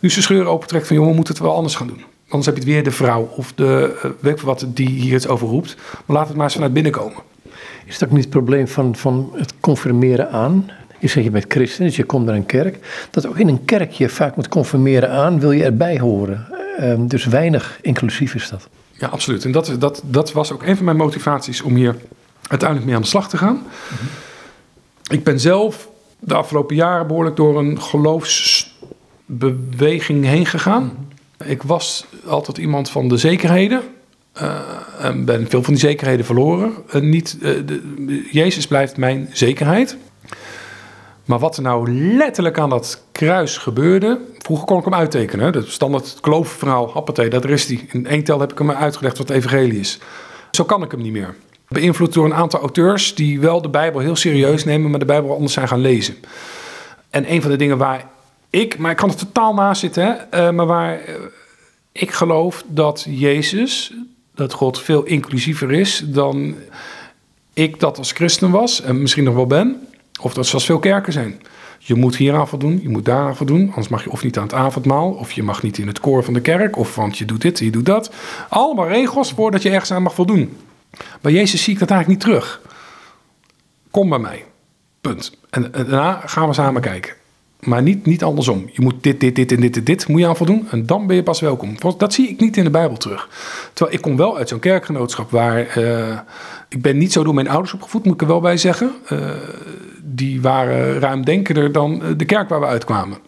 nu 0.00 0.10
zijn 0.10 0.24
scheur 0.24 0.46
opentrekt 0.46 0.86
van 0.86 0.96
jongen, 0.96 1.10
we 1.10 1.16
moeten 1.16 1.34
het 1.34 1.42
wel 1.42 1.54
anders 1.54 1.74
gaan 1.74 1.86
doen. 1.86 2.04
Anders 2.28 2.46
heb 2.46 2.54
je 2.54 2.60
het 2.60 2.70
weer 2.70 2.84
de 2.84 2.90
vrouw 2.90 3.30
of 3.36 3.52
de 3.52 4.00
uh, 4.04 4.10
weet 4.20 4.40
wat 4.40 4.66
die 4.68 4.88
hier 4.88 5.12
het 5.12 5.28
over 5.28 5.48
roept. 5.48 5.76
Maar 6.06 6.16
laat 6.16 6.26
het 6.26 6.36
maar 6.36 6.44
eens 6.44 6.54
vanuit 6.54 6.72
binnen 6.72 6.92
komen. 6.92 7.22
Is 7.86 7.98
dat 7.98 8.08
ook 8.08 8.14
niet 8.14 8.24
het 8.24 8.32
probleem 8.32 8.68
van, 8.68 8.96
van 8.96 9.30
het 9.34 9.54
confirmeren 9.60 10.30
aan? 10.30 10.70
Je 10.98 11.08
zegt 11.08 11.26
je 11.26 11.30
bent 11.30 11.44
christen, 11.48 11.84
dus 11.84 11.96
je 11.96 12.04
komt 12.04 12.26
naar 12.26 12.34
een 12.34 12.46
kerk. 12.46 13.06
Dat 13.10 13.26
ook 13.26 13.38
in 13.38 13.48
een 13.48 13.64
kerk 13.64 13.92
je 13.92 14.08
vaak 14.08 14.36
moet 14.36 14.48
confirmeren 14.48 15.10
aan, 15.10 15.40
wil 15.40 15.52
je 15.52 15.64
erbij 15.64 15.98
horen. 15.98 16.46
Uh, 16.80 16.94
dus 16.98 17.24
weinig 17.24 17.78
inclusief 17.82 18.34
is 18.34 18.48
dat. 18.48 18.68
Ja, 18.92 19.08
absoluut. 19.08 19.44
En 19.44 19.52
dat, 19.52 19.76
dat, 19.78 20.02
dat 20.04 20.32
was 20.32 20.52
ook 20.52 20.62
een 20.62 20.76
van 20.76 20.84
mijn 20.84 20.96
motivaties 20.96 21.62
om 21.62 21.74
hier 21.74 21.96
uiteindelijk 22.42 22.88
mee 22.88 22.96
aan 22.96 23.02
de 23.02 23.08
slag 23.08 23.28
te 23.28 23.36
gaan. 23.36 23.62
Ik 25.10 25.24
ben 25.24 25.40
zelf 25.40 25.88
de 26.18 26.34
afgelopen 26.34 26.76
jaren 26.76 27.06
behoorlijk 27.06 27.36
door 27.36 27.58
een 27.58 27.82
geloofsbeweging 27.82 30.24
heen 30.24 30.46
gegaan. 30.46 31.08
Ik 31.44 31.62
was 31.62 32.06
altijd 32.26 32.58
iemand 32.58 32.90
van 32.90 33.08
de 33.08 33.16
zekerheden. 33.16 33.82
Uh, 34.42 34.60
en 35.00 35.24
ben 35.24 35.48
veel 35.48 35.62
van 35.62 35.72
die 35.72 35.82
zekerheden 35.82 36.24
verloren. 36.24 36.72
Uh, 36.94 37.02
niet, 37.02 37.40
de, 37.40 38.28
Jezus 38.30 38.66
blijft 38.66 38.96
mijn 38.96 39.28
zekerheid. 39.32 39.96
Maar 41.24 41.38
wat 41.38 41.56
er 41.56 41.62
nou 41.62 41.92
letterlijk 42.16 42.58
aan 42.58 42.70
dat 42.70 43.02
kruis 43.12 43.56
gebeurde. 43.56 44.20
Vroeger 44.38 44.66
kon 44.66 44.78
ik 44.78 44.84
hem 44.84 44.94
uittekenen. 44.94 45.52
Dat 45.52 45.66
standaard 45.66 46.18
kloofverhaal, 46.20 46.90
happatee, 46.92 47.28
dat 47.28 47.44
is 47.44 47.66
die. 47.66 47.88
In 47.92 48.06
één 48.06 48.24
tel 48.24 48.40
heb 48.40 48.52
ik 48.52 48.58
hem 48.58 48.70
uitgelegd 48.70 49.18
wat 49.18 49.30
evangelie 49.30 49.78
is. 49.78 49.98
Zo 50.50 50.64
kan 50.64 50.82
ik 50.82 50.90
hem 50.90 51.02
niet 51.02 51.12
meer. 51.12 51.34
Beïnvloed 51.68 52.12
door 52.12 52.24
een 52.24 52.34
aantal 52.34 52.60
auteurs 52.60 53.14
die 53.14 53.40
wel 53.40 53.62
de 53.62 53.68
Bijbel 53.68 54.00
heel 54.00 54.16
serieus 54.16 54.64
nemen, 54.64 54.90
maar 54.90 54.98
de 54.98 55.04
Bijbel 55.04 55.34
anders 55.34 55.52
zijn 55.52 55.68
gaan 55.68 55.80
lezen. 55.80 56.16
En 57.10 57.32
een 57.32 57.42
van 57.42 57.50
de 57.50 57.56
dingen 57.56 57.78
waar 57.78 58.06
ik, 58.50 58.78
maar 58.78 58.90
ik 58.90 58.96
kan 58.96 59.08
er 59.08 59.16
totaal 59.16 59.54
naast 59.54 59.80
zitten, 59.80 60.26
hè, 60.30 60.52
maar 60.52 60.66
waar 60.66 61.00
ik 61.92 62.10
geloof 62.10 62.64
dat 62.66 63.06
Jezus, 63.08 63.92
dat 64.34 64.52
God 64.52 64.80
veel 64.80 65.02
inclusiever 65.02 65.72
is 65.72 66.02
dan 66.06 66.54
ik 67.52 67.80
dat 67.80 67.98
als 67.98 68.12
christen 68.12 68.50
was 68.50 68.80
en 68.82 69.00
misschien 69.00 69.24
nog 69.24 69.34
wel 69.34 69.46
ben. 69.46 69.88
Of 70.20 70.34
dat 70.34 70.46
zoals 70.46 70.64
veel 70.64 70.78
kerken 70.78 71.12
zijn. 71.12 71.40
Je 71.78 71.94
moet 71.94 72.16
hier 72.16 72.34
aan 72.34 72.48
voldoen, 72.48 72.78
je 72.82 72.88
moet 72.88 73.04
daar 73.04 73.26
aan 73.26 73.36
voldoen. 73.36 73.66
Anders 73.68 73.88
mag 73.88 74.04
je 74.04 74.10
of 74.10 74.22
niet 74.22 74.36
aan 74.36 74.42
het 74.42 74.54
avondmaal, 74.54 75.10
of 75.10 75.32
je 75.32 75.42
mag 75.42 75.62
niet 75.62 75.78
in 75.78 75.86
het 75.86 76.00
koor 76.00 76.24
van 76.24 76.34
de 76.34 76.40
kerk, 76.40 76.76
of 76.76 76.94
want 76.94 77.18
je 77.18 77.24
doet 77.24 77.40
dit, 77.40 77.58
je 77.58 77.70
doet 77.70 77.86
dat. 77.86 78.10
Allemaal 78.48 78.88
regels 78.88 79.32
voordat 79.32 79.62
je 79.62 79.70
ergens 79.70 79.92
aan 79.92 80.02
mag 80.02 80.14
voldoen. 80.14 80.56
Bij 81.20 81.32
Jezus 81.32 81.62
zie 81.62 81.72
ik 81.72 81.78
dat 81.78 81.90
eigenlijk 81.90 82.20
niet 82.20 82.30
terug. 82.30 82.60
Kom 83.90 84.08
bij 84.08 84.18
mij. 84.18 84.44
Punt. 85.00 85.38
En, 85.50 85.70
daarna 85.72 86.22
gaan 86.24 86.48
we 86.48 86.54
samen 86.54 86.82
kijken. 86.82 87.12
Maar 87.58 87.82
niet, 87.82 88.06
niet 88.06 88.22
andersom. 88.22 88.70
Je 88.72 88.82
moet 88.82 89.02
dit, 89.02 89.20
dit, 89.20 89.36
dit 89.36 89.52
en 89.52 89.60
dit 89.60 89.76
en 89.76 89.84
dit 89.84 90.08
moet 90.08 90.20
je 90.20 90.26
aan 90.26 90.36
voldoen. 90.36 90.66
En 90.70 90.86
dan 90.86 91.06
ben 91.06 91.16
je 91.16 91.22
pas 91.22 91.40
welkom. 91.40 91.76
Dat 91.98 92.14
zie 92.14 92.28
ik 92.28 92.40
niet 92.40 92.56
in 92.56 92.64
de 92.64 92.70
Bijbel 92.70 92.96
terug. 92.96 93.28
Terwijl 93.72 93.96
ik 93.96 94.02
kom 94.02 94.16
wel 94.16 94.36
uit 94.36 94.48
zo'n 94.48 94.58
kerkgenootschap 94.58 95.30
waar... 95.30 95.78
Uh, 95.78 96.18
ik 96.68 96.82
ben 96.82 96.98
niet 96.98 97.12
zo 97.12 97.24
door 97.24 97.34
mijn 97.34 97.48
ouders 97.48 97.72
opgevoed, 97.72 98.04
moet 98.04 98.14
ik 98.14 98.20
er 98.20 98.26
wel 98.26 98.40
bij 98.40 98.56
zeggen. 98.56 98.92
Uh, 99.12 99.30
die 100.02 100.40
waren 100.40 100.98
ruimdenkender 100.98 101.72
dan 101.72 102.02
de 102.16 102.24
kerk 102.24 102.48
waar 102.48 102.60
we 102.60 102.66
uitkwamen. 102.66 103.18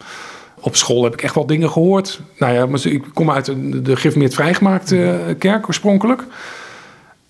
Op 0.60 0.76
school 0.76 1.04
heb 1.04 1.12
ik 1.12 1.22
echt 1.22 1.34
wel 1.34 1.46
dingen 1.46 1.70
gehoord. 1.70 2.20
Nou 2.38 2.52
ja, 2.52 2.90
ik 2.90 3.04
kom 3.14 3.30
uit 3.30 3.46
de, 3.46 3.96
gereformeerd 3.96 4.34
vrijgemaakte 4.34 5.20
kerk 5.38 5.66
oorspronkelijk. 5.66 6.24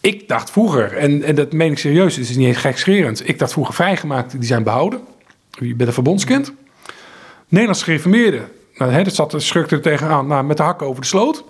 Ik 0.01 0.29
dacht 0.29 0.51
vroeger, 0.51 0.97
en, 0.97 1.23
en 1.23 1.35
dat 1.35 1.53
meen 1.53 1.73
ik 1.73 1.79
serieus, 1.79 2.17
het 2.17 2.29
is 2.29 2.37
niet 2.37 2.47
eens 2.47 2.57
gekscherend. 2.57 3.29
Ik 3.29 3.39
dacht 3.39 3.53
vroeger 3.53 3.75
vrijgemaakte, 3.75 4.39
die 4.39 4.47
zijn 4.47 4.63
behouden. 4.63 5.01
Je 5.51 5.75
bent 5.75 5.89
een 5.89 5.95
verbondskind. 5.95 6.53
Nederlands 7.49 7.83
gereformeerden, 7.83 8.49
nou, 8.75 8.93
hè, 8.93 9.03
dat 9.03 9.15
zat, 9.15 9.35
schurkte 9.37 9.75
er 9.75 9.83
tegenaan 9.83 10.27
nou, 10.27 10.45
met 10.45 10.57
de 10.57 10.63
hakken 10.63 10.87
over 10.87 11.01
de 11.01 11.07
sloot. 11.07 11.45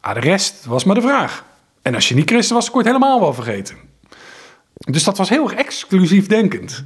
Ah, 0.00 0.14
de 0.14 0.20
rest 0.20 0.64
was 0.64 0.84
maar 0.84 0.94
de 0.94 1.00
vraag. 1.00 1.44
En 1.82 1.94
als 1.94 2.08
je 2.08 2.14
niet 2.14 2.30
christen 2.30 2.54
was, 2.54 2.70
kon 2.70 2.82
je 2.82 2.86
helemaal 2.86 3.20
wel 3.20 3.34
vergeten. 3.34 3.76
Dus 4.76 5.04
dat 5.04 5.16
was 5.16 5.28
heel 5.28 5.50
erg 5.50 5.54
exclusief 5.54 6.26
denkend. 6.26 6.84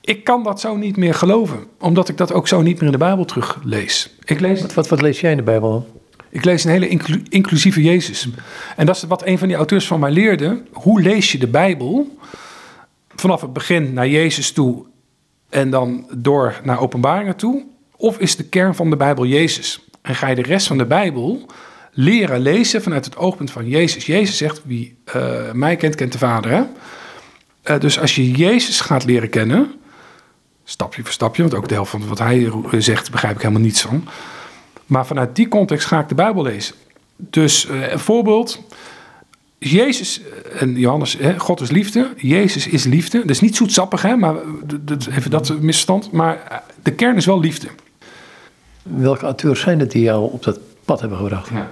Ik 0.00 0.24
kan 0.24 0.42
dat 0.42 0.60
zo 0.60 0.76
niet 0.76 0.96
meer 0.96 1.14
geloven, 1.14 1.66
omdat 1.78 2.08
ik 2.08 2.16
dat 2.16 2.32
ook 2.32 2.48
zo 2.48 2.60
niet 2.60 2.74
meer 2.74 2.84
in 2.84 2.92
de 2.92 2.98
Bijbel 2.98 3.24
teruglees. 3.24 4.16
Ik 4.24 4.40
lees... 4.40 4.60
Wat, 4.60 4.74
wat, 4.74 4.88
wat 4.88 5.00
lees 5.00 5.20
jij 5.20 5.30
in 5.30 5.36
de 5.36 5.42
Bijbel? 5.42 6.01
Ik 6.32 6.44
lees 6.44 6.64
een 6.64 6.70
hele 6.70 6.88
inclu 6.88 7.22
inclusieve 7.28 7.82
Jezus. 7.82 8.28
En 8.76 8.86
dat 8.86 8.96
is 8.96 9.02
wat 9.02 9.26
een 9.26 9.38
van 9.38 9.48
die 9.48 9.56
auteurs 9.56 9.86
van 9.86 10.00
mij 10.00 10.10
leerde. 10.10 10.62
Hoe 10.72 11.02
lees 11.02 11.32
je 11.32 11.38
de 11.38 11.46
Bijbel? 11.46 12.16
Vanaf 13.14 13.40
het 13.40 13.52
begin 13.52 13.92
naar 13.92 14.08
Jezus 14.08 14.52
toe 14.52 14.84
en 15.48 15.70
dan 15.70 16.06
door 16.16 16.60
naar 16.64 16.80
openbaringen 16.80 17.36
toe? 17.36 17.64
Of 17.96 18.18
is 18.18 18.36
de 18.36 18.44
kern 18.44 18.74
van 18.74 18.90
de 18.90 18.96
Bijbel 18.96 19.26
Jezus? 19.26 19.84
En 20.02 20.14
ga 20.14 20.26
je 20.28 20.34
de 20.34 20.42
rest 20.42 20.66
van 20.66 20.78
de 20.78 20.86
Bijbel 20.86 21.46
leren 21.92 22.40
lezen 22.40 22.82
vanuit 22.82 23.04
het 23.04 23.16
oogpunt 23.16 23.50
van 23.50 23.68
Jezus. 23.68 24.06
Jezus 24.06 24.36
zegt, 24.36 24.60
wie 24.64 24.96
uh, 25.16 25.52
mij 25.52 25.76
kent, 25.76 25.94
kent 25.94 26.12
de 26.12 26.18
Vader. 26.18 26.50
Hè? 26.50 26.62
Eh, 27.62 27.80
dus 27.80 28.00
als 28.00 28.14
je 28.14 28.30
Jezus 28.30 28.80
gaat 28.80 29.04
leren 29.04 29.28
kennen, 29.28 29.72
stapje 30.64 31.02
voor 31.02 31.12
stapje, 31.12 31.42
want 31.42 31.54
ook 31.54 31.68
de 31.68 31.74
helft 31.74 31.90
van 31.90 32.08
wat 32.08 32.18
hij 32.18 32.50
zegt 32.78 33.10
begrijp 33.10 33.34
ik 33.34 33.42
helemaal 33.42 33.62
niets 33.62 33.80
van. 33.80 34.08
Maar 34.92 35.06
vanuit 35.06 35.36
die 35.36 35.48
context 35.48 35.86
ga 35.86 36.00
ik 36.00 36.08
de 36.08 36.14
Bijbel 36.14 36.42
lezen. 36.42 36.74
Dus 37.16 37.66
uh, 37.66 37.92
een 37.92 37.98
voorbeeld. 37.98 38.60
Jezus 39.58 40.20
en 40.58 40.74
Johannes, 40.74 41.16
hè, 41.18 41.38
God 41.38 41.60
is 41.60 41.70
liefde. 41.70 42.12
Jezus 42.16 42.66
is 42.66 42.84
liefde. 42.84 43.22
Dus 43.26 43.40
niet 43.40 43.56
zoetsappig, 43.56 44.02
hè, 44.02 44.16
maar 44.16 44.34
even 45.10 45.30
dat 45.30 45.60
misverstand. 45.60 46.12
Maar 46.12 46.62
de 46.82 46.92
kern 46.92 47.16
is 47.16 47.26
wel 47.26 47.40
liefde. 47.40 47.68
Welke 48.82 49.24
auteurs 49.24 49.60
zijn 49.60 49.80
het 49.80 49.90
die 49.90 50.02
jou 50.02 50.32
op 50.32 50.42
dat 50.42 50.58
pad 50.84 51.00
hebben 51.00 51.18
gebracht? 51.18 51.48
Ja. 51.48 51.70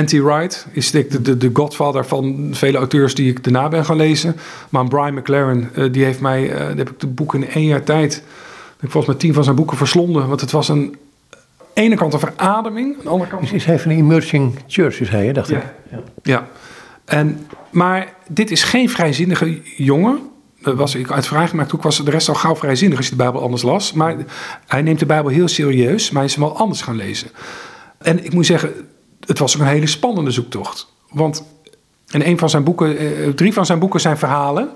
N.T. 0.00 0.12
Wright 0.12 0.66
is 0.72 0.90
de, 0.90 1.20
de, 1.22 1.36
de 1.36 1.50
godfather 1.52 2.06
van 2.06 2.48
vele 2.52 2.78
auteurs 2.78 3.14
die 3.14 3.30
ik 3.30 3.44
daarna 3.44 3.68
ben 3.68 3.84
gaan 3.84 3.96
lezen. 3.96 4.36
Maar 4.68 4.88
Brian 4.88 5.14
McLaren, 5.14 5.92
die 5.92 6.04
heeft 6.04 6.20
mij, 6.20 6.42
heb 6.76 6.90
ik 6.90 7.00
de 7.00 7.06
boeken 7.06 7.42
in 7.42 7.50
één 7.50 7.66
jaar 7.66 7.84
tijd, 7.84 8.22
ik 8.80 8.90
volgens 8.90 9.06
mij 9.06 9.22
tien 9.22 9.34
van 9.34 9.44
zijn 9.44 9.56
boeken 9.56 9.76
verslonden. 9.76 10.28
Want 10.28 10.40
het 10.40 10.50
was 10.50 10.68
een, 10.68 10.96
ene 11.80 11.96
kant 11.96 12.12
een 12.12 12.18
verademing, 12.18 12.96
aan 12.96 13.02
de 13.02 13.08
andere 13.08 13.30
kant... 13.30 13.52
Is, 13.52 13.64
hij 13.64 13.78
van 13.78 13.90
de 13.90 13.96
Emerging 13.96 14.58
Church, 14.66 15.00
is 15.00 15.08
hij, 15.08 15.32
dacht 15.32 15.48
ja. 15.48 15.56
ik. 15.56 15.64
Ja. 15.90 15.98
ja. 16.22 16.48
En, 17.04 17.46
maar 17.70 18.14
dit 18.28 18.50
is 18.50 18.62
geen 18.62 18.90
vrijzinnige 18.90 19.60
jongen. 19.76 20.18
Dat 20.62 20.76
was 20.76 20.94
ik 20.94 21.10
uit 21.10 21.26
vraag 21.26 21.52
maar 21.52 21.66
toen 21.66 21.80
was 21.82 22.04
de 22.04 22.10
rest 22.10 22.28
al 22.28 22.34
gauw 22.34 22.56
vrijzinnig 22.56 22.96
als 22.96 23.06
je 23.06 23.12
de 23.12 23.22
Bijbel 23.22 23.42
anders 23.42 23.62
las. 23.62 23.92
Maar 23.92 24.16
hij 24.66 24.82
neemt 24.82 24.98
de 24.98 25.06
Bijbel 25.06 25.30
heel 25.30 25.48
serieus, 25.48 26.10
maar 26.10 26.22
hij 26.22 26.30
is 26.30 26.36
hem 26.36 26.44
wel 26.44 26.56
anders 26.56 26.82
gaan 26.82 26.96
lezen. 26.96 27.30
En 27.98 28.24
ik 28.24 28.32
moet 28.32 28.46
zeggen, 28.46 28.72
het 29.26 29.38
was 29.38 29.54
ook 29.54 29.62
een 29.62 29.68
hele 29.68 29.86
spannende 29.86 30.30
zoektocht. 30.30 30.92
Want 31.10 31.44
in 32.10 32.22
een 32.22 32.38
van 32.38 32.50
zijn 32.50 32.64
boeken, 32.64 32.98
eh, 32.98 33.28
drie 33.28 33.52
van 33.52 33.66
zijn 33.66 33.78
boeken 33.78 34.00
zijn 34.00 34.18
verhalen 34.18 34.68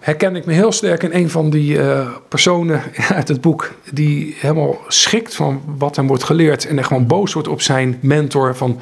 herken 0.00 0.36
ik 0.36 0.46
me 0.46 0.52
heel 0.52 0.72
sterk 0.72 1.02
in 1.02 1.12
een 1.12 1.30
van 1.30 1.50
die 1.50 1.76
uh, 1.76 2.08
personen 2.28 2.82
uit 3.18 3.28
het 3.28 3.40
boek. 3.40 3.74
die 3.92 4.34
helemaal 4.38 4.78
schikt 4.88 5.34
van 5.34 5.62
wat 5.78 5.96
hem 5.96 6.06
wordt 6.06 6.24
geleerd. 6.24 6.66
en 6.66 6.78
er 6.78 6.84
gewoon 6.84 7.06
boos 7.06 7.32
wordt 7.32 7.48
op 7.48 7.60
zijn 7.60 7.98
mentor. 8.00 8.56
van 8.56 8.80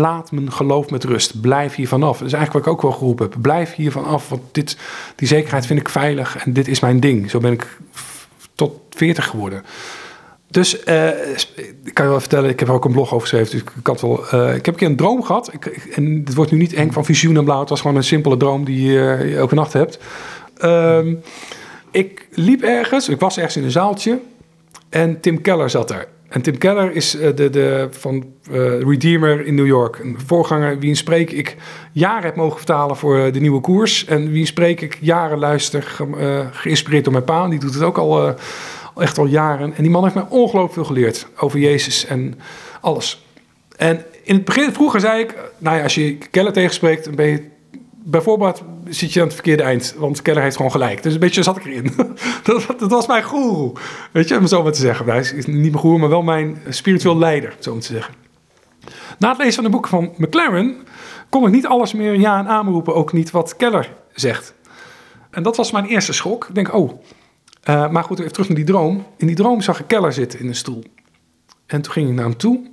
laat 0.00 0.32
mijn 0.32 0.52
geloof 0.52 0.90
met 0.90 1.04
rust. 1.04 1.40
Blijf 1.40 1.74
hier 1.74 1.88
vanaf. 1.88 2.18
Dat 2.18 2.26
is 2.26 2.32
eigenlijk 2.32 2.66
wat 2.66 2.74
ik 2.74 2.78
ook 2.78 2.90
wel 2.90 2.98
geroepen 2.98 3.28
heb. 3.30 3.42
Blijf 3.42 3.74
hier 3.74 3.92
vanaf, 3.92 4.28
want 4.28 4.42
dit, 4.52 4.76
die 5.16 5.28
zekerheid 5.28 5.66
vind 5.66 5.80
ik 5.80 5.88
veilig 5.88 6.36
en 6.44 6.52
dit 6.52 6.68
is 6.68 6.80
mijn 6.80 7.00
ding. 7.00 7.30
Zo 7.30 7.38
ben 7.38 7.52
ik 7.52 7.78
tot 8.54 8.72
40 8.90 9.26
geworden. 9.26 9.62
Dus 10.50 10.84
uh, 10.86 11.08
ik 11.84 11.94
kan 11.94 12.04
je 12.04 12.10
wel 12.10 12.20
vertellen, 12.20 12.50
ik 12.50 12.58
heb 12.58 12.68
er 12.68 12.74
ook 12.74 12.84
een 12.84 12.92
blog 12.92 13.14
over 13.14 13.20
geschreven. 13.20 13.50
Dus 13.50 13.60
ik, 13.60 13.70
kan 13.82 13.96
wel, 14.00 14.24
uh, 14.34 14.54
ik 14.54 14.66
heb 14.66 14.74
een 14.74 14.80
keer 14.80 14.88
een 14.88 14.96
droom 14.96 15.22
gehad. 15.22 15.52
Ik, 15.52 15.66
en 15.66 16.22
het 16.24 16.34
wordt 16.34 16.50
nu 16.50 16.58
niet 16.58 16.72
eng 16.72 16.90
van 16.90 17.04
visioen 17.04 17.36
en 17.36 17.44
blauw. 17.44 17.60
Het 17.60 17.68
was 17.68 17.80
gewoon 17.80 17.96
een 17.96 18.04
simpele 18.04 18.36
droom 18.36 18.64
die 18.64 18.88
uh, 18.88 19.30
je 19.30 19.36
elke 19.36 19.54
nacht 19.54 19.72
hebt. 19.72 19.98
Um, 20.64 21.20
ik 21.90 22.28
liep 22.30 22.62
ergens, 22.62 23.08
ik 23.08 23.20
was 23.20 23.36
ergens 23.36 23.56
in 23.56 23.64
een 23.64 23.70
zaaltje. 23.70 24.18
En 24.88 25.20
Tim 25.20 25.40
Keller 25.40 25.70
zat 25.70 25.88
daar. 25.88 26.06
En 26.28 26.42
Tim 26.42 26.58
Keller 26.58 26.92
is 26.92 27.10
de, 27.10 27.50
de, 27.50 27.88
van 27.90 28.24
Redeemer 28.80 29.46
in 29.46 29.54
New 29.54 29.66
York. 29.66 29.98
Een 29.98 30.16
voorganger 30.26 30.78
wie 30.78 30.94
spreek 30.94 31.30
ik 31.30 31.56
jaren 31.92 32.24
heb 32.24 32.36
mogen 32.36 32.56
vertalen 32.56 32.96
voor 32.96 33.32
de 33.32 33.40
nieuwe 33.40 33.60
koers. 33.60 34.04
En 34.04 34.30
wie 34.30 34.46
spreek 34.46 34.80
ik 34.80 34.98
jaren 35.00 35.38
luister, 35.38 35.82
ge, 35.82 36.46
geïnspireerd 36.50 37.04
door 37.04 37.12
mijn 37.12 37.24
pa. 37.24 37.48
Die 37.48 37.58
doet 37.58 37.74
het 37.74 37.82
ook 37.82 37.98
al 37.98 38.34
echt 38.96 39.18
al 39.18 39.26
jaren. 39.26 39.74
En 39.74 39.82
die 39.82 39.90
man 39.90 40.02
heeft 40.02 40.14
mij 40.14 40.26
ongelooflijk 40.28 40.72
veel 40.72 40.84
geleerd 40.84 41.26
over 41.36 41.58
Jezus 41.58 42.06
en 42.06 42.40
alles. 42.80 43.24
En 43.76 44.04
in 44.22 44.34
het 44.34 44.44
begin, 44.44 44.72
vroeger 44.72 45.00
zei 45.00 45.22
ik, 45.22 45.34
nou 45.58 45.76
ja, 45.76 45.82
als 45.82 45.94
je 45.94 46.18
Keller 46.18 46.52
tegenspreekt, 46.52 47.04
dan 47.04 47.14
ben 47.14 47.26
je 47.26 47.48
bijvoorbeeld 48.02 48.62
zit 48.88 49.12
je 49.12 49.20
aan 49.20 49.26
het 49.26 49.34
verkeerde 49.34 49.62
eind. 49.62 49.94
Want 49.98 50.22
Keller 50.22 50.42
heeft 50.42 50.56
gewoon 50.56 50.70
gelijk. 50.70 51.02
Dus 51.02 51.14
een 51.14 51.20
beetje 51.20 51.42
zat 51.42 51.56
ik 51.56 51.64
erin. 51.64 51.92
dat, 52.42 52.66
dat, 52.78 52.90
was 52.90 53.06
mijn 53.06 53.22
goeroe. 53.22 53.72
Weet 54.12 54.28
je, 54.28 54.36
om 54.36 54.46
zo 54.46 54.62
maar 54.62 54.72
te 54.72 54.80
zeggen. 54.80 55.06
Hij 55.06 55.18
is 55.18 55.32
niet 55.32 55.46
mijn 55.46 55.72
goeroe, 55.72 55.98
maar 55.98 56.08
wel 56.08 56.22
mijn 56.22 56.62
spiritueel 56.68 57.18
leider, 57.18 57.56
zo 57.58 57.78
te 57.78 57.86
zeggen. 57.86 58.14
Na 59.18 59.28
het 59.28 59.38
lezen 59.38 59.54
van 59.54 59.64
de 59.64 59.70
boeken 59.70 59.90
van 59.90 60.12
McLaren 60.16 60.76
kon 61.28 61.46
ik 61.46 61.52
niet 61.52 61.66
alles 61.66 61.92
meer 61.92 62.18
ja 62.18 62.38
en 62.38 62.46
aanroepen. 62.48 62.94
Ook 62.94 63.12
niet 63.12 63.30
wat 63.30 63.56
Keller 63.56 63.92
zegt. 64.12 64.54
En 65.30 65.42
dat 65.42 65.56
was 65.56 65.70
mijn 65.70 65.84
eerste 65.84 66.12
schok. 66.12 66.48
Ik 66.48 66.54
denk, 66.54 66.74
oh, 66.74 67.02
uh, 67.68 67.90
maar 67.90 68.04
goed, 68.04 68.18
even 68.18 68.32
terug 68.32 68.48
naar 68.48 68.56
die 68.56 68.66
droom. 68.66 69.06
In 69.16 69.26
die 69.26 69.36
droom 69.36 69.60
zag 69.60 69.80
ik 69.80 69.86
Keller 69.86 70.12
zitten 70.12 70.38
in 70.38 70.48
een 70.48 70.54
stoel. 70.54 70.84
En 71.66 71.82
toen 71.82 71.92
ging 71.92 72.08
ik 72.08 72.14
naar 72.14 72.24
hem 72.24 72.36
toe. 72.36 72.70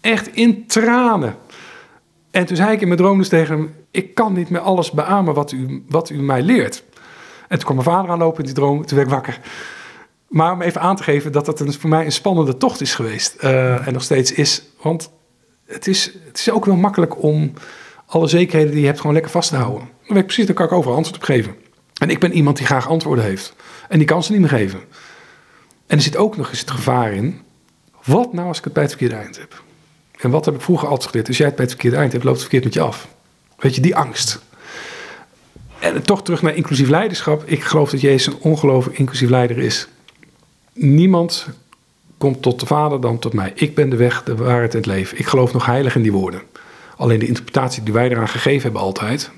Echt 0.00 0.34
in 0.34 0.66
tranen. 0.66 1.36
En 2.30 2.46
toen 2.46 2.56
zei 2.56 2.72
ik 2.72 2.80
in 2.80 2.86
mijn 2.86 3.00
droom 3.00 3.18
dus 3.18 3.28
tegen 3.28 3.56
hem... 3.56 3.74
ik 3.90 4.14
kan 4.14 4.32
niet 4.32 4.50
meer 4.50 4.60
alles 4.60 4.90
beamen 4.90 5.34
wat 5.34 5.52
u, 5.52 5.84
wat 5.88 6.10
u 6.10 6.22
mij 6.22 6.42
leert. 6.42 6.84
En 7.48 7.58
toen 7.58 7.64
kwam 7.64 7.76
mijn 7.76 7.88
vader 7.88 8.10
aanlopen 8.10 8.38
in 8.38 8.44
die 8.44 8.54
droom. 8.54 8.86
Toen 8.86 8.96
werd 8.96 9.08
ik 9.08 9.14
wakker. 9.14 9.40
Maar 10.28 10.52
om 10.52 10.62
even 10.62 10.80
aan 10.80 10.96
te 10.96 11.02
geven 11.02 11.32
dat 11.32 11.46
dat 11.46 11.76
voor 11.76 11.90
mij 11.90 12.04
een 12.04 12.12
spannende 12.12 12.56
tocht 12.56 12.80
is 12.80 12.94
geweest. 12.94 13.36
Uh, 13.44 13.86
en 13.86 13.92
nog 13.92 14.02
steeds 14.02 14.32
is. 14.32 14.62
Want 14.82 15.10
het 15.66 15.86
is, 15.86 16.04
het 16.26 16.38
is 16.38 16.50
ook 16.50 16.64
wel 16.64 16.76
makkelijk 16.76 17.22
om 17.22 17.52
alle 18.06 18.26
zekerheden 18.26 18.70
die 18.70 18.80
je 18.80 18.86
hebt 18.86 18.98
gewoon 18.98 19.14
lekker 19.14 19.32
vast 19.32 19.50
te 19.50 19.56
houden. 19.56 19.80
Dan 19.80 20.14
weet 20.14 20.18
ik 20.18 20.24
precies, 20.26 20.46
daar 20.46 20.54
kan 20.54 20.66
ik 20.66 20.72
overal 20.72 20.96
antwoord 20.96 21.16
op 21.16 21.24
geven. 21.24 21.54
En 22.00 22.10
ik 22.10 22.18
ben 22.18 22.32
iemand 22.32 22.56
die 22.56 22.66
graag 22.66 22.88
antwoorden 22.88 23.24
heeft. 23.24 23.54
En 23.88 23.98
die 23.98 24.06
kan 24.06 24.22
ze 24.22 24.32
niet 24.32 24.40
meer 24.40 24.50
geven. 24.50 24.80
En 25.86 25.96
er 25.96 26.02
zit 26.02 26.16
ook 26.16 26.36
nog 26.36 26.48
eens 26.50 26.60
het 26.60 26.70
gevaar 26.70 27.12
in. 27.12 27.40
Wat 28.04 28.32
nou 28.32 28.48
als 28.48 28.58
ik 28.58 28.64
het 28.64 28.72
bij 28.72 28.82
het 28.82 28.92
verkeerde 28.92 29.16
eind 29.22 29.38
heb? 29.38 29.62
En 30.20 30.30
wat 30.30 30.44
heb 30.44 30.54
ik 30.54 30.60
vroeger 30.60 30.88
altijd 30.88 31.10
geleerd? 31.10 31.28
Als 31.28 31.36
jij 31.36 31.46
het 31.46 31.56
bij 31.56 31.64
het 31.64 31.74
verkeerde 31.74 31.96
eind 31.96 32.12
hebt, 32.12 32.24
loopt 32.24 32.40
het 32.40 32.48
verkeerd 32.48 32.64
met 32.64 32.74
je 32.74 32.88
af. 32.88 33.08
Weet 33.56 33.74
je, 33.74 33.80
die 33.80 33.96
angst. 33.96 34.40
En 35.78 36.02
toch 36.02 36.22
terug 36.22 36.42
naar 36.42 36.54
inclusief 36.54 36.88
leiderschap. 36.88 37.42
Ik 37.46 37.62
geloof 37.62 37.90
dat 37.90 38.00
Jezus 38.00 38.34
een 38.34 38.40
ongelooflijk 38.40 38.98
inclusief 38.98 39.28
leider 39.28 39.58
is. 39.58 39.88
Niemand 40.72 41.46
komt 42.18 42.42
tot 42.42 42.60
de 42.60 42.66
Vader 42.66 43.00
dan 43.00 43.18
tot 43.18 43.32
mij. 43.32 43.52
Ik 43.54 43.74
ben 43.74 43.90
de 43.90 43.96
weg, 43.96 44.22
de 44.22 44.36
waarheid 44.36 44.72
en 44.72 44.76
het 44.76 44.86
leven. 44.86 45.18
Ik 45.18 45.26
geloof 45.26 45.52
nog 45.52 45.66
heilig 45.66 45.96
in 45.96 46.02
die 46.02 46.12
woorden. 46.12 46.42
Alleen 46.96 47.18
de 47.18 47.26
interpretatie 47.26 47.82
die 47.82 47.92
wij 47.92 48.10
eraan 48.10 48.28
gegeven 48.28 48.62
hebben 48.62 48.80
altijd, 48.80 49.30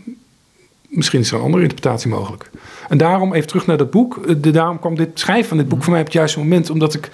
misschien 0.88 1.20
is 1.20 1.30
er 1.30 1.36
een 1.36 1.44
andere 1.44 1.62
interpretatie 1.62 2.10
mogelijk. 2.10 2.50
En 2.88 2.98
daarom 2.98 3.34
even 3.34 3.48
terug 3.48 3.66
naar 3.66 3.76
dat 3.76 3.90
boek. 3.90 4.42
De, 4.42 4.50
daarom 4.50 4.78
kwam 4.78 4.94
dit 4.96 5.08
schrijven 5.14 5.48
van 5.48 5.56
dit 5.56 5.68
boek 5.68 5.82
voor 5.82 5.90
mij 5.90 6.00
op 6.00 6.06
het 6.06 6.14
juiste 6.14 6.38
moment. 6.38 6.70
Omdat 6.70 6.94
ik 6.94 7.10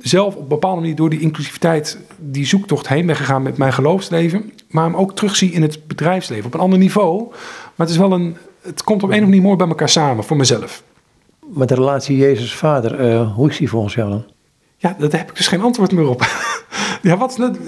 zelf 0.00 0.34
op 0.34 0.42
een 0.42 0.48
bepaalde 0.48 0.80
manier 0.80 0.96
door 0.96 1.10
die 1.10 1.20
inclusiviteit, 1.20 1.98
die 2.18 2.46
zoektocht 2.46 2.88
heen 2.88 3.06
ben 3.06 3.16
gegaan 3.16 3.42
met 3.42 3.56
mijn 3.56 3.72
geloofsleven. 3.72 4.52
Maar 4.68 4.84
hem 4.84 4.96
ook 4.96 5.16
terugzie 5.16 5.52
in 5.52 5.62
het 5.62 5.86
bedrijfsleven 5.86 6.46
op 6.46 6.54
een 6.54 6.60
ander 6.60 6.78
niveau. 6.78 7.26
Maar 7.74 7.86
het 7.86 7.90
is 7.90 7.96
wel 7.96 8.12
een. 8.12 8.36
Het 8.60 8.84
komt 8.84 9.02
op 9.02 9.08
een 9.08 9.14
of 9.14 9.20
andere 9.22 9.26
manier 9.26 9.42
mooi 9.42 9.56
bij 9.56 9.68
elkaar 9.68 9.88
samen 9.88 10.24
voor 10.24 10.36
mezelf. 10.36 10.82
Maar 11.54 11.66
de 11.66 11.74
relatie 11.74 12.16
Jezus-Vader, 12.16 13.10
uh, 13.10 13.34
hoe 13.34 13.48
is 13.50 13.56
die 13.56 13.68
volgens 13.68 13.94
jou 13.94 14.10
dan? 14.10 14.24
Ja, 14.76 14.96
daar 14.98 15.10
heb 15.10 15.30
ik 15.30 15.36
dus 15.36 15.48
geen 15.48 15.60
antwoord 15.60 15.92
meer 15.92 16.08
op. 16.08 16.20
ja, 17.06 17.16
wat 17.16 17.30
is 17.30 17.36
dat? 17.36 17.58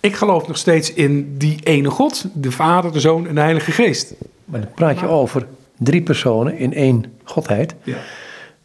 Ik 0.00 0.14
geloof 0.14 0.46
nog 0.46 0.56
steeds 0.56 0.92
in 0.92 1.34
die 1.38 1.58
ene 1.62 1.90
God, 1.90 2.26
de 2.34 2.50
Vader, 2.50 2.92
de 2.92 3.00
Zoon 3.00 3.26
en 3.26 3.34
de 3.34 3.40
Heilige 3.40 3.72
Geest. 3.72 4.14
Maar 4.44 4.60
dan 4.60 4.70
praat 4.74 5.00
je 5.00 5.06
over 5.06 5.46
drie 5.78 6.02
personen 6.02 6.58
in 6.58 6.74
één 6.74 7.04
godheid. 7.24 7.74
Ja. 7.82 7.96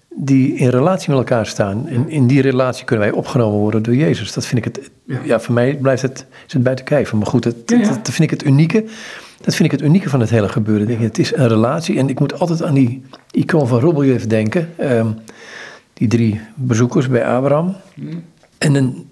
Die 0.09 0.55
in 0.55 0.69
relatie 0.69 1.09
met 1.09 1.17
elkaar 1.17 1.45
staan. 1.45 1.87
En 1.87 2.09
in 2.09 2.27
die 2.27 2.41
relatie 2.41 2.85
kunnen 2.85 3.07
wij 3.07 3.17
opgenomen 3.17 3.59
worden 3.59 3.83
door 3.83 3.95
Jezus. 3.95 4.33
Dat 4.33 4.45
vind 4.45 4.65
ik 4.65 4.75
het. 4.75 4.89
Ja, 5.03 5.19
ja 5.23 5.39
voor 5.39 5.53
mij 5.53 5.75
blijft 5.75 6.01
het, 6.01 6.25
is 6.47 6.53
het 6.53 6.63
buiten 6.63 6.85
kijken. 6.85 7.17
Maar 7.17 7.27
goed, 7.27 7.43
dat, 7.43 7.55
ja, 7.65 7.77
dat, 7.77 8.05
dat, 8.05 8.13
vind 8.13 8.31
ik 8.31 8.39
het 8.39 8.45
unieke. 8.45 8.83
Dat 9.41 9.55
vind 9.55 9.73
ik 9.73 9.79
het 9.79 9.87
unieke 9.87 10.09
van 10.09 10.19
het 10.19 10.29
hele 10.29 10.49
gebeuren. 10.49 10.87
Denk, 10.87 11.01
het 11.01 11.19
is 11.19 11.35
een 11.35 11.47
relatie. 11.47 11.97
En 11.97 12.09
ik 12.09 12.19
moet 12.19 12.39
altijd 12.39 12.63
aan 12.63 12.73
die 12.73 13.03
icoon 13.31 13.67
van 13.67 13.79
Robeljev 13.79 14.23
denken. 14.23 14.69
Um, 14.79 15.17
die 15.93 16.07
drie 16.07 16.41
bezoekers 16.55 17.07
bij 17.07 17.25
Abraham. 17.25 17.75
Mm. 17.95 18.23
En 18.57 18.75
een, 18.75 19.07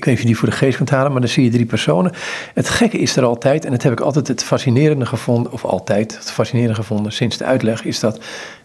ik 0.00 0.06
weet 0.06 0.14
niet 0.14 0.14
of 0.14 0.20
je 0.20 0.26
die 0.26 0.36
voor 0.36 0.48
de 0.48 0.64
geest 0.64 0.76
kunt 0.76 0.90
halen, 0.90 1.12
maar 1.12 1.20
dan 1.20 1.30
zie 1.30 1.44
je 1.44 1.50
drie 1.50 1.66
personen. 1.66 2.12
Het 2.54 2.68
gekke 2.68 2.98
is 2.98 3.16
er 3.16 3.24
altijd, 3.24 3.64
en 3.64 3.70
dat 3.70 3.82
heb 3.82 3.92
ik 3.92 4.00
altijd 4.00 4.28
het 4.28 4.42
fascinerende 4.42 5.06
gevonden, 5.06 5.52
of 5.52 5.64
altijd 5.64 6.16
het 6.16 6.30
fascinerende 6.30 6.74
gevonden 6.74 7.12
sinds 7.12 7.36
de 7.36 7.44
uitleg, 7.44 7.84
is 7.84 8.00
dat 8.00 8.20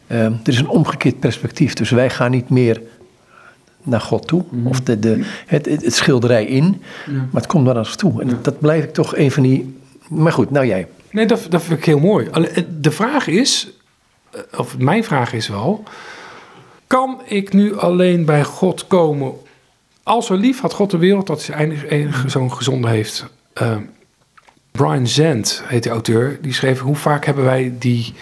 uh, 0.08 0.26
er 0.26 0.40
is 0.44 0.60
een 0.60 0.68
omgekeerd 0.68 1.20
perspectief. 1.20 1.74
Dus 1.74 1.90
wij 1.90 2.10
gaan 2.10 2.32
niet 2.32 2.50
meer 2.50 2.82
naar 3.84 4.02
God 4.02 4.28
toe, 4.28 4.44
mm. 4.50 4.68
of 4.68 4.82
de, 4.82 5.00
de, 5.00 5.26
het, 5.46 5.66
het, 5.66 5.84
het, 5.84 5.94
schilderij 5.94 6.46
in, 6.46 6.82
ja. 7.06 7.12
maar 7.14 7.42
het 7.42 7.48
komt 7.48 7.66
naar 7.66 7.78
ons 7.78 7.96
toe. 7.96 8.22
En 8.22 8.30
ja. 8.30 8.38
dat 8.42 8.60
blijf 8.60 8.84
ik 8.84 8.94
toch 8.94 9.16
een 9.16 9.32
van 9.32 9.44
die. 9.44 9.80
Maar 10.08 10.32
goed, 10.32 10.52
nou 10.52 10.66
jij. 10.66 10.88
Nee, 11.12 11.26
dat, 11.26 11.46
dat 11.50 11.64
vind 11.64 11.80
ik 11.80 11.86
heel 11.86 12.00
mooi. 12.00 12.30
De 12.80 12.92
vraag 12.92 13.28
is, 13.28 13.70
of 14.58 14.78
mijn 14.78 15.04
vraag 15.04 15.34
is 15.34 15.48
wel. 15.48 15.84
Kan 16.88 17.22
ik 17.26 17.54
nu 17.54 17.78
alleen 17.78 18.26
bij 18.26 18.44
God 18.44 18.88
komen 18.88 19.34
al 20.06 20.22
zo 20.22 20.36
lief 20.36 20.60
had 20.62 20.74
God 20.74 20.92
de 20.92 20.98
wereld 20.98 21.28
dat 21.28 21.46
hij 21.46 21.58
enige, 21.58 21.88
enige 21.88 22.30
zo'n 22.30 22.54
gezonde 22.54 22.90
heeft. 22.90 23.26
Uh, 23.62 23.78
Brian 24.72 25.08
Zent 25.08 25.64
heet 25.66 25.84
de 25.84 25.90
auteur. 25.90 26.38
Die 26.42 26.54
schreef: 26.54 26.80
Hoe 26.80 26.96
vaak 26.96 27.26
hebben 27.26 27.44
wij 27.44 27.74
die 27.80 28.14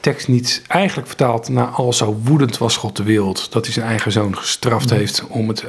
tekst 0.00 0.28
niet 0.28 0.62
eigenlijk 0.66 1.08
vertaald 1.08 1.48
naar 1.48 1.66
al 1.66 1.92
zo 1.92 2.20
woedend 2.22 2.58
was 2.58 2.76
God 2.76 2.96
de 2.96 3.02
wereld. 3.02 3.52
Dat 3.52 3.64
hij 3.64 3.72
zijn 3.72 3.86
eigen 3.86 4.12
zoon 4.12 4.36
gestraft 4.36 4.90
heeft 4.90 5.26
om 5.28 5.48
het, 5.48 5.64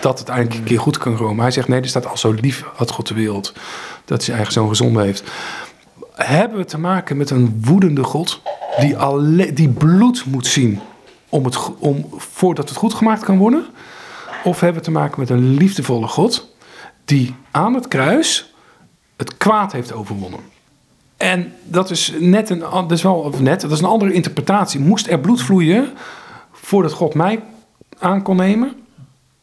dat 0.00 0.18
het 0.18 0.28
eigenlijk 0.28 0.60
een 0.60 0.66
keer 0.66 0.80
goed 0.80 0.98
kan 0.98 1.16
komen. 1.16 1.34
Maar 1.34 1.44
hij 1.44 1.54
zegt: 1.54 1.68
Nee, 1.68 1.80
er 1.80 1.88
staat 1.88 2.06
al 2.06 2.16
zo 2.16 2.32
lief 2.32 2.64
had 2.74 2.90
God 2.90 3.08
de 3.08 3.14
wereld 3.14 3.52
dat 4.04 4.16
hij 4.16 4.24
zijn 4.24 4.36
eigen 4.36 4.52
zoon 4.52 4.68
gezonde 4.68 5.02
heeft. 5.02 5.22
hebben 6.14 6.58
we 6.58 6.64
te 6.64 6.78
maken 6.78 7.16
met 7.16 7.30
een 7.30 7.60
woedende 7.64 8.02
God 8.02 8.40
die, 8.80 8.96
alle, 8.96 9.52
die 9.52 9.68
bloed 9.68 10.24
moet 10.26 10.46
zien 10.46 10.80
om 11.28 11.44
het, 11.44 11.58
om, 11.78 12.06
voordat 12.16 12.68
het 12.68 12.78
goed 12.78 12.94
gemaakt 12.94 13.24
kan 13.24 13.38
worden? 13.38 13.66
Of 14.44 14.60
hebben 14.60 14.78
we 14.78 14.86
te 14.86 14.92
maken 14.92 15.20
met 15.20 15.30
een 15.30 15.54
liefdevolle 15.54 16.06
God 16.06 16.54
die 17.04 17.34
aan 17.50 17.74
het 17.74 17.88
kruis 17.88 18.54
het 19.16 19.36
kwaad 19.36 19.72
heeft 19.72 19.92
overwonnen? 19.92 20.40
En 21.16 21.52
dat 21.64 21.90
is 21.90 22.12
net 22.18 22.50
een, 22.50 22.58
dat 22.58 22.92
is 22.92 23.02
wel, 23.02 23.14
of 23.14 23.40
net, 23.40 23.60
dat 23.60 23.70
is 23.70 23.78
een 23.78 23.84
andere 23.84 24.12
interpretatie. 24.12 24.80
Moest 24.80 25.06
er 25.06 25.20
bloed 25.20 25.42
vloeien 25.42 25.92
voordat 26.52 26.92
God 26.92 27.14
mij 27.14 27.42
aan 27.98 28.22
kon 28.22 28.36
nemen? 28.36 28.76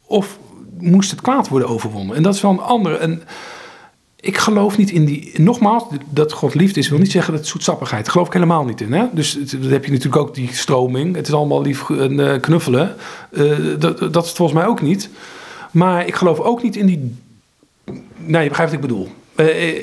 Of 0.06 0.38
moest 0.78 1.12
het 1.12 1.22
kwaad 1.22 1.48
worden 1.48 1.70
overwonnen? 1.70 2.16
En 2.16 2.24
dat 2.24 2.36
is 2.36 2.42
wel 2.42 2.52
een 2.52 2.60
andere. 2.60 3.20
Ik 4.20 4.38
geloof 4.38 4.78
niet 4.78 4.92
in 4.92 5.06
die. 5.06 5.32
Nogmaals, 5.42 5.84
dat 6.10 6.32
God 6.32 6.54
liefde 6.54 6.80
is, 6.80 6.90
wil 6.90 7.00
niet 7.00 7.12
zeggen 7.12 7.32
dat 7.32 7.42
het 7.42 7.50
zoetsappigheid. 7.50 8.04
Daar 8.04 8.12
geloof 8.12 8.28
ik 8.28 8.34
helemaal 8.34 8.66
niet 8.66 8.82
in. 8.82 8.94
Hè? 8.94 9.06
Dus 9.12 9.34
dan 9.34 9.72
heb 9.72 9.86
je 9.86 9.92
natuurlijk 9.92 10.22
ook 10.22 10.36
die 10.36 10.50
stroming. 10.54 11.16
Het 11.16 11.28
is 11.28 11.34
allemaal 11.34 11.62
lief 11.62 11.90
en 11.90 12.20
uh, 12.20 12.40
knuffelen. 12.40 12.96
Uh, 13.32 13.56
dat, 13.80 14.14
dat 14.14 14.26
is 14.26 14.32
volgens 14.32 14.60
mij 14.60 14.68
ook 14.68 14.82
niet. 14.82 15.10
Maar 15.72 16.08
ik 16.08 16.16
geloof 16.16 16.40
ook 16.40 16.64
niet 16.64 16.76
in 16.76 16.86
die. 16.86 17.16
Nee, 18.18 18.44
je 18.44 18.50
begrijpt 18.50 18.74
wat 18.74 18.84
ik 18.84 18.88
bedoel. 18.88 19.08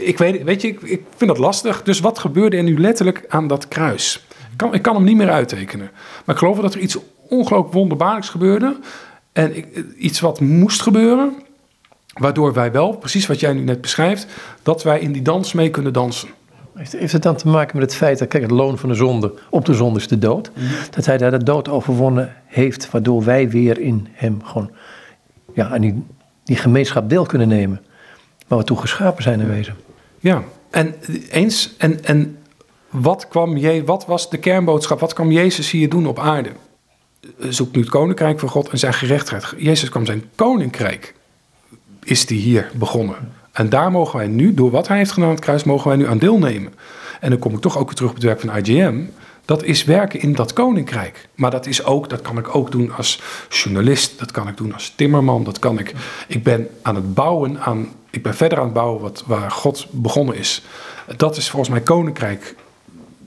Ik 0.04 0.18
weet, 0.18 0.42
weet 0.42 0.62
je, 0.62 0.68
ik, 0.68 0.82
ik, 0.82 1.02
vind 1.16 1.30
dat 1.30 1.38
lastig. 1.38 1.82
Dus 1.82 2.00
wat 2.00 2.18
gebeurde 2.18 2.56
er 2.56 2.62
nu 2.62 2.80
letterlijk 2.80 3.24
aan 3.28 3.48
dat 3.48 3.68
kruis? 3.68 4.26
Ik 4.50 4.56
kan, 4.56 4.74
ik 4.74 4.82
kan 4.82 4.94
hem 4.94 5.04
niet 5.04 5.16
meer 5.16 5.30
uittekenen. 5.30 5.90
Maar 6.24 6.34
ik 6.34 6.40
geloof 6.40 6.58
dat 6.58 6.74
er 6.74 6.80
iets 6.80 6.98
ongelooflijk 7.28 7.74
wonderbaarlijks 7.74 8.28
gebeurde. 8.28 8.76
En 9.32 9.54
iets 9.98 10.20
wat 10.20 10.40
moest 10.40 10.82
gebeuren. 10.82 11.43
Waardoor 12.14 12.52
wij 12.52 12.72
wel, 12.72 12.96
precies 12.96 13.26
wat 13.26 13.40
jij 13.40 13.52
nu 13.52 13.60
net 13.60 13.80
beschrijft, 13.80 14.26
dat 14.62 14.82
wij 14.82 15.00
in 15.00 15.12
die 15.12 15.22
dans 15.22 15.52
mee 15.52 15.70
kunnen 15.70 15.92
dansen. 15.92 16.28
Heeft 16.74 17.12
het 17.12 17.22
dan 17.22 17.36
te 17.36 17.48
maken 17.48 17.78
met 17.78 17.86
het 17.86 17.94
feit 17.98 18.18
dat, 18.18 18.28
kijk, 18.28 18.42
het 18.42 18.52
loon 18.52 18.78
van 18.78 18.88
de 18.88 18.94
zonde 18.94 19.34
op 19.50 19.64
de 19.64 19.74
zonde 19.74 19.98
is 19.98 20.08
de 20.08 20.18
dood. 20.18 20.50
Mhm. 20.54 20.64
Dat 20.90 21.06
hij 21.06 21.16
daar 21.16 21.30
de 21.30 21.42
dood 21.42 21.68
overwonnen 21.68 22.34
heeft, 22.46 22.90
waardoor 22.90 23.24
wij 23.24 23.50
weer 23.50 23.80
in 23.80 24.08
hem 24.12 24.44
gewoon, 24.44 24.70
ja, 25.54 25.68
aan 25.68 25.80
die, 25.80 26.02
die 26.44 26.56
gemeenschap 26.56 27.08
deel 27.08 27.26
kunnen 27.26 27.48
nemen. 27.48 27.80
Waar 28.46 28.58
we 28.58 28.64
toe 28.64 28.78
geschapen 28.78 29.22
zijn 29.22 29.40
in 29.40 29.48
wezen. 29.48 29.76
Ja, 30.18 30.42
en 30.70 30.94
eens, 31.30 31.74
en, 31.78 32.04
en 32.04 32.38
wat, 32.90 33.28
kwam 33.28 33.56
je, 33.56 33.84
wat 33.84 34.06
was 34.06 34.30
de 34.30 34.38
kernboodschap? 34.38 35.00
Wat 35.00 35.12
kwam 35.12 35.30
Jezus 35.30 35.70
hier 35.70 35.88
doen 35.88 36.06
op 36.06 36.18
aarde? 36.18 36.50
Zoek 37.38 37.74
nu 37.74 37.80
het 37.80 37.90
koninkrijk 37.90 38.38
van 38.38 38.48
God 38.48 38.68
en 38.68 38.78
zijn 38.78 38.94
gerechtigheid. 38.94 39.54
Jezus 39.62 39.88
kwam 39.88 40.06
zijn 40.06 40.24
koninkrijk 40.34 41.14
is 42.04 42.26
die 42.26 42.40
hier 42.40 42.70
begonnen. 42.74 43.16
En 43.52 43.68
daar 43.68 43.90
mogen 43.90 44.18
wij 44.18 44.26
nu, 44.26 44.54
door 44.54 44.70
wat 44.70 44.88
hij 44.88 44.96
heeft 44.96 45.12
gedaan 45.12 45.28
aan 45.28 45.34
het 45.34 45.44
kruis, 45.44 45.64
mogen 45.64 45.88
wij 45.88 45.96
nu 45.96 46.06
aan 46.06 46.18
deelnemen. 46.18 46.74
En 47.20 47.30
dan 47.30 47.38
kom 47.38 47.54
ik 47.54 47.60
toch 47.60 47.78
ook 47.78 47.86
weer 47.86 47.94
terug 47.94 48.10
op 48.10 48.16
het 48.16 48.24
werk 48.24 48.40
van 48.40 48.56
IGM. 48.56 49.02
Dat 49.44 49.62
is 49.62 49.84
werken 49.84 50.20
in 50.20 50.32
dat 50.32 50.52
koninkrijk. 50.52 51.28
Maar 51.34 51.50
dat 51.50 51.66
is 51.66 51.84
ook, 51.84 52.08
dat 52.08 52.22
kan 52.22 52.38
ik 52.38 52.54
ook 52.54 52.72
doen 52.72 52.92
als 52.92 53.22
journalist, 53.48 54.18
dat 54.18 54.30
kan 54.30 54.48
ik 54.48 54.56
doen 54.56 54.72
als 54.72 54.92
timmerman, 54.96 55.44
dat 55.44 55.58
kan 55.58 55.78
ik. 55.78 55.94
Ik 56.28 56.42
ben 56.42 56.68
aan 56.82 56.94
het 56.94 57.14
bouwen 57.14 57.60
aan, 57.60 57.88
ik 58.10 58.22
ben 58.22 58.34
verder 58.34 58.58
aan 58.58 58.64
het 58.64 58.74
bouwen 58.74 59.02
wat, 59.02 59.22
waar 59.26 59.50
God 59.50 59.86
begonnen 59.90 60.36
is. 60.36 60.62
Dat 61.16 61.36
is 61.36 61.50
volgens 61.50 61.70
mij 61.70 61.80
koninkrijk. 61.80 62.54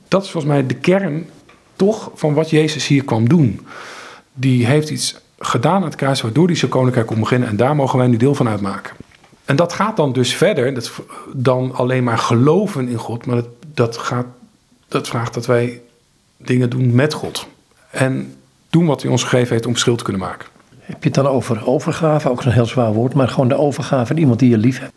Dat 0.08 0.24
is 0.24 0.30
volgens 0.30 0.54
mij 0.54 0.66
de 0.66 0.76
kern 0.76 1.30
toch 1.76 2.12
van 2.14 2.34
wat 2.34 2.50
Jezus 2.50 2.88
hier 2.88 3.04
kwam 3.04 3.30
doen. 3.30 3.68
Die 4.34 4.66
heeft 4.66 4.90
iets 4.90 5.16
gedaan 5.40 5.76
aan 5.76 5.84
het 5.84 5.96
kruis, 5.96 6.22
waardoor 6.22 6.48
die 6.48 6.56
zijn 6.56 6.72
koninkrijk 6.72 7.08
kon 7.08 7.20
beginnen. 7.20 7.50
En 7.50 7.56
daar 7.56 7.76
mogen 7.76 8.00
wij 8.00 8.08
nu 8.08 8.18
deel 8.18 8.36
van 8.36 8.48
uitmaken. 8.48 8.96
En 9.46 9.56
dat 9.56 9.74
gaat 9.74 9.96
dan 9.98 10.14
dus 10.14 10.36
verder 10.36 10.74
dat, 10.74 10.92
dan 11.34 11.74
alleen 11.74 12.04
maar 12.04 12.18
geloven 12.18 12.88
in 12.88 12.98
God. 12.98 13.26
Maar 13.26 13.36
dat, 13.36 13.48
dat, 13.74 13.98
gaat, 13.98 14.26
dat 14.88 15.08
vraagt 15.08 15.34
dat 15.34 15.46
wij 15.46 15.82
dingen 16.38 16.70
doen 16.70 16.96
met 16.96 17.14
God. 17.14 17.48
En 17.90 18.36
doen 18.70 18.86
wat 18.86 19.02
hij 19.02 19.12
ons 19.12 19.24
gegeven 19.24 19.52
heeft 19.52 19.66
om 19.66 19.72
verschil 19.72 19.96
te 19.96 20.04
kunnen 20.04 20.22
maken. 20.22 20.48
Heb 20.80 21.04
je 21.04 21.10
het 21.10 21.14
dan 21.14 21.28
over 21.28 21.68
overgave? 21.68 22.30
Ook 22.30 22.42
zo'n 22.42 22.52
heel 22.52 22.66
zwaar 22.66 22.94
woord. 22.94 23.14
Maar 23.14 23.28
gewoon 23.28 23.48
de 23.48 23.58
overgave 23.58 24.06
van 24.06 24.18
iemand 24.18 24.40
die 24.40 24.50
je 24.50 24.58
lief 24.58 24.80
hebt. 24.80 24.94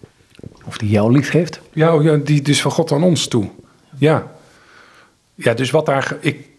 Of 0.64 0.78
die 0.78 0.90
jou 0.90 1.12
lief 1.12 1.30
heeft. 1.30 1.60
Ja, 1.72 1.94
oh 1.94 2.02
ja 2.02 2.16
die 2.16 2.42
dus 2.42 2.62
van 2.62 2.70
God 2.70 2.92
aan 2.92 3.02
ons 3.02 3.28
toe. 3.28 3.48
Ja. 3.96 4.26
Ja, 5.34 5.54
dus 5.54 5.70
wat 5.70 5.86
daar... 5.86 6.16
Ik, 6.20 6.49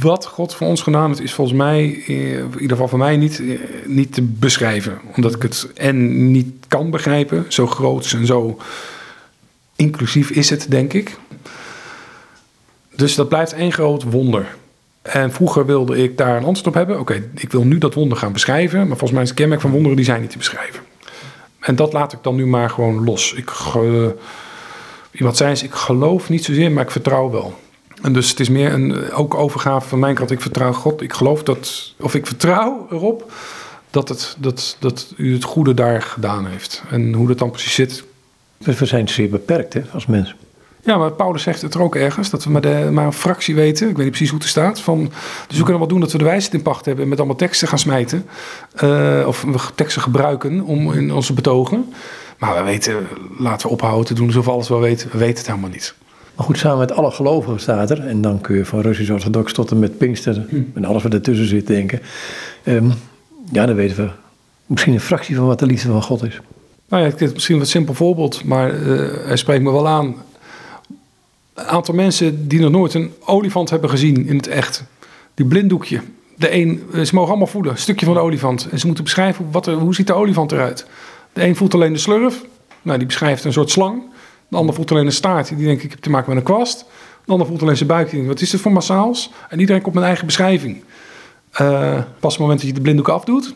wat 0.00 0.26
God 0.26 0.54
voor 0.54 0.66
ons 0.66 0.82
gedaan 0.82 1.08
heeft, 1.08 1.20
is 1.20 1.32
volgens 1.32 1.56
mij, 1.56 2.02
eh, 2.06 2.38
in 2.38 2.52
ieder 2.52 2.68
geval 2.68 2.88
voor 2.88 2.98
mij, 2.98 3.16
niet, 3.16 3.40
eh, 3.40 3.58
niet 3.86 4.14
te 4.14 4.22
beschrijven. 4.22 4.98
Omdat 5.16 5.34
ik 5.34 5.42
het 5.42 5.68
en 5.74 6.30
niet 6.30 6.54
kan 6.68 6.90
begrijpen. 6.90 7.44
Zo 7.48 7.66
groot 7.66 8.12
en 8.12 8.26
zo 8.26 8.58
inclusief 9.76 10.30
is 10.30 10.50
het, 10.50 10.66
denk 10.68 10.92
ik. 10.92 11.16
Dus 12.96 13.14
dat 13.14 13.28
blijft 13.28 13.52
één 13.52 13.72
groot 13.72 14.02
wonder. 14.02 14.54
En 15.02 15.32
vroeger 15.32 15.66
wilde 15.66 15.96
ik 15.96 16.18
daar 16.18 16.36
een 16.36 16.44
antwoord 16.44 16.66
op 16.66 16.74
hebben. 16.74 17.00
Oké, 17.00 17.30
ik 17.34 17.52
wil 17.52 17.64
nu 17.64 17.78
dat 17.78 17.94
wonder 17.94 18.18
gaan 18.18 18.32
beschrijven. 18.32 18.78
Maar 18.78 18.88
volgens 18.96 19.12
mij 19.12 19.22
is 19.22 19.28
het 19.28 19.38
kenmerk 19.38 19.60
van 19.60 19.70
wonderen, 19.70 19.96
die 19.96 20.06
zijn 20.06 20.20
niet 20.20 20.30
te 20.30 20.38
beschrijven. 20.38 20.82
En 21.60 21.76
dat 21.76 21.92
laat 21.92 22.12
ik 22.12 22.18
dan 22.22 22.34
nu 22.34 22.46
maar 22.46 22.70
gewoon 22.70 23.04
los. 23.04 23.32
Ik, 23.32 23.50
iemand 25.12 25.36
zei 25.36 25.50
eens, 25.50 25.62
ik 25.62 25.74
geloof 25.74 26.28
niet 26.28 26.44
zozeer, 26.44 26.72
maar 26.72 26.84
ik 26.84 26.90
vertrouw 26.90 27.30
wel. 27.30 27.58
En 28.02 28.12
dus 28.12 28.30
het 28.30 28.40
is 28.40 28.48
meer 28.48 28.72
een 28.72 29.12
ook 29.12 29.34
overgave 29.34 29.88
van 29.88 29.98
mijn 29.98 30.14
kant. 30.14 30.30
Ik 30.30 30.40
vertrouw 30.40 30.72
God. 30.72 31.02
Ik 31.02 31.12
geloof 31.12 31.42
dat, 31.42 31.94
of 31.98 32.14
ik 32.14 32.26
vertrouw 32.26 32.86
erop 32.90 33.32
dat, 33.90 34.08
het, 34.08 34.36
dat, 34.38 34.76
dat 34.78 35.12
u 35.16 35.34
het 35.34 35.44
goede 35.44 35.74
daar 35.74 36.02
gedaan 36.02 36.46
heeft. 36.46 36.82
En 36.90 37.12
hoe 37.12 37.28
dat 37.28 37.38
dan 37.38 37.50
precies 37.50 37.74
zit. 37.74 38.04
We 38.58 38.86
zijn 38.86 39.08
zeer 39.08 39.30
beperkt 39.30 39.74
hè, 39.74 39.82
als 39.92 40.06
mensen. 40.06 40.36
Ja, 40.84 40.96
maar 40.96 41.12
Paulus 41.12 41.42
zegt 41.42 41.62
het 41.62 41.74
er 41.74 41.82
ook 41.82 41.94
ergens, 41.94 42.30
dat 42.30 42.44
we 42.44 42.50
maar, 42.50 42.60
de, 42.60 42.88
maar 42.92 43.06
een 43.06 43.12
fractie 43.12 43.54
weten. 43.54 43.88
Ik 43.88 43.96
weet 43.96 44.04
niet 44.04 44.08
precies 44.08 44.28
hoe 44.30 44.38
het 44.38 44.46
er 44.46 44.52
staat. 44.52 44.80
Van, 44.80 45.12
dus 45.46 45.56
we 45.56 45.62
kunnen 45.62 45.78
wel 45.78 45.88
doen 45.88 46.00
dat 46.00 46.12
we 46.12 46.18
de 46.18 46.24
wijsheid 46.24 46.54
in 46.54 46.62
pacht 46.62 46.84
hebben 46.84 47.02
en 47.04 47.10
met 47.10 47.18
allemaal 47.18 47.36
teksten 47.36 47.68
gaan 47.68 47.78
smijten. 47.78 48.26
Uh, 48.82 49.24
of 49.26 49.42
we 49.42 49.58
teksten 49.74 50.02
gebruiken 50.02 50.62
om 50.62 50.92
in 50.92 51.12
onze 51.12 51.32
betogen. 51.32 51.92
Maar 52.38 52.56
we 52.56 52.62
weten, 52.62 53.06
laten 53.38 53.66
we 53.66 53.72
ophouden 53.72 54.06
te 54.06 54.14
doen 54.14 54.26
alsof 54.26 54.48
alles 54.48 54.68
wel 54.68 54.80
weten. 54.80 55.08
We 55.10 55.18
weten 55.18 55.36
het 55.36 55.46
helemaal 55.46 55.70
niet. 55.70 55.94
Maar 56.40 56.48
goed, 56.48 56.58
samen 56.58 56.78
met 56.78 56.92
alle 56.92 57.10
gelovigen 57.10 57.60
staat 57.60 57.90
er, 57.90 58.06
en 58.06 58.20
dan 58.20 58.40
kun 58.40 58.56
je 58.56 58.64
van 58.64 58.80
Russisch-Orthodox 58.80 59.52
tot 59.52 59.70
en 59.70 59.78
met 59.78 59.98
Pinkster 59.98 60.44
hm. 60.48 60.62
en 60.74 60.84
alles 60.84 61.02
wat 61.02 61.12
ertussen 61.12 61.46
zit 61.46 61.66
denken. 61.66 62.00
Um, 62.64 62.92
ja, 63.52 63.66
dan 63.66 63.74
weten 63.74 63.96
we 63.96 64.10
misschien 64.66 64.92
een 64.92 65.00
fractie 65.00 65.36
van 65.36 65.46
wat 65.46 65.58
de 65.58 65.66
liefde 65.66 65.88
van 65.88 66.02
God 66.02 66.22
is. 66.22 66.40
Nou 66.88 67.02
ja, 67.02 67.08
het 67.08 67.20
is 67.20 67.32
misschien 67.32 67.54
een 67.54 67.60
wat 67.60 67.70
simpel 67.70 67.94
voorbeeld, 67.94 68.44
maar 68.44 68.74
uh, 68.74 69.10
hij 69.26 69.36
spreekt 69.36 69.62
me 69.62 69.72
wel 69.72 69.88
aan. 69.88 70.14
Een 71.54 71.64
aantal 71.64 71.94
mensen 71.94 72.48
die 72.48 72.60
nog 72.60 72.70
nooit 72.70 72.94
een 72.94 73.12
olifant 73.24 73.70
hebben 73.70 73.90
gezien 73.90 74.26
in 74.26 74.36
het 74.36 74.48
echt. 74.48 74.84
Die 75.34 75.46
blinddoekje. 75.46 76.00
De 76.36 76.54
een, 76.54 76.82
eh, 76.92 77.00
ze 77.00 77.14
mogen 77.14 77.30
allemaal 77.30 77.46
voelen, 77.46 77.72
een 77.72 77.78
stukje 77.78 78.06
van 78.06 78.14
de 78.14 78.20
olifant. 78.20 78.68
En 78.70 78.78
ze 78.78 78.86
moeten 78.86 79.04
beschrijven 79.04 79.48
wat 79.50 79.66
er, 79.66 79.74
hoe 79.74 79.94
ziet 79.94 80.06
de 80.06 80.14
olifant 80.14 80.52
eruit. 80.52 80.86
De 81.32 81.44
een 81.44 81.56
voelt 81.56 81.74
alleen 81.74 81.92
de 81.92 81.98
slurf. 81.98 82.44
Nou, 82.82 82.98
die 82.98 83.06
beschrijft 83.06 83.44
een 83.44 83.52
soort 83.52 83.70
slang. 83.70 84.02
De 84.50 84.56
ander 84.56 84.74
voelt 84.74 84.90
alleen 84.90 85.06
een 85.06 85.12
staart. 85.12 85.48
Die 85.48 85.66
denkt, 85.66 85.82
ik 85.82 85.90
heb 85.90 86.00
te 86.00 86.10
maken 86.10 86.28
met 86.28 86.38
een 86.38 86.54
kwast. 86.54 86.84
De 87.24 87.32
ander 87.32 87.46
voelt 87.46 87.62
alleen 87.62 87.76
zijn 87.76 87.88
buik. 87.88 88.04
Die 88.04 88.14
denkt, 88.14 88.28
wat 88.28 88.40
is 88.40 88.50
dit 88.50 88.60
voor 88.60 88.72
massaals? 88.72 89.30
En 89.48 89.60
iedereen 89.60 89.82
komt 89.82 89.94
met 89.94 90.04
eigen 90.04 90.26
beschrijving. 90.26 90.82
Uh, 91.60 91.92
pas 91.94 92.04
op 92.04 92.20
het 92.30 92.38
moment 92.38 92.58
dat 92.58 92.68
je 92.68 92.74
de 92.74 92.80
blinddoek 92.80 93.08
afdoet. 93.08 93.54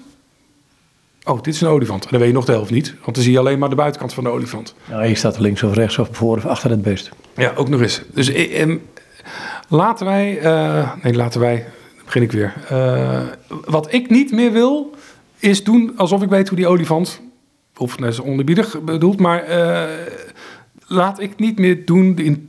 Oh, 1.25 1.43
dit 1.43 1.55
is 1.55 1.61
een 1.61 1.69
olifant. 1.69 2.05
En 2.05 2.11
dan 2.11 2.19
weet 2.19 2.29
je 2.29 2.35
nog 2.35 2.45
de 2.45 2.53
helft 2.53 2.71
niet. 2.71 2.95
Want 3.03 3.15
dan 3.15 3.25
zie 3.25 3.33
je 3.33 3.39
alleen 3.39 3.59
maar 3.59 3.69
de 3.69 3.75
buitenkant 3.75 4.15
van 4.15 4.25
de 4.25 4.31
olifant. 4.31 4.75
Ja, 4.89 5.03
je 5.03 5.15
staat 5.15 5.39
links 5.39 5.63
of 5.63 5.75
rechts 5.75 5.99
of 5.99 6.09
voor 6.13 6.37
of 6.37 6.47
achter 6.47 6.71
het 6.71 6.83
beest. 6.83 7.11
Ja, 7.37 7.53
ook 7.57 7.69
nog 7.69 7.81
eens. 7.81 8.03
Dus 8.15 8.33
eh, 8.33 8.77
laten 9.69 10.07
wij... 10.07 10.43
Uh, 10.43 10.93
nee, 11.03 11.15
laten 11.15 11.41
wij... 11.41 11.57
Dan 11.57 12.05
begin 12.05 12.23
ik 12.23 12.33
weer. 12.33 12.55
Uh, 12.73 13.21
wat 13.65 13.93
ik 13.93 14.11
niet 14.11 14.33
meer 14.33 14.53
wil, 14.53 14.91
is 15.39 15.65
doen 15.65 15.93
alsof 15.97 16.23
ik 16.23 16.29
weet 16.29 16.49
hoe 16.49 16.57
die 16.57 16.67
olifant... 16.67 17.21
Of 17.77 17.97
dat 17.97 18.09
is 18.09 18.19
onderbiedig 18.19 18.83
bedoeld, 18.83 19.21
maar 19.21 19.45
laat 20.95 21.21
ik 21.21 21.39
niet 21.39 21.59
meer 21.59 21.85
doen 21.85 22.19
in 22.19 22.49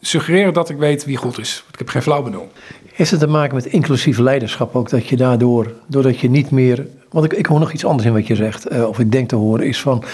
suggereren 0.00 0.52
dat 0.52 0.68
ik 0.68 0.76
weet 0.76 1.04
wie 1.04 1.16
God 1.16 1.38
is. 1.38 1.64
Ik 1.72 1.78
heb 1.78 1.88
geen 1.88 2.02
flauw 2.02 2.22
benul. 2.22 2.52
Heeft 2.92 3.10
het 3.10 3.20
te 3.20 3.26
maken 3.26 3.54
met 3.54 3.66
inclusief 3.66 4.18
leiderschap 4.18 4.76
ook? 4.76 4.90
Dat 4.90 5.06
je 5.06 5.16
daardoor, 5.16 5.72
doordat 5.86 6.18
je 6.18 6.30
niet 6.30 6.50
meer. 6.50 6.86
Want 7.10 7.24
ik, 7.24 7.32
ik 7.32 7.46
hoor 7.46 7.58
nog 7.58 7.72
iets 7.72 7.84
anders 7.84 8.06
in 8.06 8.12
wat 8.12 8.26
je 8.26 8.34
zegt, 8.34 8.72
uh, 8.72 8.88
of 8.88 8.98
ik 8.98 9.12
denk 9.12 9.28
te 9.28 9.36
horen, 9.36 9.66
is 9.66 9.80
van. 9.80 10.04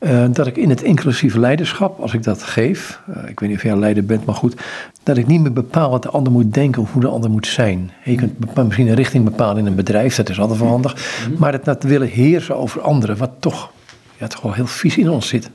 Uh, 0.00 0.24
dat 0.30 0.46
ik 0.46 0.56
in 0.56 0.70
het 0.70 0.82
inclusieve 0.82 1.38
leiderschap, 1.38 2.00
als 2.00 2.14
ik 2.14 2.22
dat 2.22 2.42
geef, 2.42 3.00
uh, 3.08 3.28
ik 3.28 3.40
weet 3.40 3.48
niet 3.48 3.58
of 3.58 3.64
jij 3.64 3.72
een 3.72 3.78
leider 3.78 4.04
bent, 4.04 4.24
maar 4.24 4.34
goed, 4.34 4.54
dat 5.02 5.16
ik 5.16 5.26
niet 5.26 5.40
meer 5.40 5.52
bepaal 5.52 5.90
wat 5.90 6.02
de 6.02 6.08
ander 6.08 6.32
moet 6.32 6.54
denken 6.54 6.82
of 6.82 6.92
hoe 6.92 7.00
de 7.00 7.08
ander 7.08 7.30
moet 7.30 7.46
zijn. 7.46 7.90
Je 8.04 8.14
kunt 8.14 8.64
misschien 8.66 8.88
een 8.88 8.94
richting 8.94 9.24
bepalen 9.24 9.58
in 9.58 9.66
een 9.66 9.74
bedrijf, 9.74 10.16
dat 10.16 10.28
is 10.28 10.40
altijd 10.40 10.58
wel 10.58 10.68
handig, 10.68 10.94
mhm. 11.28 11.38
maar 11.38 11.52
het, 11.52 11.64
dat 11.64 11.82
willen 11.82 12.08
heersen 12.08 12.56
over 12.56 12.80
anderen, 12.80 13.16
wat 13.16 13.30
toch, 13.38 13.70
ja, 14.16 14.26
toch 14.26 14.40
wel 14.40 14.52
heel 14.52 14.66
vies 14.66 14.96
in 14.96 15.10
ons 15.10 15.28
zit. 15.28 15.50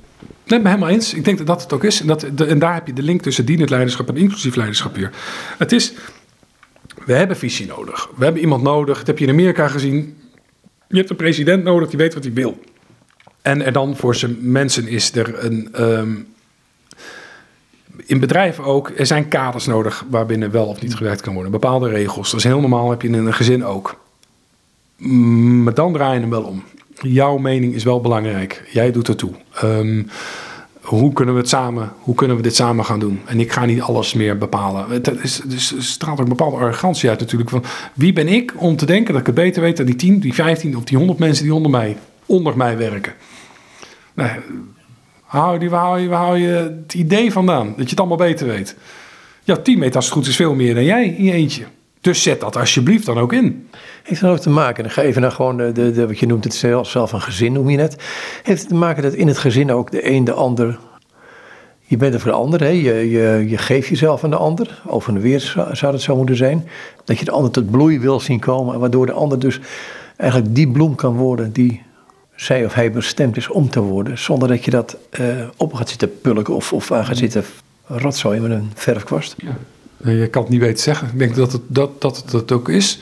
Nee, 0.49 0.59
maar 0.59 0.71
helemaal 0.71 0.93
eens. 0.93 1.13
Ik 1.13 1.25
denk 1.25 1.37
dat 1.37 1.47
dat 1.47 1.61
het 1.61 1.73
ook 1.73 1.83
is. 1.83 2.01
En, 2.01 2.07
dat, 2.07 2.23
en 2.23 2.59
daar 2.59 2.73
heb 2.73 2.87
je 2.87 2.93
de 2.93 3.03
link 3.03 3.21
tussen 3.21 3.45
dienend 3.45 3.69
leiderschap 3.69 4.09
en 4.09 4.17
inclusief 4.17 4.55
leiderschap 4.55 4.95
weer. 4.95 5.11
Het 5.57 5.71
is, 5.71 5.93
we 7.05 7.13
hebben 7.13 7.37
visie 7.37 7.67
nodig. 7.67 8.09
We 8.15 8.23
hebben 8.23 8.41
iemand 8.41 8.63
nodig. 8.63 8.97
Dat 8.97 9.07
heb 9.07 9.17
je 9.17 9.25
in 9.25 9.31
Amerika 9.31 9.67
gezien. 9.67 10.17
Je 10.87 10.97
hebt 10.97 11.09
een 11.09 11.15
president 11.15 11.63
nodig 11.63 11.89
die 11.89 11.97
weet 11.97 12.13
wat 12.13 12.23
hij 12.23 12.33
wil. 12.33 12.59
En 13.41 13.65
er 13.65 13.71
dan 13.71 13.95
voor 13.95 14.15
zijn 14.15 14.37
mensen 14.39 14.87
is 14.87 15.15
er 15.15 15.45
een. 15.45 15.81
Um, 15.81 16.27
in 18.05 18.19
bedrijven 18.19 18.63
ook, 18.63 18.91
er 18.97 19.05
zijn 19.05 19.27
kaders 19.27 19.65
nodig 19.65 20.05
waarbinnen 20.09 20.51
wel 20.51 20.65
of 20.65 20.81
niet 20.81 20.95
gewerkt 20.95 21.21
kan 21.21 21.33
worden. 21.33 21.51
Bepaalde 21.51 21.89
regels. 21.89 22.31
Dat 22.31 22.39
is 22.39 22.45
heel 22.45 22.59
normaal, 22.59 22.89
heb 22.89 23.01
je 23.01 23.07
in 23.07 23.13
een 23.13 23.33
gezin 23.33 23.65
ook. 23.65 23.95
Maar 24.97 25.73
dan 25.73 25.93
draai 25.93 26.13
je 26.13 26.19
hem 26.19 26.29
wel 26.29 26.43
om. 26.43 26.63
Jouw 27.01 27.37
mening 27.37 27.73
is 27.73 27.83
wel 27.83 28.01
belangrijk. 28.01 28.69
Jij 28.71 28.91
doet 28.91 29.07
ertoe. 29.07 29.31
Ehm 29.53 30.03
hoe 30.89 31.13
kunnen 31.13 31.33
we 31.33 31.39
het 31.39 31.49
samen, 31.49 31.93
hoe 31.99 32.15
kunnen 32.15 32.37
we 32.37 32.41
dit 32.41 32.55
samen 32.55 32.85
gaan 32.85 32.99
doen? 32.99 33.21
En 33.25 33.39
ik 33.39 33.51
ga 33.51 33.65
niet 33.65 33.81
alles 33.81 34.13
meer 34.13 34.37
bepalen. 34.37 34.89
Het 34.89 35.23
is, 35.23 35.41
dus 35.45 35.73
straalt 35.79 36.19
ook 36.19 36.23
een 36.23 36.35
bepaalde 36.37 36.57
arrogantie 36.57 37.09
uit 37.09 37.19
natuurlijk. 37.19 37.49
Van 37.49 37.63
wie 37.93 38.13
ben 38.13 38.27
ik 38.27 38.53
om 38.55 38.75
te 38.75 38.85
denken 38.85 39.11
dat 39.11 39.21
ik 39.21 39.25
het 39.27 39.35
beter 39.35 39.61
weet 39.61 39.77
dan 39.77 39.85
die 39.85 39.95
10, 39.95 40.19
die 40.19 40.33
15 40.33 40.77
of 40.77 40.83
die 40.83 40.97
100 40.97 41.19
mensen 41.19 41.43
die 41.43 41.53
onder 41.53 41.71
mij, 41.71 41.97
onder 42.25 42.57
mij 42.57 42.77
werken? 42.77 43.13
Nee, 44.13 44.31
hou 45.23 45.59
die, 45.59 45.69
waar, 45.69 45.85
hou 45.85 45.99
je, 45.99 46.07
waar 46.07 46.37
je 46.37 46.47
het 46.47 46.93
idee 46.93 47.31
vandaan 47.31 47.67
dat 47.67 47.83
je 47.83 47.89
het 47.89 47.99
allemaal 47.99 48.17
beter 48.17 48.47
weet? 48.47 48.75
Jouw 49.43 49.61
teammate 49.61 49.95
als 49.95 50.05
het 50.05 50.13
goed 50.13 50.27
is 50.27 50.35
veel 50.35 50.55
meer 50.55 50.73
dan 50.73 50.83
jij 50.83 51.07
in 51.07 51.23
je 51.23 51.31
eentje. 51.31 51.63
Dus 52.09 52.23
zet 52.23 52.39
dat 52.39 52.57
alsjeblieft 52.57 53.05
dan 53.05 53.17
ook 53.17 53.33
in. 53.33 53.69
Heeft 54.03 54.21
het 54.21 54.29
ook 54.29 54.37
te 54.39 54.49
maken, 54.49 54.83
dan 54.83 54.91
ga 54.91 55.01
even 55.01 55.21
naar 55.21 55.31
gewoon 55.31 55.57
de, 55.57 55.71
de, 55.71 55.91
de- 55.91 56.07
wat 56.07 56.19
je 56.19 56.25
noemt 56.25 56.43
het 56.43 56.53
zelf, 56.53 56.89
zelf 56.89 57.11
een 57.11 57.21
gezin, 57.21 57.53
noem 57.53 57.69
je 57.69 57.79
het. 57.79 57.95
Heeft 58.43 58.59
het 58.59 58.69
te 58.69 58.75
maken 58.75 59.03
dat 59.03 59.13
in 59.13 59.27
het 59.27 59.37
gezin 59.37 59.71
ook 59.71 59.91
de 59.91 60.09
een 60.09 60.23
de 60.23 60.33
ander, 60.33 60.79
je 61.81 61.97
bent 61.97 62.13
er 62.13 62.19
voor 62.19 62.31
de 62.31 62.37
ander, 62.37 62.59
hè? 62.59 62.67
Je, 62.67 63.09
je, 63.09 63.45
je 63.47 63.57
geeft 63.57 63.87
jezelf 63.87 64.23
aan 64.23 64.29
de 64.29 64.35
ander. 64.35 64.81
Over 64.87 65.15
en 65.15 65.21
weer 65.21 65.39
zou, 65.73 65.91
het 65.93 66.01
zo 66.01 66.15
moeten 66.15 66.35
zijn. 66.35 66.67
Dat 67.05 67.19
je 67.19 67.25
de 67.25 67.31
ander 67.31 67.51
tot 67.51 67.71
bloei 67.71 67.99
wil 67.99 68.19
zien 68.19 68.39
komen, 68.39 68.73
en 68.73 68.79
waardoor 68.79 69.05
de 69.05 69.11
ander 69.11 69.39
dus 69.39 69.59
eigenlijk 70.17 70.55
die 70.55 70.71
bloem 70.71 70.95
kan 70.95 71.15
worden 71.15 71.51
die 71.51 71.81
zij 72.35 72.65
of 72.65 72.73
hij 72.73 72.91
bestemd 72.91 73.37
is 73.37 73.47
om 73.49 73.69
te 73.69 73.79
worden. 73.79 74.17
Zonder 74.17 74.47
dat 74.47 74.65
je 74.65 74.71
dat 74.71 74.97
eh, 75.09 75.25
op 75.57 75.73
gaat 75.73 75.89
zitten 75.89 76.21
pulken 76.21 76.55
of, 76.55 76.73
of 76.73 76.91
aan 76.91 77.05
gaat 77.05 77.17
zitten 77.17 77.43
rotzooien 77.85 78.41
met 78.41 78.51
een 78.51 78.71
verfkwast. 78.75 79.35
Je 80.03 80.27
kan 80.27 80.41
het 80.41 80.51
niet 80.51 80.61
weten 80.61 80.83
zeggen. 80.83 81.07
Ik 81.07 81.19
denk 81.19 81.35
dat 81.35 81.51
het 81.51 81.61
dat, 81.67 82.01
dat 82.01 82.17
het 82.17 82.31
het 82.31 82.51
ook 82.51 82.69
is. 82.69 82.99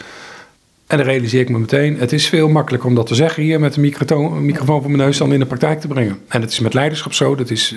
En 0.87 0.97
dan 0.97 1.05
realiseer 1.05 1.41
ik 1.41 1.49
me 1.49 1.59
meteen, 1.59 1.99
het 1.99 2.13
is 2.13 2.27
veel 2.27 2.49
makkelijker 2.49 2.89
om 2.89 2.95
dat 2.95 3.07
te 3.07 3.15
zeggen 3.15 3.43
hier 3.43 3.59
met 3.59 3.75
een 3.75 3.81
microfoon, 3.81 4.45
microfoon 4.45 4.81
voor 4.81 4.91
mijn 4.91 5.03
neus 5.03 5.17
dan 5.17 5.33
in 5.33 5.39
de 5.39 5.45
praktijk 5.45 5.79
te 5.79 5.87
brengen. 5.87 6.19
En 6.27 6.41
dat 6.41 6.49
is 6.49 6.59
met 6.59 6.73
leiderschap 6.73 7.13
zo, 7.13 7.35
dat 7.35 7.49
is 7.49 7.75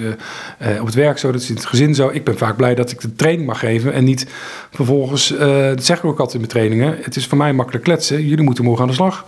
eh, 0.58 0.74
eh, 0.74 0.80
op 0.80 0.86
het 0.86 0.94
werk 0.94 1.18
zo, 1.18 1.32
dat 1.32 1.40
is 1.40 1.48
in 1.48 1.54
het 1.54 1.66
gezin 1.66 1.94
zo. 1.94 2.08
Ik 2.12 2.24
ben 2.24 2.38
vaak 2.38 2.56
blij 2.56 2.74
dat 2.74 2.90
ik 2.90 3.00
de 3.00 3.14
training 3.14 3.46
mag 3.46 3.58
geven 3.58 3.92
en 3.92 4.04
niet 4.04 4.26
vervolgens, 4.70 5.36
eh, 5.36 5.66
dat 5.66 5.84
zeg 5.84 5.98
ik 5.98 6.04
ook 6.04 6.18
altijd 6.18 6.34
in 6.34 6.40
mijn 6.40 6.52
trainingen, 6.52 6.98
het 7.02 7.16
is 7.16 7.26
voor 7.26 7.38
mij 7.38 7.52
makkelijk 7.52 7.84
kletsen, 7.84 8.26
jullie 8.26 8.44
moeten 8.44 8.64
morgen 8.64 8.82
aan 8.82 8.88
de 8.88 8.94
slag. 8.96 9.26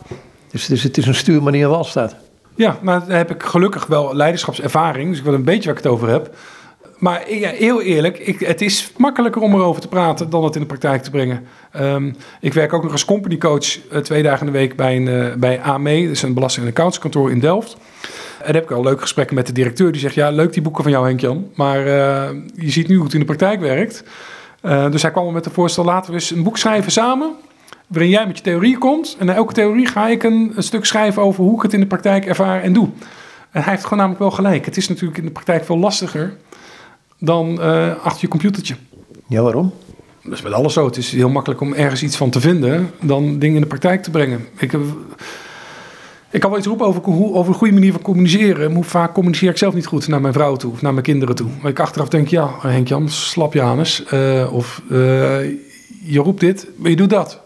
Dus, 0.51 0.67
dus 0.67 0.83
het 0.83 0.99
is 0.99 1.07
een 1.07 1.15
stuurman 1.15 1.53
die 1.53 1.65
aan 1.65 1.71
wal 1.71 1.85
staat. 1.85 2.17
Ja, 2.55 2.79
maar 2.83 3.07
daar 3.07 3.17
heb 3.17 3.31
ik 3.31 3.43
gelukkig 3.43 3.87
wel 3.87 4.15
leiderschapservaring, 4.15 5.09
dus 5.09 5.19
ik 5.19 5.25
weet 5.25 5.35
een 5.35 5.45
beetje 5.45 5.69
waar 5.69 5.79
ik 5.79 5.83
het 5.83 5.93
over 5.93 6.09
heb. 6.09 6.37
Maar 7.03 7.23
heel 7.27 7.83
eerlijk, 7.83 8.19
ik, 8.19 8.41
het 8.41 8.61
is 8.61 8.93
makkelijker 8.97 9.43
om 9.43 9.55
erover 9.55 9.81
te 9.81 9.89
praten 9.89 10.31
dan 10.31 10.45
het 10.45 10.55
in 10.55 10.61
de 10.61 10.67
praktijk 10.67 11.03
te 11.03 11.11
brengen. 11.11 11.45
Ehm, 11.73 12.13
ik 12.41 12.55
werk 12.55 12.73
ook 12.73 12.83
nog 12.83 12.93
als 12.93 13.05
company 13.05 13.39
coach 13.39 13.89
eh, 13.89 13.99
twee 13.99 14.23
dagen 14.23 14.47
in 14.47 14.53
de 14.53 14.59
week 14.59 14.77
bij, 14.77 14.97
een, 14.97 15.09
eh, 15.09 15.35
bij 15.37 15.61
AME, 15.61 16.11
is 16.11 16.23
een 16.23 16.35
belasting- 16.35 16.67
en 16.67 16.73
accountskantoor 16.73 17.31
in 17.31 17.41
Delft. 17.41 17.73
En 17.73 18.45
daar 18.45 18.55
heb 18.55 18.63
ik 18.65 18.71
al 18.71 18.83
leuke 18.83 19.01
gesprekken 19.01 19.35
met 19.35 19.47
de 19.47 19.53
directeur. 19.53 19.93
Die 19.93 20.01
zegt, 20.01 20.15
ja, 20.15 20.31
leuk 20.31 20.53
die 20.53 20.63
boeken 20.63 20.83
van 20.83 20.93
jou 20.93 21.07
Henk-Jan, 21.07 21.51
maar 21.55 21.79
eh, 21.79 22.31
je 22.55 22.71
ziet 22.71 22.89
nu 22.89 22.95
hoe 22.95 23.05
het 23.05 23.15
in 23.15 23.21
de 23.21 23.27
praktijk 23.27 23.61
werkt. 23.61 24.05
Dus 24.91 25.03
hij 25.03 25.11
kwam 25.11 25.27
me 25.27 25.33
met 25.33 25.47
een 25.47 25.53
voorstel, 25.53 25.85
laten 25.85 26.11
we 26.11 26.17
eens 26.17 26.31
een 26.31 26.43
boek 26.43 26.59
schrijven 26.59 26.93
samen 26.93 27.31
waarin 27.87 28.11
jij 28.11 28.27
met 28.27 28.37
je 28.37 28.43
theorie 28.43 28.79
komt. 28.79 29.17
En 29.19 29.27
na 29.27 29.35
elke 29.35 29.53
theorie 29.53 29.87
ga 29.87 30.09
ik 30.09 30.23
een, 30.23 30.53
een 30.55 30.63
stuk 30.63 30.85
schrijven 30.85 31.23
over 31.23 31.45
hoe 31.45 31.57
ik 31.57 31.63
het 31.63 31.73
in 31.73 31.81
de 31.81 31.87
praktijk 31.87 32.27
ervaar 32.27 32.63
en 32.63 32.73
doe. 32.73 32.89
En 33.51 33.63
hij 33.63 33.71
heeft 33.71 33.83
gewoon 33.83 33.99
namelijk 33.99 34.21
wel 34.21 34.31
gelijk. 34.31 34.65
Het 34.65 34.77
is 34.77 34.89
natuurlijk 34.89 35.19
in 35.19 35.25
de 35.25 35.31
praktijk 35.31 35.65
veel 35.65 35.79
lastiger 35.79 36.37
dan 37.25 37.61
eh, 37.61 37.97
achter 38.03 38.21
je 38.21 38.29
computertje. 38.29 38.77
Ja, 39.27 39.43
waarom? 39.43 39.73
Dat 40.23 40.33
is 40.33 40.43
met 40.43 40.53
alles 40.53 40.73
zo. 40.73 40.87
Het 40.87 40.97
is 40.97 41.13
heel 41.13 41.29
makkelijk 41.29 41.61
om 41.61 41.75
ergens 41.75 42.03
iets 42.03 42.17
van 42.17 42.31
te 42.31 42.41
vinden 42.41 42.91
dan 43.01 43.39
dingen 43.39 43.55
in 43.55 43.61
de 43.61 43.67
praktijk 43.67 44.03
te 44.03 44.11
brengen. 44.11 44.47
Ik, 44.59 44.71
heb, 44.71 44.81
ik 46.31 46.41
kan 46.41 46.51
wel 46.51 46.59
iets 46.59 46.69
roepen 46.69 46.87
over, 46.87 47.03
hoe, 47.03 47.35
over 47.35 47.53
een 47.53 47.59
goede 47.59 47.75
manier 47.75 47.93
van 47.93 48.03
communiceren. 48.03 48.67
Maar 48.67 48.75
hoe 48.75 48.85
vaak 48.85 49.15
communiceer 49.15 49.51
ik 49.51 49.59
zelf 49.59 49.75
niet 49.75 49.87
goed 49.87 50.09
naar 50.09 50.21
mijn 50.21 50.33
vrouw 50.33 50.57
toe 50.57 50.73
of 50.73 50.83
naar 50.83 50.93
mijn 50.93 51.05
kinderen 51.05 51.35
toe. 51.35 51.49
Maar 51.61 51.71
ik 51.71 51.81
achteraf 51.81 52.09
denk, 52.09 52.29
ja, 52.29 52.51
Henk-Jan, 52.61 53.09
slap 53.09 53.55
Janus. 53.55 54.05
Eh, 54.05 54.49
of 54.53 54.83
eh, 54.91 54.97
je 56.05 56.19
roept 56.19 56.41
dit, 56.41 56.69
maar 56.77 56.91
je 56.91 56.97
doet 56.97 57.11
dat. 57.11 57.41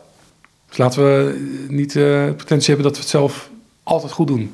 Dus 0.69 0.77
laten 0.77 1.03
we 1.03 1.47
niet 1.69 1.97
eh 1.97 2.25
potentie 2.25 2.67
hebben 2.75 2.85
dat 2.85 2.95
we 2.95 3.01
het 3.01 3.11
zelf 3.11 3.51
altijd 3.83 4.13
goed 4.13 4.27
doen. 4.27 4.51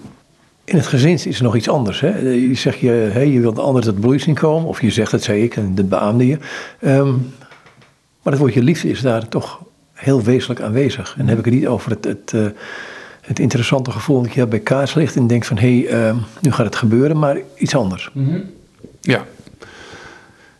In 0.65 0.77
het 0.77 0.87
gezin 0.87 1.13
is 1.13 1.37
er 1.37 1.43
nog 1.43 1.57
iets 1.57 1.69
anders. 1.69 2.01
Hè? 2.01 2.19
Je 2.19 2.55
zegt 2.55 2.79
je, 2.79 2.91
hè, 2.91 3.21
je 3.21 3.41
wilt 3.41 3.57
de 3.57 3.63
ander 3.63 3.83
tot 3.83 4.01
bloei 4.01 4.19
zien 4.19 4.35
komen. 4.35 4.69
Of 4.69 4.81
je 4.81 4.91
zegt, 4.91 5.11
dat 5.11 5.23
zei 5.23 5.43
ik 5.43 5.57
en 5.57 5.75
dat 5.75 5.89
beaamde 5.89 6.27
je. 6.27 6.39
Ehm, 6.81 7.11
maar 8.23 8.33
het 8.33 8.39
woordje 8.39 8.63
liefde 8.63 8.89
is 8.89 9.01
daar 9.01 9.29
toch 9.29 9.61
heel 9.93 10.23
wezenlijk 10.23 10.61
aanwezig. 10.61 11.11
En 11.13 11.19
dan 11.19 11.29
heb 11.29 11.39
ik 11.39 11.45
het 11.45 11.55
niet 11.55 11.67
over 11.67 11.91
het, 11.91 12.05
het, 12.05 12.33
eh, 12.35 12.47
het 13.21 13.39
interessante 13.39 13.91
gevoel 13.91 14.23
dat 14.23 14.33
je 14.33 14.47
bij 14.47 14.59
kaars 14.61 14.95
ligt. 14.95 15.17
En 15.17 15.27
denkt 15.27 15.47
van, 15.47 15.59
hé, 15.59 15.81
hey, 15.81 16.07
ehm, 16.07 16.17
nu 16.41 16.53
gaat 16.53 16.67
het 16.67 16.77
gebeuren. 16.77 17.19
Maar 17.19 17.39
iets 17.57 17.75
anders. 17.75 18.11
Ja. 19.01 19.25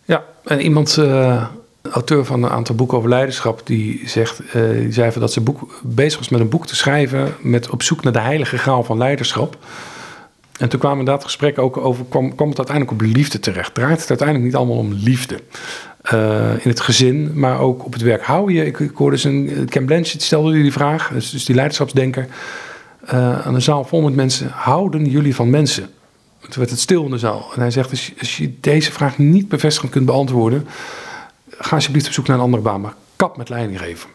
Ja, 0.05 0.25
en 0.45 0.61
iemand, 0.61 0.97
eh, 0.97 1.47
auteur 1.91 2.25
van 2.25 2.43
een 2.43 2.51
aantal 2.51 2.75
boeken 2.75 2.97
over 2.97 3.09
leiderschap, 3.09 3.61
die, 3.65 4.03
zegt, 4.05 4.41
eh, 4.53 4.71
die 4.71 4.93
zei 4.93 5.13
dat 5.19 5.33
ze 5.33 5.41
boek, 5.41 5.81
bezig 5.83 6.19
was 6.19 6.29
met 6.29 6.41
een 6.41 6.49
boek 6.49 6.67
te 6.67 6.77
schrijven 6.77 7.35
met 7.41 7.71
op 7.71 7.83
zoek 7.83 8.03
naar 8.03 8.13
de 8.13 8.21
heilige 8.21 8.59
graal 8.59 8.85
van 8.85 8.99
leiderschap. 8.99 9.59
En 10.63 10.69
toen 10.69 10.81
kwamen 10.81 10.99
inderdaad 10.99 11.25
gesprekken 11.25 11.63
ook 11.63 11.77
over, 11.77 12.05
kwam, 12.09 12.25
het 12.29 12.39
uiteindelijk 12.41 12.91
op 12.91 13.01
liefde 13.01 13.41
terecht. 13.41 13.75
Draait 13.75 14.01
het 14.01 14.09
uiteindelijk 14.09 14.49
niet 14.49 14.57
allemaal 14.57 14.77
om 14.77 14.93
liefde? 14.93 15.39
Eh, 16.03 16.51
in 16.59 16.69
het 16.69 16.81
gezin, 16.81 17.31
maar 17.35 17.61
ook 17.61 17.85
op 17.85 17.93
het 17.93 18.03
werk. 18.03 18.23
Hou 18.23 18.53
je, 18.53 18.67
ik, 18.67 18.79
ik 18.79 18.97
hoorde 18.97 19.17
eens 19.17 19.25
een, 19.25 19.67
Ken 19.69 19.85
Blanchett 19.85 20.23
stelde 20.23 20.53
die 20.53 20.73
vraag, 20.73 21.11
dus, 21.13 21.31
dus 21.31 21.45
die 21.45 21.55
leiderschapsdenker, 21.55 22.29
eh, 23.07 23.47
aan 23.47 23.55
een 23.55 23.63
zaal 23.63 23.85
vol 23.85 24.01
met 24.01 24.15
mensen. 24.15 24.49
Houden 24.51 25.05
jullie 25.05 25.35
van 25.35 25.51
mensen? 25.51 25.91
Toen 26.41 26.59
werd 26.59 26.71
het 26.71 26.81
stil 26.81 27.05
in 27.05 27.11
de 27.11 27.19
zaal. 27.19 27.51
En 27.55 27.61
hij 27.61 27.71
zegt, 27.71 27.91
als 28.19 28.37
je, 28.37 28.55
deze 28.61 28.93
vraag 28.93 29.19
niet 29.19 29.49
bevestigend 29.49 29.93
kunt 29.93 30.07
beantwoorden, 30.07 30.67
ga 31.51 31.75
alsjeblieft 31.75 32.07
op 32.07 32.13
zoek 32.13 32.27
naar 32.27 32.37
een 32.37 32.43
andere 32.43 32.63
baan. 32.63 32.81
Maar 32.81 32.95
kap 33.17 33.37
met 33.37 33.49
leiding 33.49 33.79
geven. 33.79 34.09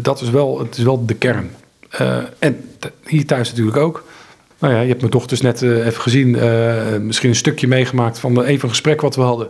Dat 0.00 0.20
is 0.20 0.30
wel, 0.30 0.58
het 0.58 0.76
is 0.76 0.84
wel 0.84 1.06
de 1.06 1.14
kern. 1.14 1.50
Eh, 1.90 2.18
en 2.38 2.70
hier 3.06 3.26
thuis 3.26 3.50
natuurlijk 3.50 3.76
ook. 3.76 4.04
Nou 4.60 4.74
ja, 4.74 4.80
je 4.80 4.88
hebt 4.88 5.00
mijn 5.00 5.12
dochters 5.12 5.40
net 5.40 5.62
eh, 5.62 5.86
even 5.86 6.02
gezien. 6.02 6.34
eh, 6.34 6.96
misschien 7.00 7.28
een 7.28 7.36
stukje 7.36 7.68
meegemaakt 7.68 8.18
van 8.18 8.34
de, 8.34 8.44
even 8.44 8.62
een 8.62 8.70
gesprek 8.70 9.00
wat 9.00 9.16
we 9.16 9.22
hadden. 9.22 9.48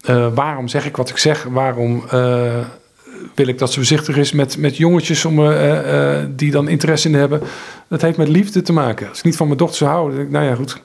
Eh, 0.00 0.34
waarom 0.34 0.68
zeg 0.68 0.86
ik 0.86 0.96
wat 0.96 1.10
ik 1.10 1.18
zeg? 1.18 1.42
Waarom 1.42 2.04
wil 3.34 3.46
ik 3.46 3.58
dat 3.58 3.70
ze 3.70 3.76
voorzichtig 3.76 4.16
is 4.16 4.32
met, 4.32 4.58
met 4.58 4.76
jongetjes 4.76 5.24
om, 5.24 5.36
die 6.36 6.50
dan 6.50 6.68
interesse 6.68 7.08
in 7.08 7.14
hebben? 7.14 7.40
Dat 7.88 8.02
heeft 8.02 8.16
met 8.16 8.28
liefde 8.28 8.62
te 8.62 8.72
maken. 8.72 9.08
Als 9.08 9.18
ik 9.18 9.24
niet 9.24 9.36
van 9.36 9.46
mijn 9.46 9.58
dochter 9.58 9.76
zou 9.76 9.90
houden, 9.90 10.16
denk 10.16 10.26
ik, 10.28 10.34
nou 10.34 10.46
ja, 10.46 10.54
goed. 10.54 10.82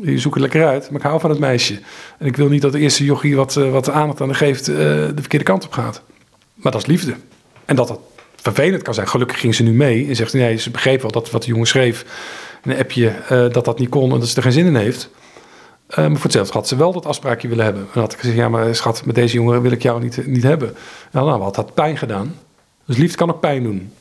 Je 0.00 0.18
zoekt 0.18 0.34
het 0.34 0.42
lekker 0.42 0.66
uit, 0.66 0.90
maar 0.90 1.00
ik 1.00 1.06
hou 1.06 1.20
van 1.20 1.30
het 1.30 1.38
meisje. 1.38 1.78
En 2.18 2.26
ik 2.26 2.36
wil 2.36 2.48
niet 2.48 2.62
dat 2.62 2.72
de 2.72 2.78
eerste 2.78 3.04
jochie 3.04 3.36
wat, 3.36 3.54
wat 3.54 3.90
aandacht 3.90 4.20
aan 4.20 4.34
geeft, 4.34 4.64
de 4.64 5.12
verkeerde 5.14 5.44
kant 5.44 5.64
op 5.64 5.72
gaat. 5.72 6.02
Maar 6.54 6.72
dat 6.72 6.80
is 6.80 6.86
liefde. 6.86 7.14
En 7.64 7.76
dat 7.76 7.88
dat 7.88 8.00
vervelend 8.36 8.82
kan 8.82 8.94
zijn. 8.94 9.08
Gelukkig 9.08 9.40
ging 9.40 9.54
ze 9.54 9.62
nu 9.62 9.72
mee 9.72 10.08
en 10.08 10.16
zegt 10.16 10.32
nee, 10.32 10.56
ze 10.56 10.70
begreep 10.70 11.02
wel 11.02 11.10
dat 11.10 11.30
wat 11.30 11.42
de 11.42 11.48
jongen 11.48 11.66
schreef 11.66 12.04
een 12.66 12.78
appje, 12.78 13.08
eh, 13.08 13.48
dat 13.50 13.64
dat 13.64 13.78
niet 13.78 13.88
kon 13.88 14.12
en 14.12 14.18
dat 14.18 14.28
ze 14.28 14.36
er 14.36 14.42
geen 14.42 14.52
zin 14.52 14.66
in 14.66 14.76
heeft. 14.76 15.10
Eh, 15.86 15.96
maar 15.96 16.14
voor 16.14 16.22
hetzelfde 16.22 16.52
had 16.52 16.68
ze 16.68 16.76
wel 16.76 16.92
dat 16.92 17.06
afspraakje 17.06 17.48
willen 17.48 17.64
hebben. 17.64 17.86
En 17.94 18.00
had 18.00 18.12
ik 18.12 18.18
gezegd, 18.18 18.36
ja 18.36 18.48
maar 18.48 18.74
schat, 18.74 19.04
met 19.04 19.14
deze 19.14 19.34
jongen 19.34 19.62
wil 19.62 19.70
ik 19.70 19.82
jou 19.82 20.02
niet, 20.02 20.26
niet 20.26 20.42
hebben. 20.42 20.74
Nou, 21.12 21.26
nou, 21.26 21.40
wat 21.40 21.56
had 21.56 21.74
pijn 21.74 21.98
gedaan. 21.98 22.34
Dus 22.86 22.96
liefde 22.96 23.16
kan 23.16 23.30
ook 23.30 23.40
pijn 23.40 23.62
doen. 23.62 23.92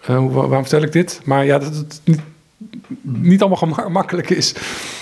Eh, 0.00 0.32
waarom 0.32 0.62
vertel 0.62 0.82
ik 0.82 0.92
dit? 0.92 1.20
Maar 1.24 1.44
ja, 1.44 1.58
dat 1.58 1.74
het 1.74 2.00
niet, 2.04 2.20
niet 3.02 3.40
allemaal 3.40 3.58
gema- 3.58 3.88
makkelijk 3.88 4.30
is. 4.30 4.54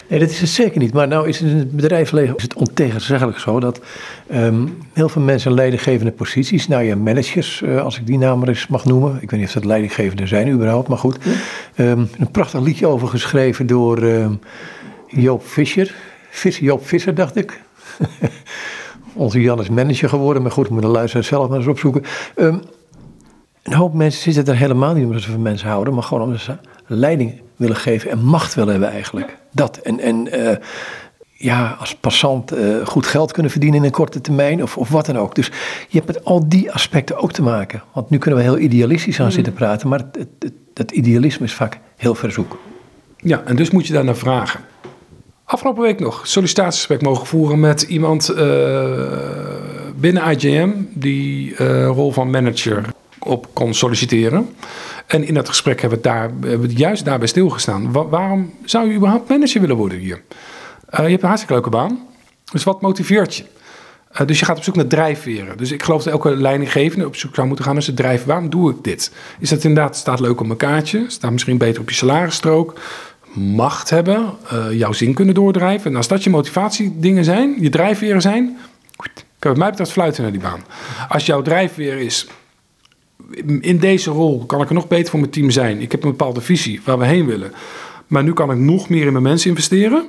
Nee, 0.09 0.19
dat 0.19 0.31
is 0.31 0.41
het 0.41 0.49
zeker 0.49 0.81
niet. 0.81 0.93
Maar 0.93 1.09
nou 1.09 1.29
is 1.29 1.39
het 1.39 1.51
in 1.51 1.57
het 1.57 1.73
bedrijfsleven 1.77 2.37
is 2.37 2.43
het 2.43 2.55
ontegenzeggelijk 2.55 3.39
zo 3.39 3.61
dat 3.61 3.81
ehm, 4.27 4.67
heel 4.93 5.09
veel 5.09 5.23
mensen 5.23 5.51
in 5.51 5.57
leidinggevende 5.57 6.13
posities, 6.13 6.69
nou 6.69 6.83
ja, 6.83 6.97
managers, 6.97 7.63
eh, 7.63 7.83
als 7.83 7.99
ik 7.99 8.07
die 8.07 8.19
naam 8.19 8.39
maar 8.39 8.49
eens 8.49 8.67
mag 8.67 8.85
noemen. 8.85 9.19
Ik 9.21 9.31
weet 9.31 9.41
niet 9.41 9.49
of 9.49 9.55
dat 9.55 9.65
leidinggevende 9.65 10.27
zijn 10.27 10.49
überhaupt, 10.51 10.89
maar 10.89 10.99
goed. 10.99 11.19
Ehm, 11.75 12.05
een 12.19 12.31
prachtig 12.31 12.61
liedje 12.61 12.87
over 12.87 13.09
geschreven 13.09 13.67
door 13.67 14.03
ehm, 14.03 14.33
Joop 15.07 15.47
Visser. 15.47 15.95
Visser. 16.31 16.65
Joop 16.65 16.87
Visser, 16.87 17.15
dacht 17.15 17.37
ik. 17.37 17.61
Onze 19.15 19.41
Jan 19.41 19.61
is 19.61 19.69
manager 19.69 20.09
geworden, 20.09 20.43
maar 20.43 20.51
goed, 20.51 20.67
we 20.67 20.73
moeten 20.73 20.91
de 20.91 20.97
luisteraar 20.97 21.25
zelf 21.25 21.49
maar 21.49 21.59
eens 21.59 21.67
opzoeken. 21.67 22.03
Een 22.35 23.75
hoop 23.75 23.95
mensen 23.95 24.33
zitten 24.33 24.55
er 24.55 24.61
helemaal 24.61 24.95
niet 24.95 25.05
omdat 25.05 25.23
ze 25.23 25.31
van 25.31 25.43
mensen 25.43 25.69
houden, 25.69 25.95
maar 25.95 26.03
gewoon 26.03 26.23
omdat 26.23 26.41
ze 26.41 26.57
leiding 26.87 27.41
willen 27.59 27.77
geven 27.77 28.11
en 28.11 28.19
macht 28.19 28.55
willen 28.55 28.71
hebben 28.71 28.91
eigenlijk. 28.91 29.37
Dat. 29.53 29.77
En, 29.77 30.01
en 30.01 30.33
eh, 30.33 30.57
ja, 31.33 31.77
als 31.81 31.95
passant 31.95 32.53
eh, 32.53 32.87
goed 32.87 33.07
geld 33.07 33.33
kunnen 33.33 33.51
verdienen 33.51 33.79
in 33.79 33.85
een 33.85 33.91
korte 33.91 34.21
termijn 34.21 34.63
of, 34.63 34.77
of 34.77 34.89
wat 34.89 35.07
dan 35.07 35.19
ook. 35.19 35.35
Dus 35.35 35.47
je 35.89 35.97
hebt 35.99 36.07
met 36.07 36.25
al 36.25 36.49
die 36.49 36.73
aspecten 36.73 37.17
ook 37.17 37.33
te 37.33 37.43
maken. 37.43 37.83
Want 37.93 38.11
nu 38.11 38.19
kunnen 38.19 38.41
we 38.41 38.47
heel 38.47 38.59
idealistisch 38.59 39.21
aan 39.21 39.33
zitten 39.33 39.53
praten, 39.53 39.89
maar 39.89 39.99
het, 39.99 40.17
het, 40.17 40.29
het, 40.39 40.53
het 40.75 40.91
idealisme 40.91 41.47
is 41.47 41.55
vaak 41.55 41.79
heel 41.97 42.15
verzoek. 42.15 42.59
Ja, 43.17 43.43
en 43.45 43.57
dus 43.57 43.71
moet 43.71 43.87
je 43.87 43.93
daar 43.93 44.05
naar 44.05 44.17
vragen. 44.17 44.61
Afgelopen 45.45 45.83
week 45.83 46.01
nog 46.01 46.27
sollicitatiegesprek 46.27 47.03
mogen 47.03 47.27
voeren 47.27 47.61
met 47.61 47.83
iemand 47.83 48.31
uh, 48.31 48.37
binnen 49.97 50.23
IJM 50.23 50.71
die 50.95 51.51
uh, 51.51 51.87
rol 51.87 52.13
van 52.13 52.31
manager 52.31 52.85
op 53.19 53.47
kon 53.53 53.75
solliciteren. 53.75 54.49
En 55.09 55.25
in 55.27 55.35
dat 55.35 55.49
gesprek 55.49 55.81
hebben 55.81 55.99
we, 55.99 56.05
daar, 56.05 56.31
hebben 56.41 56.69
we 56.69 56.75
juist 56.75 57.05
daarbij 57.05 57.29
stilgestaan. 57.29 57.93
Wa 57.93 58.07
waarom 58.07 58.55
zou 58.65 58.89
je 58.89 58.95
überhaupt 58.95 59.29
manager 59.29 59.61
willen 59.61 59.77
worden 59.77 59.99
hier? 59.99 60.23
Uh, 60.91 60.99
je 61.05 61.11
hebt 61.11 61.23
een 61.23 61.29
hartstikke 61.29 61.55
leuke 61.55 61.71
baan. 61.71 61.99
Dus 62.53 62.65
wat 62.65 62.81
motiveert 62.81 63.37
je? 63.37 63.45
Uh, 64.13 64.27
dus 64.27 64.39
je 64.39 64.45
gaat 64.45 64.57
op 64.57 64.63
zoek 64.63 64.77
naar 64.77 64.87
drijfveren. 64.87 65.57
Dus 65.57 65.73
ik 65.73 65.83
geloof 65.83 66.03
dat 66.03 66.13
elke 66.13 66.37
leidinggevende 66.37 67.07
op 67.07 67.17
zoek 67.17 67.35
zou 67.35 67.47
moeten 67.47 67.65
gaan 67.65 67.75
naar 67.75 67.83
zijn 67.83 67.97
drijf. 67.97 68.25
Waarom 68.25 68.51
doe 68.51 68.71
ik 68.71 68.85
dit? 68.85 69.13
Is 69.39 69.49
dat 69.49 69.65
inderdaad, 69.65 69.97
staat 69.97 70.21
leuk 70.21 70.41
op 70.41 70.51
een 70.51 70.57
kaartje? 70.57 71.05
Staat 71.09 71.31
misschien 71.31 71.59
beter 71.59 71.81
op 71.81 71.89
je 71.89 71.95
salarisstrook? 71.95 72.81
Macht 73.33 73.91
hebben? 73.91 74.35
Uh, 74.53 74.73
jouw 74.73 74.93
zin 74.93 75.15
kunnen 75.15 75.35
doordrijven? 75.35 75.91
En 75.91 75.97
als 75.97 76.09
dat 76.09 76.25
je 76.25 76.31
motivatiedingen 76.31 77.25
zijn, 77.25 77.57
je 77.61 77.69
drijfveren 77.69 78.21
zijn... 78.21 78.59
Kan 79.39 79.51
wat 79.51 79.61
mij 79.61 79.69
betreft 79.69 79.93
fluiten 79.93 80.23
naar 80.23 80.33
die 80.33 80.41
baan. 80.41 80.65
Als 81.09 81.27
jouw 81.27 81.43
drijfveer 81.43 81.99
is 81.99 82.27
in 83.61 83.79
deze 83.79 84.11
rol 84.11 84.47
kan 84.47 84.63
ik 84.63 84.69
er 84.69 84.75
nog 84.75 84.89
beter 84.89 85.11
voor 85.11 85.21
mijn 85.21 85.33
team 85.33 85.51
zijn. 85.51 85.81
Ik 85.81 85.93
heb 85.93 86.03
een 86.03 86.11
bepaalde 86.11 86.41
visie 86.41 86.81
waar 86.85 86.99
we 86.99 87.07
heen 87.07 87.27
willen. 87.27 87.53
Maar 88.07 88.23
nu 88.23 88.33
kan 88.33 88.51
ik 88.51 88.59
nog 88.59 88.89
meer 88.89 89.07
in 89.07 89.13
mijn 89.13 89.25
mensen 89.25 89.51
investeren 89.51 90.07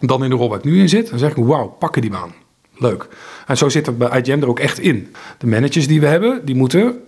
dan 0.00 0.24
in 0.24 0.30
de 0.30 0.36
rol 0.36 0.48
waar 0.48 0.58
ik 0.58 0.64
nu 0.64 0.80
in 0.80 0.88
zit. 0.88 1.10
Dan 1.10 1.18
zeg 1.18 1.30
ik, 1.30 1.44
wauw, 1.44 1.66
pakken 1.66 2.02
die 2.02 2.10
baan. 2.10 2.32
Leuk. 2.76 3.08
En 3.46 3.56
zo 3.56 3.68
zit 3.68 3.86
het 3.86 3.98
bij 3.98 4.20
IGM 4.20 4.42
er 4.42 4.48
ook 4.48 4.58
echt 4.58 4.78
in. 4.78 5.14
De 5.38 5.46
managers 5.46 5.86
die 5.86 6.00
we 6.00 6.06
hebben, 6.06 6.44
die 6.44 6.54
moeten 6.54 7.00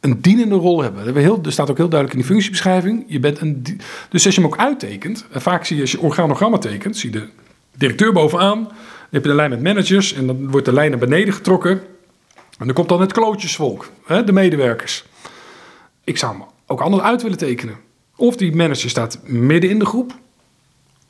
een 0.00 0.20
dienende 0.20 0.54
rol 0.54 0.82
hebben. 0.82 1.16
Er 1.44 1.52
staat 1.52 1.70
ook 1.70 1.76
heel 1.76 1.88
duidelijk 1.88 2.12
in 2.12 2.18
die 2.18 2.30
functiebeschrijving. 2.30 3.04
Je 3.06 3.20
bent 3.20 3.40
een, 3.40 3.62
dus 4.08 4.24
als 4.24 4.34
je 4.34 4.40
hem 4.40 4.50
ook 4.50 4.58
uittekent, 4.58 5.26
en 5.30 5.42
vaak 5.42 5.64
zie 5.64 5.76
je 5.76 5.82
als 5.82 5.92
je 5.92 6.00
organogrammen 6.00 6.60
tekent, 6.60 6.96
zie 6.96 7.12
je 7.12 7.18
de 7.18 7.28
directeur 7.76 8.12
bovenaan, 8.12 8.62
dan 8.62 8.72
heb 9.10 9.22
je 9.22 9.28
de 9.28 9.34
lijn 9.34 9.50
met 9.50 9.62
managers 9.62 10.12
en 10.12 10.26
dan 10.26 10.50
wordt 10.50 10.66
de 10.66 10.72
lijn 10.72 10.90
naar 10.90 10.98
beneden 10.98 11.34
getrokken. 11.34 11.80
En 12.58 12.66
dan 12.66 12.74
komt 12.74 12.88
dan 12.88 13.00
het 13.00 13.12
klootjesvolk, 13.12 13.90
hè, 14.06 14.24
de 14.24 14.32
medewerkers. 14.32 15.04
Ik 16.04 16.18
zou 16.18 16.32
hem 16.32 16.44
ook 16.66 16.80
anders 16.80 17.02
uit 17.02 17.22
willen 17.22 17.38
tekenen. 17.38 17.76
Of 18.16 18.36
die 18.36 18.56
manager 18.56 18.90
staat 18.90 19.18
midden 19.22 19.70
in 19.70 19.78
de 19.78 19.86
groep, 19.86 20.14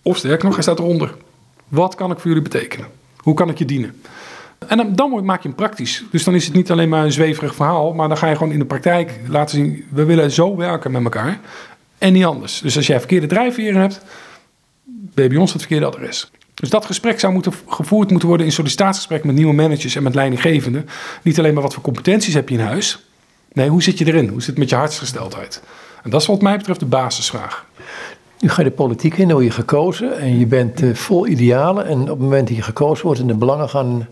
of 0.02 0.16
sterker 0.16 0.44
nog, 0.44 0.54
hij 0.54 0.62
staat 0.62 0.78
eronder. 0.78 1.14
Wat 1.68 1.94
kan 1.94 2.10
ik 2.10 2.18
voor 2.18 2.26
jullie 2.26 2.42
betekenen? 2.42 2.86
Hoe 3.16 3.34
kan 3.34 3.48
ik 3.48 3.58
je 3.58 3.64
dienen? 3.64 4.02
En 4.66 4.76
dan, 4.76 4.94
dan 4.94 5.24
maak 5.24 5.42
je 5.42 5.48
hem 5.48 5.56
praktisch. 5.56 6.04
Dus 6.10 6.24
dan 6.24 6.34
is 6.34 6.44
het 6.44 6.54
niet 6.54 6.70
alleen 6.70 6.88
maar 6.88 7.04
een 7.04 7.12
zweverig 7.12 7.54
verhaal, 7.54 7.92
maar 7.92 8.08
dan 8.08 8.16
ga 8.16 8.28
je 8.28 8.36
gewoon 8.36 8.52
in 8.52 8.58
de 8.58 8.64
praktijk 8.64 9.20
laten 9.28 9.56
zien: 9.56 9.84
we 9.90 10.04
willen 10.04 10.30
zo 10.30 10.56
werken 10.56 10.90
met 10.90 11.02
elkaar 11.02 11.40
en 11.98 12.12
niet 12.12 12.24
anders. 12.24 12.60
Dus 12.60 12.76
als 12.76 12.86
jij 12.86 12.98
verkeerde 12.98 13.26
drijfveren 13.26 13.80
hebt, 13.80 14.00
ben 14.84 15.24
je 15.24 15.30
bij 15.30 15.38
ons 15.38 15.52
het 15.52 15.60
verkeerde 15.60 15.86
adres. 15.86 16.30
Dus 16.60 16.70
dat 16.70 16.84
gesprek 16.84 17.20
zou 17.20 17.32
moeten 17.32 17.52
gevoerd 17.68 18.10
moeten 18.10 18.28
worden 18.28 18.46
in 18.46 18.52
sollicitatiegesprek 18.52 19.24
met 19.24 19.34
nieuwe 19.34 19.54
managers 19.54 19.96
en 19.96 20.02
met 20.02 20.14
leidinggevenden. 20.14 20.88
Niet 21.22 21.38
alleen 21.38 21.54
maar 21.54 21.62
wat 21.62 21.74
voor 21.74 21.82
competenties 21.82 22.34
heb 22.34 22.48
je 22.48 22.54
in 22.54 22.64
huis. 22.64 23.06
Nee, 23.52 23.68
hoe 23.68 23.82
zit 23.82 23.98
je 23.98 24.06
erin? 24.06 24.28
Hoe 24.28 24.38
zit 24.38 24.46
het 24.46 24.58
met 24.58 24.68
je 24.68 24.76
hartsgesteldheid? 24.76 25.62
En 26.02 26.10
dat 26.10 26.20
is 26.20 26.26
wat 26.26 26.42
mij 26.42 26.56
betreft 26.56 26.80
de 26.80 26.86
basisvraag. 26.86 27.66
Nu 28.40 28.48
ga 28.48 28.62
je 28.62 28.68
de 28.68 28.74
politiek 28.74 29.16
in, 29.16 29.28
dan 29.28 29.32
word 29.32 29.44
je 29.44 29.52
gekozen 29.52 30.18
en 30.18 30.38
je 30.38 30.46
bent 30.46 30.82
uh, 30.82 30.94
vol 30.94 31.26
idealen. 31.26 31.86
En 31.86 32.00
op 32.00 32.08
het 32.08 32.18
moment 32.18 32.48
dat 32.48 32.56
je 32.56 32.62
gekozen 32.62 33.04
wordt 33.04 33.20
en 33.20 33.26
de 33.26 33.34
belangen 33.34 33.68
gaan, 33.68 34.08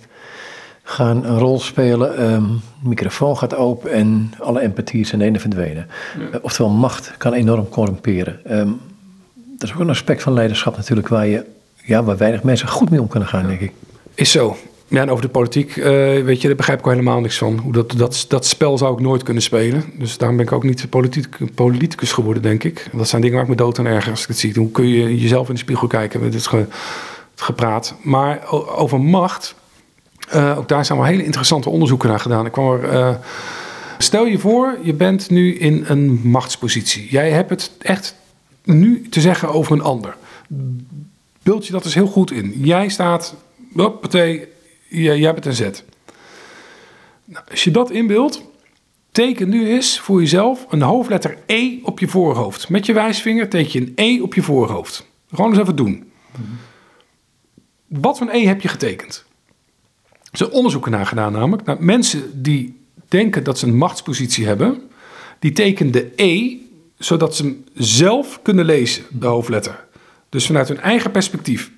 gaan 0.82 1.24
een 1.24 1.38
rol 1.38 1.60
spelen, 1.60 2.32
um, 2.32 2.60
de 2.82 2.88
microfoon 2.88 3.36
gaat 3.36 3.54
open 3.54 3.92
en 3.92 4.32
alle 4.38 4.60
empathie 4.60 5.00
is 5.00 5.12
in 5.12 5.20
ene 5.20 5.40
verdwenen. 5.40 5.86
Ja. 6.18 6.24
Uh, 6.24 6.36
oftewel, 6.42 6.70
macht 6.70 7.14
kan 7.16 7.32
enorm 7.32 7.68
corrumperen. 7.68 8.58
Um, 8.58 8.80
dat 9.34 9.68
is 9.68 9.74
ook 9.74 9.80
een 9.80 9.90
aspect 9.90 10.22
van 10.22 10.32
leiderschap 10.32 10.76
natuurlijk 10.76 11.08
waar 11.08 11.26
je 11.26 11.44
ja, 11.86 12.04
waar 12.04 12.16
weinig 12.16 12.42
mensen 12.42 12.68
goed 12.68 12.90
mee 12.90 13.00
om 13.00 13.08
kunnen 13.08 13.28
gaan, 13.28 13.46
denk 13.46 13.60
ik. 13.60 13.72
Is 14.14 14.30
zo. 14.30 14.56
Ja, 14.88 15.00
en 15.00 15.10
over 15.10 15.24
de 15.24 15.30
politiek, 15.30 15.76
uh, 15.76 15.84
weet 16.24 16.40
je, 16.40 16.46
daar 16.46 16.56
begrijp 16.56 16.78
ik 16.78 16.84
al 16.84 16.90
helemaal 16.90 17.20
niks 17.20 17.38
van. 17.38 17.58
Hoe 17.58 17.72
dat, 17.72 17.92
dat, 17.96 18.24
dat 18.28 18.46
spel 18.46 18.78
zou 18.78 18.92
ik 18.92 19.00
nooit 19.00 19.22
kunnen 19.22 19.42
spelen. 19.42 19.84
Dus 19.98 20.18
daarom 20.18 20.36
ben 20.36 20.46
ik 20.46 20.52
ook 20.52 20.62
niet 20.62 20.90
politiek, 20.90 21.54
politicus 21.54 22.12
geworden, 22.12 22.42
denk 22.42 22.64
ik. 22.64 22.88
Dat 22.92 23.08
zijn 23.08 23.20
dingen 23.20 23.36
waar 23.36 23.44
ik 23.44 23.50
me 23.50 23.56
dood 23.56 23.78
aan 23.78 23.86
erger 23.86 24.10
als 24.10 24.22
ik 24.22 24.28
het 24.28 24.38
zie. 24.38 24.52
Hoe 24.56 24.70
kun 24.70 24.88
je 24.88 25.20
jezelf 25.20 25.48
in 25.48 25.54
de 25.54 25.60
spiegel 25.60 25.86
kijken 25.86 26.20
met 26.20 26.32
dit 26.32 26.46
ge, 26.46 26.56
het 26.56 27.42
gepraat. 27.42 27.94
Maar 28.02 28.50
over 28.76 29.00
macht, 29.00 29.54
uh, 30.34 30.58
ook 30.58 30.68
daar 30.68 30.84
zijn 30.84 30.98
wel 30.98 31.06
hele 31.06 31.24
interessante 31.24 31.70
onderzoeken 31.70 32.08
naar 32.08 32.20
gedaan. 32.20 32.46
Ik 32.46 32.52
kwam 32.52 32.72
er... 32.72 32.92
Uh, 32.92 33.14
stel 33.98 34.26
je 34.26 34.38
voor, 34.38 34.78
je 34.82 34.94
bent 34.94 35.30
nu 35.30 35.54
in 35.54 35.84
een 35.86 36.20
machtspositie. 36.22 37.08
Jij 37.10 37.30
hebt 37.30 37.50
het 37.50 37.70
echt 37.78 38.14
nu 38.64 39.08
te 39.08 39.20
zeggen 39.20 39.48
over 39.48 39.72
een 39.72 39.82
ander 39.82 40.16
beeld 41.46 41.66
je 41.66 41.72
dat 41.72 41.82
dus 41.82 41.94
heel 41.94 42.06
goed 42.06 42.30
in. 42.30 42.52
Jij 42.56 42.88
staat, 42.88 43.34
hoppatee, 43.74 44.48
jij 44.88 45.32
bent 45.32 45.46
een 45.46 45.54
Z. 45.54 45.60
Nou, 47.24 47.44
als 47.50 47.64
je 47.64 47.70
dat 47.70 47.90
inbeeldt, 47.90 48.42
teken 49.10 49.48
nu 49.48 49.68
eens 49.68 50.00
voor 50.00 50.20
jezelf 50.20 50.66
een 50.68 50.82
hoofdletter 50.82 51.38
E 51.46 51.78
op 51.82 51.98
je 51.98 52.08
voorhoofd. 52.08 52.68
Met 52.68 52.86
je 52.86 52.92
wijsvinger 52.92 53.48
teken 53.48 53.80
je 53.80 53.86
een 53.86 53.92
E 53.94 54.20
op 54.20 54.34
je 54.34 54.42
voorhoofd. 54.42 55.06
Gewoon 55.30 55.50
eens 55.50 55.60
even 55.60 55.76
doen. 55.76 56.10
Wat 57.86 58.18
voor 58.18 58.26
een 58.26 58.34
E 58.34 58.46
heb 58.46 58.60
je 58.60 58.68
getekend? 58.68 59.24
Er 60.12 60.38
zijn 60.38 60.50
onderzoeken 60.50 60.90
naar 60.90 61.06
gedaan 61.06 61.32
namelijk. 61.32 61.64
Nou, 61.66 61.82
mensen 61.82 62.42
die 62.42 62.80
denken 63.08 63.44
dat 63.44 63.58
ze 63.58 63.66
een 63.66 63.76
machtspositie 63.76 64.46
hebben, 64.46 64.82
die 65.38 65.52
tekenen 65.52 65.92
de 65.92 66.12
E 66.16 66.56
zodat 66.98 67.36
ze 67.36 67.42
hem 67.42 67.64
zelf 67.74 68.42
kunnen 68.42 68.64
lezen, 68.64 69.04
de 69.10 69.26
hoofdletter. 69.26 69.85
Dus 70.36 70.46
vanuit 70.46 70.68
hun 70.68 70.80
eigen 70.80 71.10
perspectief. 71.10 71.70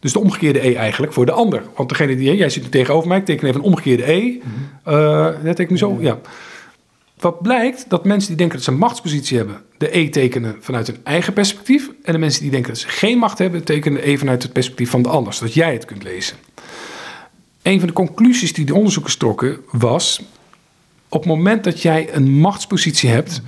Dus 0.00 0.12
de 0.12 0.18
omgekeerde 0.18 0.66
E 0.66 0.74
eigenlijk 0.74 1.12
voor 1.12 1.26
de 1.26 1.32
ander. 1.32 1.62
Want 1.76 1.88
degene 1.88 2.16
die, 2.16 2.36
jij 2.36 2.50
zit 2.50 2.62
nu 2.62 2.68
tegenover 2.68 3.08
mij, 3.08 3.18
ik 3.18 3.24
teken 3.24 3.48
even 3.48 3.60
een 3.60 3.66
omgekeerde 3.66 4.12
E. 4.12 4.20
Mm 4.20 4.42
-hmm. 4.84 4.94
uh, 4.94 5.24
dat 5.44 5.56
teken 5.56 5.72
nu 5.72 5.78
zo, 5.78 5.96
ja. 6.00 6.18
Wat 7.18 7.42
blijkt, 7.42 7.84
dat 7.88 8.04
mensen 8.04 8.28
die 8.28 8.36
denken 8.36 8.56
dat 8.56 8.64
ze 8.64 8.70
een 8.72 8.78
machtspositie 8.78 9.36
hebben, 9.36 9.60
de 9.78 9.96
E 9.96 10.08
tekenen 10.08 10.56
vanuit 10.60 10.86
hun 10.86 10.98
eigen 11.02 11.32
perspectief. 11.32 11.90
En 12.02 12.12
de 12.12 12.18
mensen 12.18 12.42
die 12.42 12.50
denken 12.50 12.70
dat 12.72 12.80
ze 12.80 12.88
geen 12.88 13.18
macht 13.18 13.38
hebben, 13.38 13.64
tekenen 13.64 14.00
de 14.00 14.08
E 14.08 14.16
vanuit 14.16 14.42
het 14.42 14.52
perspectief 14.52 14.90
van 14.90 15.02
de 15.02 15.08
ander, 15.08 15.32
zodat 15.32 15.54
jij 15.54 15.72
het 15.72 15.84
kunt 15.84 16.02
lezen. 16.02 16.36
Een 17.62 17.78
van 17.78 17.88
de 17.88 17.94
conclusies 17.94 18.52
die 18.52 18.64
de 18.64 18.74
onderzoekers 18.74 19.16
trokken 19.16 19.60
was, 19.70 20.22
op 21.08 21.20
het 21.20 21.28
moment 21.28 21.64
dat 21.64 21.82
jij 21.82 22.14
een 22.14 22.30
machtspositie 22.30 23.10
hebt, 23.10 23.42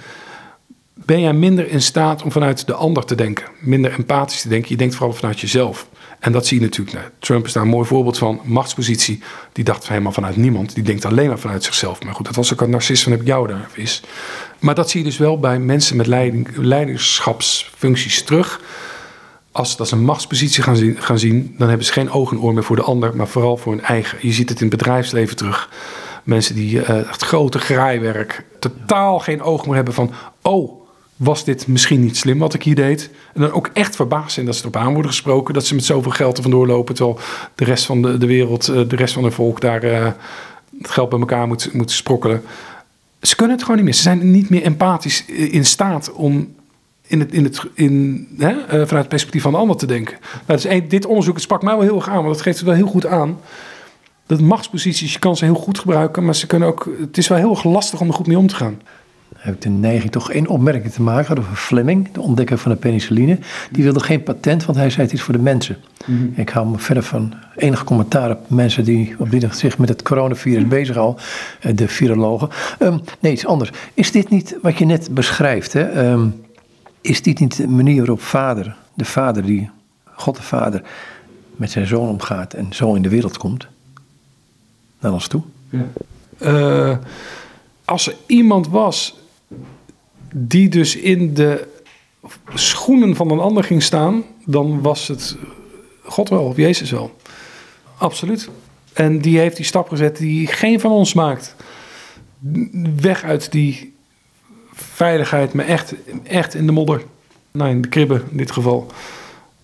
ben 1.11 1.21
jij 1.21 1.33
minder 1.33 1.69
in 1.69 1.83
staat 1.83 2.23
om 2.23 2.33
vanuit 2.33 2.67
de 2.67 2.75
ander 2.75 3.05
te 3.05 3.15
denken. 3.15 3.47
Minder 3.61 3.93
empathisch 3.93 4.41
te 4.41 4.49
denken. 4.49 4.71
Je 4.71 4.77
denkt 4.77 4.95
vooral 4.95 5.15
vanuit 5.15 5.41
jezelf. 5.41 5.89
En 6.21 6.33
dat 6.33 6.47
zie 6.47 6.59
je 6.59 6.65
natuurlijk. 6.65 6.97
Nou, 6.97 7.09
Trump 7.19 7.47
is 7.47 7.53
daar 7.53 7.63
een 7.63 7.69
mooi 7.69 7.87
voorbeeld 7.87 8.19
van. 8.19 8.41
Machtspositie. 8.45 9.23
Die 9.53 9.65
dacht 9.65 9.89
helemaal 9.89 10.13
vanuit 10.13 10.37
niemand. 10.37 10.75
Die 10.75 10.85
denkt 10.85 11.05
alleen 11.05 11.29
maar 11.29 11.39
vanuit 11.39 11.65
zichzelf. 11.65 12.03
Maar 12.05 12.15
goed, 12.15 12.27
dat 12.27 12.35
was 12.35 12.53
ook 12.53 12.61
een 12.61 12.71
narcist 12.71 13.03
van 13.03 13.13
heb 13.13 13.21
ik 13.21 13.27
jou 13.27 13.49
daar 13.49 13.69
is. 13.75 14.03
Maar 14.59 14.75
dat 14.75 14.91
zie 14.91 15.01
je 15.01 15.07
dus 15.07 15.19
wel 15.19 15.39
bij 15.39 15.59
mensen 15.59 15.97
met 15.97 16.07
leiding, 16.07 16.57
leiderschapsfuncties 16.57 18.23
terug. 18.23 18.61
Als 19.53 19.71
ze 19.71 19.77
dat 19.77 19.91
een 19.91 20.05
machtspositie 20.05 20.63
gaan 20.63 20.77
zien, 20.77 20.97
gaan 21.01 21.19
zien, 21.19 21.55
dan 21.59 21.69
hebben 21.69 21.87
ze 21.87 21.93
geen 21.93 22.11
oog 22.11 22.31
en 22.31 22.41
oor 22.41 22.55
meer 22.55 22.65
voor 22.65 22.77
de 22.77 22.83
ander, 22.83 23.17
maar 23.17 23.29
vooral 23.29 23.57
voor 23.57 23.73
hun 23.73 23.85
eigen. 23.85 24.19
Je 24.21 24.33
ziet 24.33 24.49
het 24.49 24.61
in 24.61 24.69
het 24.69 24.77
bedrijfsleven 24.77 25.37
terug. 25.37 25.69
Mensen 26.23 26.55
die 26.55 26.77
uh, 26.77 27.09
echt 27.09 27.23
grote 27.23 27.59
graaiwerk, 27.59 28.45
totaal 28.59 29.19
geen 29.19 29.43
oog 29.43 29.67
meer 29.67 29.75
hebben 29.75 29.95
van, 29.95 30.13
oh, 30.43 30.80
was 31.21 31.45
dit 31.45 31.66
misschien 31.66 32.01
niet 32.01 32.16
slim 32.16 32.39
wat 32.39 32.55
ik 32.55 32.62
hier 32.62 32.75
deed? 32.75 33.11
En 33.35 33.41
dan 33.41 33.53
ook 33.53 33.71
echt 33.73 33.97
verbaasd 33.97 34.33
zijn 34.33 34.47
dat 34.47 34.55
ze 34.55 34.61
erop 34.61 34.77
aan 34.77 34.93
worden 34.93 35.11
gesproken. 35.11 35.55
Dat 35.55 35.66
ze 35.66 35.75
met 35.75 35.85
zoveel 35.85 36.11
geld 36.11 36.37
er 36.37 36.43
vandoor 36.43 36.66
lopen. 36.66 36.95
Terwijl 36.95 37.18
de 37.55 37.64
rest 37.64 37.85
van 37.85 38.03
de, 38.03 38.18
de 38.18 38.27
wereld, 38.27 38.68
eh, 38.68 38.89
de 38.89 38.97
rest 38.97 39.14
van 39.14 39.25
het 39.25 39.35
volk 39.35 39.61
daar 39.61 39.85
uh, 39.85 40.07
het 40.79 40.91
geld 40.91 41.09
bij 41.09 41.18
elkaar 41.18 41.47
moet, 41.47 41.73
moet 41.73 41.91
sprokkelen. 41.91 42.43
Ze 43.23 43.37
kunnen 43.37 43.55
het 43.55 43.64
gewoon 43.64 43.77
niet 43.77 43.87
meer. 43.87 43.95
Ze 43.97 44.03
zijn 44.03 44.31
niet 44.31 44.51
meer 44.51 44.62
empathisch 44.62 45.25
in 45.27 45.64
staat 45.64 46.12
om 46.12 46.55
in 47.07 47.21
het, 47.21 47.33
in 47.33 47.45
het, 47.45 47.64
in, 47.75 48.29
hè, 48.39 48.55
vanuit 48.68 48.91
het 48.91 49.09
perspectief 49.09 49.43
van 49.43 49.53
de 49.53 49.59
ander 49.59 49.77
te 49.77 49.87
denken. 49.87 50.18
Nou, 50.47 50.61
dus 50.61 50.89
dit 50.89 51.07
onderzoek 51.07 51.35
het 51.35 51.43
sprak 51.43 51.62
mij 51.62 51.75
wel 51.75 51.83
heel 51.83 51.97
erg 51.97 52.09
aan. 52.09 52.23
Want 52.23 52.35
dat 52.35 52.43
geeft 52.43 52.59
het 52.59 52.66
wel 52.66 52.77
heel 52.77 52.87
goed 52.87 53.07
aan. 53.07 53.41
Dat 54.27 54.41
machtsposities, 54.41 55.12
je 55.12 55.18
kan 55.18 55.37
ze 55.37 55.45
heel 55.45 55.55
goed 55.55 55.79
gebruiken. 55.79 56.25
Maar 56.25 56.35
ze 56.35 56.47
kunnen 56.47 56.68
ook, 56.68 56.89
het 57.01 57.18
is 57.18 57.29
wel 57.29 57.39
heel 57.39 57.51
erg 57.51 57.64
lastig 57.64 58.01
om 58.01 58.09
er 58.09 58.14
goed 58.14 58.27
mee 58.27 58.39
om 58.39 58.47
te 58.47 58.55
gaan 58.55 58.81
heb 59.37 59.55
ik 59.55 59.61
de 59.61 59.68
neiging 59.68 60.12
toch 60.12 60.31
één 60.31 60.47
opmerking 60.47 60.93
te 60.93 61.03
maken 61.03 61.39
over 61.39 61.55
Fleming, 61.55 62.12
de 62.12 62.20
ontdekker 62.20 62.59
van 62.59 62.70
de 62.70 62.76
penicilline. 62.76 63.39
Die 63.70 63.85
wilde 63.85 64.01
geen 64.01 64.22
patent, 64.22 64.64
want 64.64 64.78
hij 64.78 64.91
zei 64.91 65.03
het 65.03 65.12
is 65.12 65.22
voor 65.22 65.35
de 65.35 65.41
mensen. 65.41 65.76
Mm 66.07 66.16
-hmm. 66.16 66.33
Ik 66.37 66.49
hou 66.49 66.68
me 66.68 66.78
verder 66.78 67.03
van 67.03 67.35
enig 67.57 67.85
commentaar 67.85 68.31
op 68.31 68.51
mensen 68.51 68.85
die 68.85 69.14
op 69.18 69.31
dit 69.31 69.57
zich 69.57 69.78
met 69.78 69.89
het 69.89 70.03
coronavirus 70.03 70.68
bezighouden, 70.68 71.22
eh, 71.61 71.76
de 71.76 71.89
virologen. 71.89 72.49
Um, 72.78 73.01
nee, 73.20 73.33
iets 73.33 73.47
anders. 73.47 73.70
Is 73.95 74.12
dit 74.12 74.31
niet 74.31 74.57
wat 74.62 74.78
je 74.78 74.85
net 74.85 75.14
beschrijft? 75.14 75.72
Hè? 75.72 76.11
Um, 76.11 76.43
is 77.01 77.22
dit 77.22 77.41
niet 77.41 77.57
de 77.57 77.68
manier 77.68 77.99
waarop 77.99 78.20
vader, 78.20 78.76
de 78.95 79.05
vader 79.05 79.45
die, 79.45 79.70
God 80.05 80.37
de 80.37 80.43
vader, 80.43 80.83
met 81.57 81.70
zijn 81.70 81.87
zoon 81.87 82.09
omgaat 82.09 82.55
en 82.55 82.72
zo 82.72 82.95
in 82.95 83.03
de 83.03 83.09
wereld 83.09 83.39
komt? 83.39 83.66
Naar 85.01 85.12
ons 85.12 85.28
toe? 85.28 85.43
Ja. 85.68 85.87
Uh, 86.39 86.97
als 87.85 88.07
er 88.07 88.14
iemand 88.26 88.68
was 88.68 89.20
die 90.35 90.68
dus 90.68 90.97
in 90.97 91.35
de 91.35 91.66
schoenen 92.55 93.16
van 93.16 93.31
een 93.31 93.39
ander 93.39 93.64
ging 93.64 93.83
staan, 93.83 94.24
dan 94.45 94.83
was 94.83 95.09
het 95.09 95.37
God 96.03 96.28
wel 96.28 96.45
of 96.45 96.57
Jezus 96.57 96.91
wel. 96.91 97.16
Absoluut. 97.99 98.49
En 98.93 99.20
die 99.20 99.39
heeft 99.39 99.57
die 99.57 99.64
stap 99.64 99.89
gezet 99.89 100.16
die 100.16 100.47
geen 100.47 100.81
van 100.81 100.91
ons 100.91 101.14
maakt. 101.14 101.55
Weg 102.97 103.22
uit 103.24 103.53
die 103.53 103.95
veiligheid, 104.72 105.53
maar 105.53 105.66
echt, 105.66 105.95
echt 106.22 106.55
in 106.55 106.66
de 106.66 106.72
modder. 106.72 107.03
Nou, 107.51 107.70
in 107.70 107.83
de 107.83 107.89
kribben 107.89 108.22
in 108.31 108.37
dit 108.37 108.51
geval. 108.51 108.87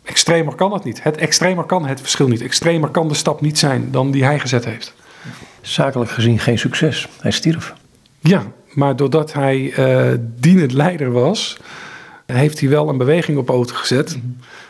Extremer 0.03 0.55
kan 0.55 0.73
het 0.73 0.85
niet. 0.85 1.03
Het 1.03 1.17
extremer 1.17 1.65
kan 1.65 1.87
het 1.87 2.01
verschil 2.01 2.29
niet. 2.29 2.41
Extremer 2.41 2.89
kan 2.89 3.09
de 3.09 3.15
stap 3.15 3.41
niet 3.41 3.59
zijn 3.59 3.91
dan 3.91 4.11
die 4.11 4.25
hij 4.25 4.39
gezet 4.39 4.65
heeft. 4.65 4.95
Zakelijk 5.61 6.11
gezien 6.11 6.39
geen 6.39 6.59
succes. 6.59 7.09
Hij 7.21 7.31
stierf. 7.31 7.75
Ja, 8.21 8.47
maar 8.77 8.97
doordat 8.97 9.33
hij 9.33 9.75
uh, 9.79 10.19
dienend 10.39 10.73
leider 10.73 11.13
was, 11.13 11.57
heeft 12.27 12.61
hij 12.61 12.69
wel 12.69 12.89
een 12.89 12.99
beweging 12.99 13.39
op 13.39 13.47
poten 13.47 13.77
gezet 13.77 14.19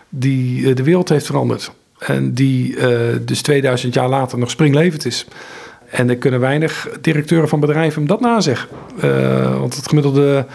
die 0.08 0.60
uh, 0.60 0.74
de 0.74 0.82
wereld 0.82 1.08
heeft 1.08 1.26
veranderd. 1.26 1.72
En 1.98 2.34
die 2.34 2.76
uh, 2.76 2.98
dus 3.20 3.42
2000 3.42 3.94
jaar 3.94 4.08
later 4.08 4.38
nog 4.38 4.50
springlevend 4.50 5.06
is. 5.06 5.26
En 5.90 6.08
er 6.08 6.16
kunnen 6.16 6.40
weinig 6.40 6.88
directeuren 7.00 7.48
van 7.48 7.60
bedrijven 7.60 7.98
hem 7.98 8.08
dat 8.08 8.20
nazeggen. 8.20 8.68
Want 9.58 9.76
het 9.76 9.88
gemiddelde 9.88 10.46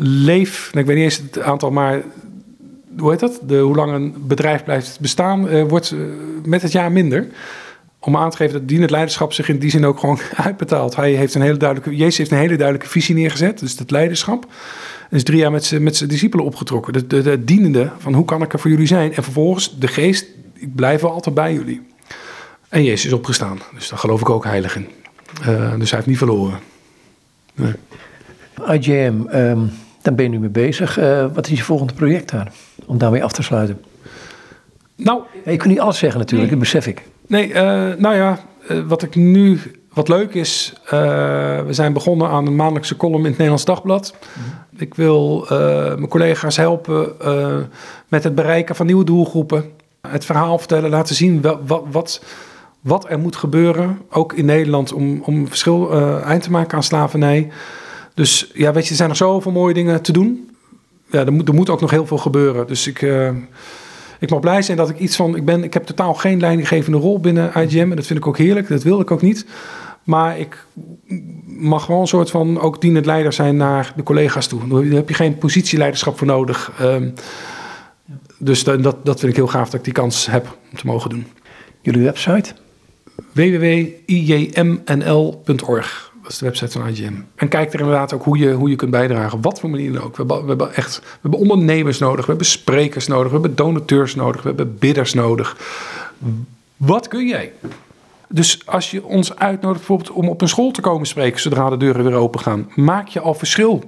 leef, 0.00 0.68
nou, 0.72 0.80
ik 0.80 0.86
weet 0.86 0.96
niet 0.96 1.04
eens 1.04 1.22
het 1.32 1.42
aantal, 1.42 1.70
maar 1.70 2.02
hoe 2.98 3.10
heet 3.10 3.20
dat? 3.20 3.40
De, 3.46 3.58
hoe 3.58 3.74
lang 3.74 3.92
een 3.92 4.14
bedrijf 4.18 4.64
blijft 4.64 5.00
bestaan, 5.00 5.66
wordt 5.68 5.94
met 6.44 6.62
het 6.62 6.72
jaar 6.72 6.92
minder. 6.92 7.26
Om 8.06 8.16
aan 8.16 8.30
te 8.30 8.36
geven 8.36 8.52
dat 8.52 8.68
dienend 8.68 8.90
leiderschap 8.90 9.32
zich 9.32 9.48
in 9.48 9.58
die 9.58 9.70
zin 9.70 9.86
ook 9.86 9.98
gewoon 9.98 10.18
uitbetaalt. 10.46 10.96
Hij 10.96 11.12
heeft 11.12 11.34
een 11.34 11.40
hele 11.40 11.56
duidelijke, 11.56 11.96
Jezus 11.96 12.18
heeft 12.18 12.30
een 12.30 12.38
hele 12.38 12.56
duidelijke 12.56 12.88
visie 12.88 13.14
neergezet, 13.14 13.58
dus 13.58 13.78
het 13.78 13.90
leiderschap. 13.90 14.46
En 15.10 15.16
is 15.16 15.24
drie 15.24 15.38
jaar 15.38 15.50
met 15.50 15.64
zijn 15.64 15.82
met 15.82 16.08
discipelen 16.08 16.44
opgetrokken. 16.44 16.92
De, 16.92 17.06
de, 17.06 17.22
de 17.22 17.44
dienende 17.44 17.90
van 17.98 18.14
hoe 18.14 18.24
kan 18.24 18.42
ik 18.42 18.52
er 18.52 18.58
voor 18.58 18.70
jullie 18.70 18.86
zijn? 18.86 19.14
En 19.14 19.22
vervolgens 19.22 19.78
de 19.78 19.88
geest, 19.88 20.26
ik 20.54 20.74
blijf 20.74 21.00
wel 21.00 21.10
altijd 21.10 21.34
bij 21.34 21.52
jullie. 21.52 21.82
En 22.68 22.84
Jezus 22.84 23.04
is 23.04 23.12
opgestaan. 23.12 23.58
Dus 23.74 23.88
daar 23.88 23.98
geloof 23.98 24.20
ik 24.20 24.30
ook 24.30 24.44
heilig 24.44 24.76
in. 24.76 24.88
Uh, 25.40 25.46
dus 25.78 25.90
hij 25.90 25.98
heeft 25.98 26.06
niet 26.06 26.18
verloren. 26.18 26.58
Nee. 27.54 27.72
IJM, 28.66 29.14
um, 29.34 29.70
daar 30.02 30.14
ben 30.14 30.24
je 30.24 30.30
nu 30.30 30.38
mee 30.38 30.48
bezig. 30.48 30.98
Uh, 30.98 31.26
wat 31.34 31.48
is 31.48 31.58
je 31.58 31.64
volgende 31.64 31.92
project 31.92 32.30
daar? 32.30 32.52
Om 32.86 32.98
daarmee 32.98 33.24
af 33.24 33.32
te 33.32 33.42
sluiten. 33.42 33.80
Nou, 34.96 35.22
je 35.44 35.56
kunt 35.56 35.70
niet 35.70 35.80
alles 35.80 35.98
zeggen 35.98 36.20
natuurlijk, 36.20 36.50
nee. 36.50 36.60
dat 36.60 36.72
besef 36.72 36.86
ik. 36.86 37.02
Nee, 37.26 37.48
uh, 37.48 37.54
nou 37.98 38.14
ja, 38.14 38.38
wat 38.86 39.02
ik 39.02 39.14
nu... 39.14 39.60
Wat 39.92 40.08
leuk 40.08 40.34
is, 40.34 40.72
we 40.90 41.66
zijn 41.68 41.92
begonnen 41.92 42.28
aan 42.28 42.46
een 42.46 42.56
maandelijkse 42.56 42.96
column 42.96 43.18
in 43.18 43.24
het 43.24 43.32
Nederlands 43.32 43.64
Dagblad. 43.64 44.14
Mm-hmm. 44.36 44.52
Ik 44.76 44.94
wil 44.94 45.46
mijn 45.48 46.08
collega's 46.08 46.56
helpen 46.56 47.12
met 48.08 48.24
het 48.24 48.34
bereiken 48.34 48.76
van 48.76 48.86
nieuwe 48.86 49.04
doelgroepen. 49.04 49.64
Het 50.08 50.24
verhaal 50.24 50.58
vertellen, 50.58 50.90
laten 50.90 51.14
zien 51.14 51.42
wat, 51.42 51.58
wat, 51.66 51.84
wat 51.90 52.22
wat 52.80 53.10
er 53.10 53.18
moet 53.18 53.36
gebeuren, 53.36 53.98
ook 54.10 54.32
in 54.32 54.44
Nederland, 54.44 54.92
om, 54.92 55.22
om 55.22 55.48
verschil 55.48 55.92
eind 56.22 56.42
te 56.42 56.50
maken 56.50 56.76
aan 56.76 56.82
slavernij. 56.82 57.50
Dus 58.14 58.50
ja, 58.54 58.72
weet 58.72 58.84
je, 58.84 58.90
er 58.90 58.96
zijn 58.96 59.08
nog 59.08 59.18
zoveel 59.18 59.52
mooie 59.52 59.74
dingen 59.74 60.02
te 60.02 60.12
doen. 60.12 60.56
Ja, 61.10 61.24
er 61.24 61.32
moet, 61.32 61.48
er 61.48 61.54
moet 61.54 61.70
ook 61.70 61.80
nog 61.80 61.90
heel 61.90 62.06
veel 62.06 62.18
gebeuren. 62.18 62.66
Dus 62.66 62.86
ik, 62.86 63.00
ik 64.18 64.30
mag 64.30 64.40
blij 64.40 64.62
zijn 64.62 64.76
dat 64.76 64.90
ik 64.90 64.98
iets 64.98 65.16
van. 65.16 65.36
Ik, 65.36 65.44
ben, 65.44 65.64
ik 65.64 65.74
heb 65.74 65.84
totaal 65.84 66.14
geen 66.14 66.40
leidinggevende 66.40 66.98
rol 66.98 67.20
binnen 67.20 67.50
IGM. 67.54 67.90
En 67.90 67.96
dat 67.96 68.06
vind 68.06 68.18
ik 68.18 68.26
ook 68.26 68.38
heerlijk. 68.38 68.68
Dat 68.68 68.82
wil 68.82 69.00
ik 69.00 69.10
ook 69.10 69.22
niet. 69.22 69.46
Maar 70.04 70.38
ik 70.38 70.66
mag 71.46 71.84
gewoon 71.84 72.00
een 72.00 72.06
soort 72.06 72.30
van 72.30 72.60
ook 72.60 72.80
dienend 72.80 73.06
leider 73.06 73.32
zijn 73.32 73.56
naar 73.56 73.92
de 73.96 74.02
collega's 74.02 74.46
toe. 74.46 74.68
Daar 74.68 74.82
heb 74.82 75.08
je 75.08 75.14
geen 75.14 75.38
positieleiderschap 75.38 76.18
voor 76.18 76.26
nodig. 76.26 76.72
Um, 76.80 77.14
dus 78.38 78.64
dat, 78.64 79.04
dat 79.04 79.20
vind 79.20 79.32
ik 79.32 79.36
heel 79.36 79.46
gaaf 79.46 79.64
dat 79.64 79.78
ik 79.78 79.84
die 79.84 79.92
kans 79.92 80.26
heb 80.26 80.58
om 80.70 80.78
te 80.78 80.86
mogen 80.86 81.10
doen. 81.10 81.26
Jullie 81.80 82.02
website? 82.02 82.52
www.ijmnl.org. 83.32 84.14
Dat 86.26 86.34
is 86.34 86.40
de 86.40 86.46
website 86.46 86.78
van 86.78 86.88
IGM. 86.88 87.14
En 87.34 87.48
kijk 87.48 87.72
er 87.72 87.80
inderdaad 87.80 88.12
ook 88.12 88.24
hoe 88.24 88.38
je, 88.38 88.52
hoe 88.52 88.70
je 88.70 88.76
kunt 88.76 88.90
bijdragen. 88.90 89.40
Wat 89.40 89.60
voor 89.60 89.70
manier 89.70 89.92
dan 89.92 90.02
ook. 90.02 90.16
We 90.16 90.24
hebben, 90.26 90.42
we 90.42 90.48
hebben 90.48 90.74
echt 90.74 90.98
we 90.98 91.18
hebben 91.20 91.40
ondernemers 91.40 91.98
nodig. 91.98 92.20
We 92.20 92.30
hebben 92.30 92.46
sprekers 92.46 93.06
nodig. 93.06 93.26
We 93.26 93.32
hebben 93.32 93.56
donateurs 93.56 94.14
nodig. 94.14 94.42
We 94.42 94.48
hebben 94.48 94.78
bidders 94.78 95.14
nodig. 95.14 95.56
Wat 96.76 97.08
kun 97.08 97.26
jij? 97.26 97.52
Dus 98.28 98.66
als 98.66 98.90
je 98.90 99.04
ons 99.04 99.36
uitnodigt 99.36 99.78
bijvoorbeeld 99.78 100.10
om 100.10 100.28
op 100.28 100.40
een 100.40 100.48
school 100.48 100.70
te 100.70 100.80
komen 100.80 101.06
spreken... 101.06 101.40
zodra 101.40 101.70
de 101.70 101.76
deuren 101.76 102.04
weer 102.04 102.14
open 102.14 102.40
gaan, 102.40 102.70
maak 102.74 103.08
je 103.08 103.20
al 103.20 103.34
verschil. 103.34 103.82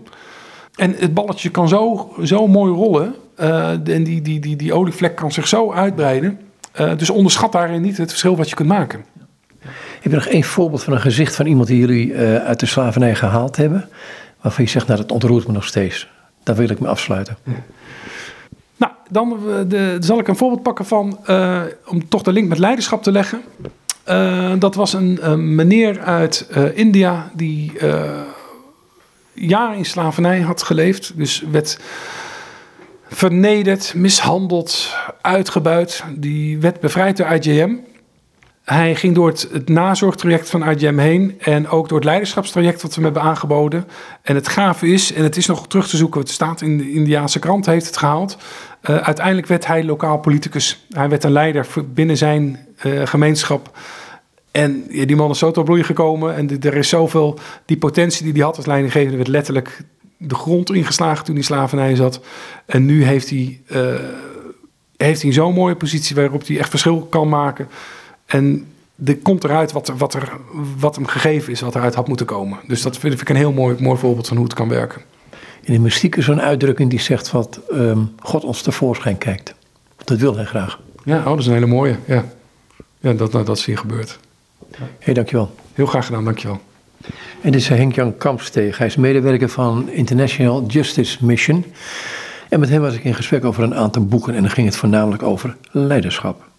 En 0.74 0.94
het 0.98 1.14
balletje 1.14 1.50
kan 1.50 1.68
zo, 1.68 2.12
zo 2.22 2.46
mooi 2.46 2.72
rollen. 2.72 3.14
Uh, 3.40 3.70
en 3.70 4.04
die, 4.04 4.22
die, 4.22 4.40
die, 4.40 4.56
die 4.56 4.72
olievlek 4.72 5.16
kan 5.16 5.32
zich 5.32 5.48
zo 5.48 5.72
uitbreiden... 5.72 6.40
Uh, 6.80 6.96
dus 6.96 7.10
onderschat 7.10 7.52
daarin 7.52 7.82
niet 7.82 7.96
het 7.96 8.08
verschil 8.08 8.36
wat 8.36 8.48
je 8.48 8.56
kunt 8.56 8.68
maken. 8.68 9.04
Heb 10.00 10.12
je 10.12 10.18
nog 10.18 10.26
één 10.26 10.44
voorbeeld 10.44 10.82
van 10.82 10.92
een 10.92 11.00
gezicht 11.00 11.36
van 11.36 11.46
iemand 11.46 11.68
die 11.68 11.78
jullie 11.78 12.12
uh, 12.12 12.36
uit 12.36 12.60
de 12.60 12.66
slavernij 12.66 13.14
gehaald 13.14 13.56
hebben? 13.56 13.88
Waarvan 14.40 14.64
je 14.64 14.70
zegt, 14.70 14.86
nou 14.86 15.00
dat 15.00 15.12
ontroert 15.12 15.46
me 15.46 15.52
nog 15.52 15.64
steeds. 15.64 16.08
Daar 16.42 16.56
wil 16.56 16.68
ik 16.68 16.80
me 16.80 16.88
afsluiten. 16.88 17.36
Nou, 18.76 18.92
dan 19.10 19.38
de, 19.68 19.96
zal 20.00 20.18
ik 20.18 20.28
een 20.28 20.36
voorbeeld 20.36 20.62
pakken 20.62 20.84
van, 20.84 21.18
uh, 21.26 21.60
om 21.86 22.08
toch 22.08 22.22
de 22.22 22.32
link 22.32 22.48
met 22.48 22.58
leiderschap 22.58 23.02
te 23.02 23.12
leggen. 23.12 23.42
Dat 24.58 24.74
was 24.74 24.92
een, 24.92 25.18
een 25.20 25.54
meneer 25.54 26.00
uit 26.00 26.48
India 26.74 27.30
die 27.34 27.72
jaren 29.32 29.76
in 29.76 29.84
slavernij 29.84 30.40
had 30.40 30.62
geleefd. 30.62 31.12
Dus 31.16 31.44
werd 31.50 31.78
vernederd, 33.08 33.94
mishandeld, 33.94 34.94
uitgebuit. 35.20 36.04
Die 36.16 36.58
werd 36.58 36.80
bevrijd 36.80 37.16
door 37.16 37.26
IJM. 37.26 37.76
Hij 38.68 38.94
ging 38.94 39.14
door 39.14 39.28
het, 39.28 39.68
nazorgtraject 39.68 40.50
van 40.50 40.70
IGM 40.70 40.98
heen 40.98 41.34
en 41.38 41.68
ook 41.68 41.88
door 41.88 41.98
het 41.98 42.06
leiderschapstraject 42.06 42.82
wat 42.82 42.94
we 42.94 43.02
hebben 43.02 43.22
aangeboden. 43.22 43.88
En 44.22 44.34
het 44.34 44.48
gave 44.48 44.86
is, 44.86 45.12
en 45.12 45.22
het 45.22 45.36
is 45.36 45.46
nog 45.46 45.68
terug 45.68 45.88
te 45.88 45.96
zoeken, 45.96 46.20
het 46.20 46.30
staat 46.30 46.60
in 46.60 46.78
de 46.78 46.92
Indiaanse 46.92 47.38
krant, 47.38 47.66
heeft 47.66 47.86
het 47.86 47.96
gehaald. 47.96 48.36
Uh, 48.90 48.96
uiteindelijk 48.96 49.46
werd 49.46 49.66
hij 49.66 49.84
lokaal 49.84 50.18
politicus. 50.18 50.86
Hij 50.90 51.08
werd 51.08 51.24
een 51.24 51.32
leider 51.32 51.66
binnen 51.94 52.16
zijn 52.16 52.66
uh, 52.86 53.06
gemeenschap. 53.06 53.78
En 54.50 54.86
die 54.88 55.16
man 55.16 55.30
is 55.30 55.38
zo 55.38 55.50
tot 55.50 55.64
bloei 55.64 55.82
gekomen 55.82 56.36
en 56.36 56.60
er 56.60 56.76
is 56.76 56.88
zoveel, 56.88 57.38
die 57.64 57.78
potentie 57.78 58.24
die 58.24 58.32
hij 58.32 58.42
had 58.42 58.56
als 58.56 58.66
leidinggevende 58.66 59.16
werd 59.16 59.28
letterlijk 59.28 59.84
de 60.16 60.34
grond 60.34 60.72
ingeslagen 60.72 61.24
toen 61.24 61.34
hij 61.34 61.44
slavernij 61.44 61.94
zat. 61.94 62.20
En 62.66 62.84
nu 62.84 63.04
heeft 63.04 63.30
hij, 63.30 63.60
uh, 63.68 63.94
heeft 64.96 65.22
hij 65.22 65.32
zo'n 65.32 65.54
mooie 65.54 65.76
positie 65.76 66.16
waarop 66.16 66.46
hij 66.46 66.58
echt 66.58 66.70
verschil 66.70 67.06
kan 67.10 67.28
maken. 67.28 67.68
En 68.28 68.66
er 69.04 69.16
komt 69.16 69.44
eruit 69.44 69.72
wat, 69.72 69.92
wat, 69.96 70.14
er, 70.14 70.32
wat 70.78 70.94
hem 70.94 71.06
gegeven 71.06 71.52
is, 71.52 71.60
wat 71.60 71.74
eruit 71.74 71.94
had 71.94 72.08
moeten 72.08 72.26
komen. 72.26 72.58
Dus 72.66 72.82
dat 72.82 72.98
vind 72.98 73.20
ik 73.20 73.28
een 73.28 73.36
heel 73.36 73.52
mooi, 73.52 73.76
mooi 73.78 73.98
voorbeeld 73.98 74.28
van 74.28 74.36
hoe 74.36 74.46
het 74.46 74.54
kan 74.54 74.68
werken. 74.68 75.02
In 75.62 75.72
de 75.72 75.80
mystiek 75.80 76.16
is 76.16 76.24
zo'n 76.24 76.40
uitdrukking 76.40 76.90
die 76.90 77.00
zegt 77.00 77.30
wat 77.30 77.60
um, 77.72 78.14
God 78.18 78.44
ons 78.44 78.62
tevoorschijn 78.62 79.18
kijkt. 79.18 79.54
Dat 80.04 80.18
wil 80.18 80.36
hij 80.36 80.44
graag. 80.44 80.80
Ja, 81.04 81.18
oh, 81.18 81.24
dat 81.24 81.38
is 81.38 81.46
een 81.46 81.52
hele 81.52 81.66
mooie. 81.66 81.96
Ja, 82.04 82.24
ja 83.00 83.12
dat, 83.12 83.32
dat, 83.32 83.46
dat 83.46 83.56
is 83.56 83.64
hier 83.64 83.78
gebeurd. 83.78 84.18
Hé, 84.70 84.84
hey, 84.98 85.14
dankjewel. 85.14 85.54
Heel 85.74 85.86
graag 85.86 86.06
gedaan, 86.06 86.24
dankjewel. 86.24 86.60
En 87.40 87.52
dit 87.52 87.60
is 87.60 87.68
Henk-Jan 87.68 88.16
Kampsteeg. 88.16 88.78
Hij 88.78 88.86
is 88.86 88.96
medewerker 88.96 89.48
van 89.48 89.90
International 89.90 90.66
Justice 90.66 91.24
Mission. 91.24 91.64
En 92.48 92.60
met 92.60 92.68
hem 92.68 92.80
was 92.80 92.94
ik 92.94 93.04
in 93.04 93.14
gesprek 93.14 93.44
over 93.44 93.62
een 93.62 93.74
aantal 93.74 94.06
boeken 94.06 94.34
en 94.34 94.42
dan 94.42 94.50
ging 94.50 94.66
het 94.66 94.76
voornamelijk 94.76 95.22
over 95.22 95.56
leiderschap. 95.70 96.48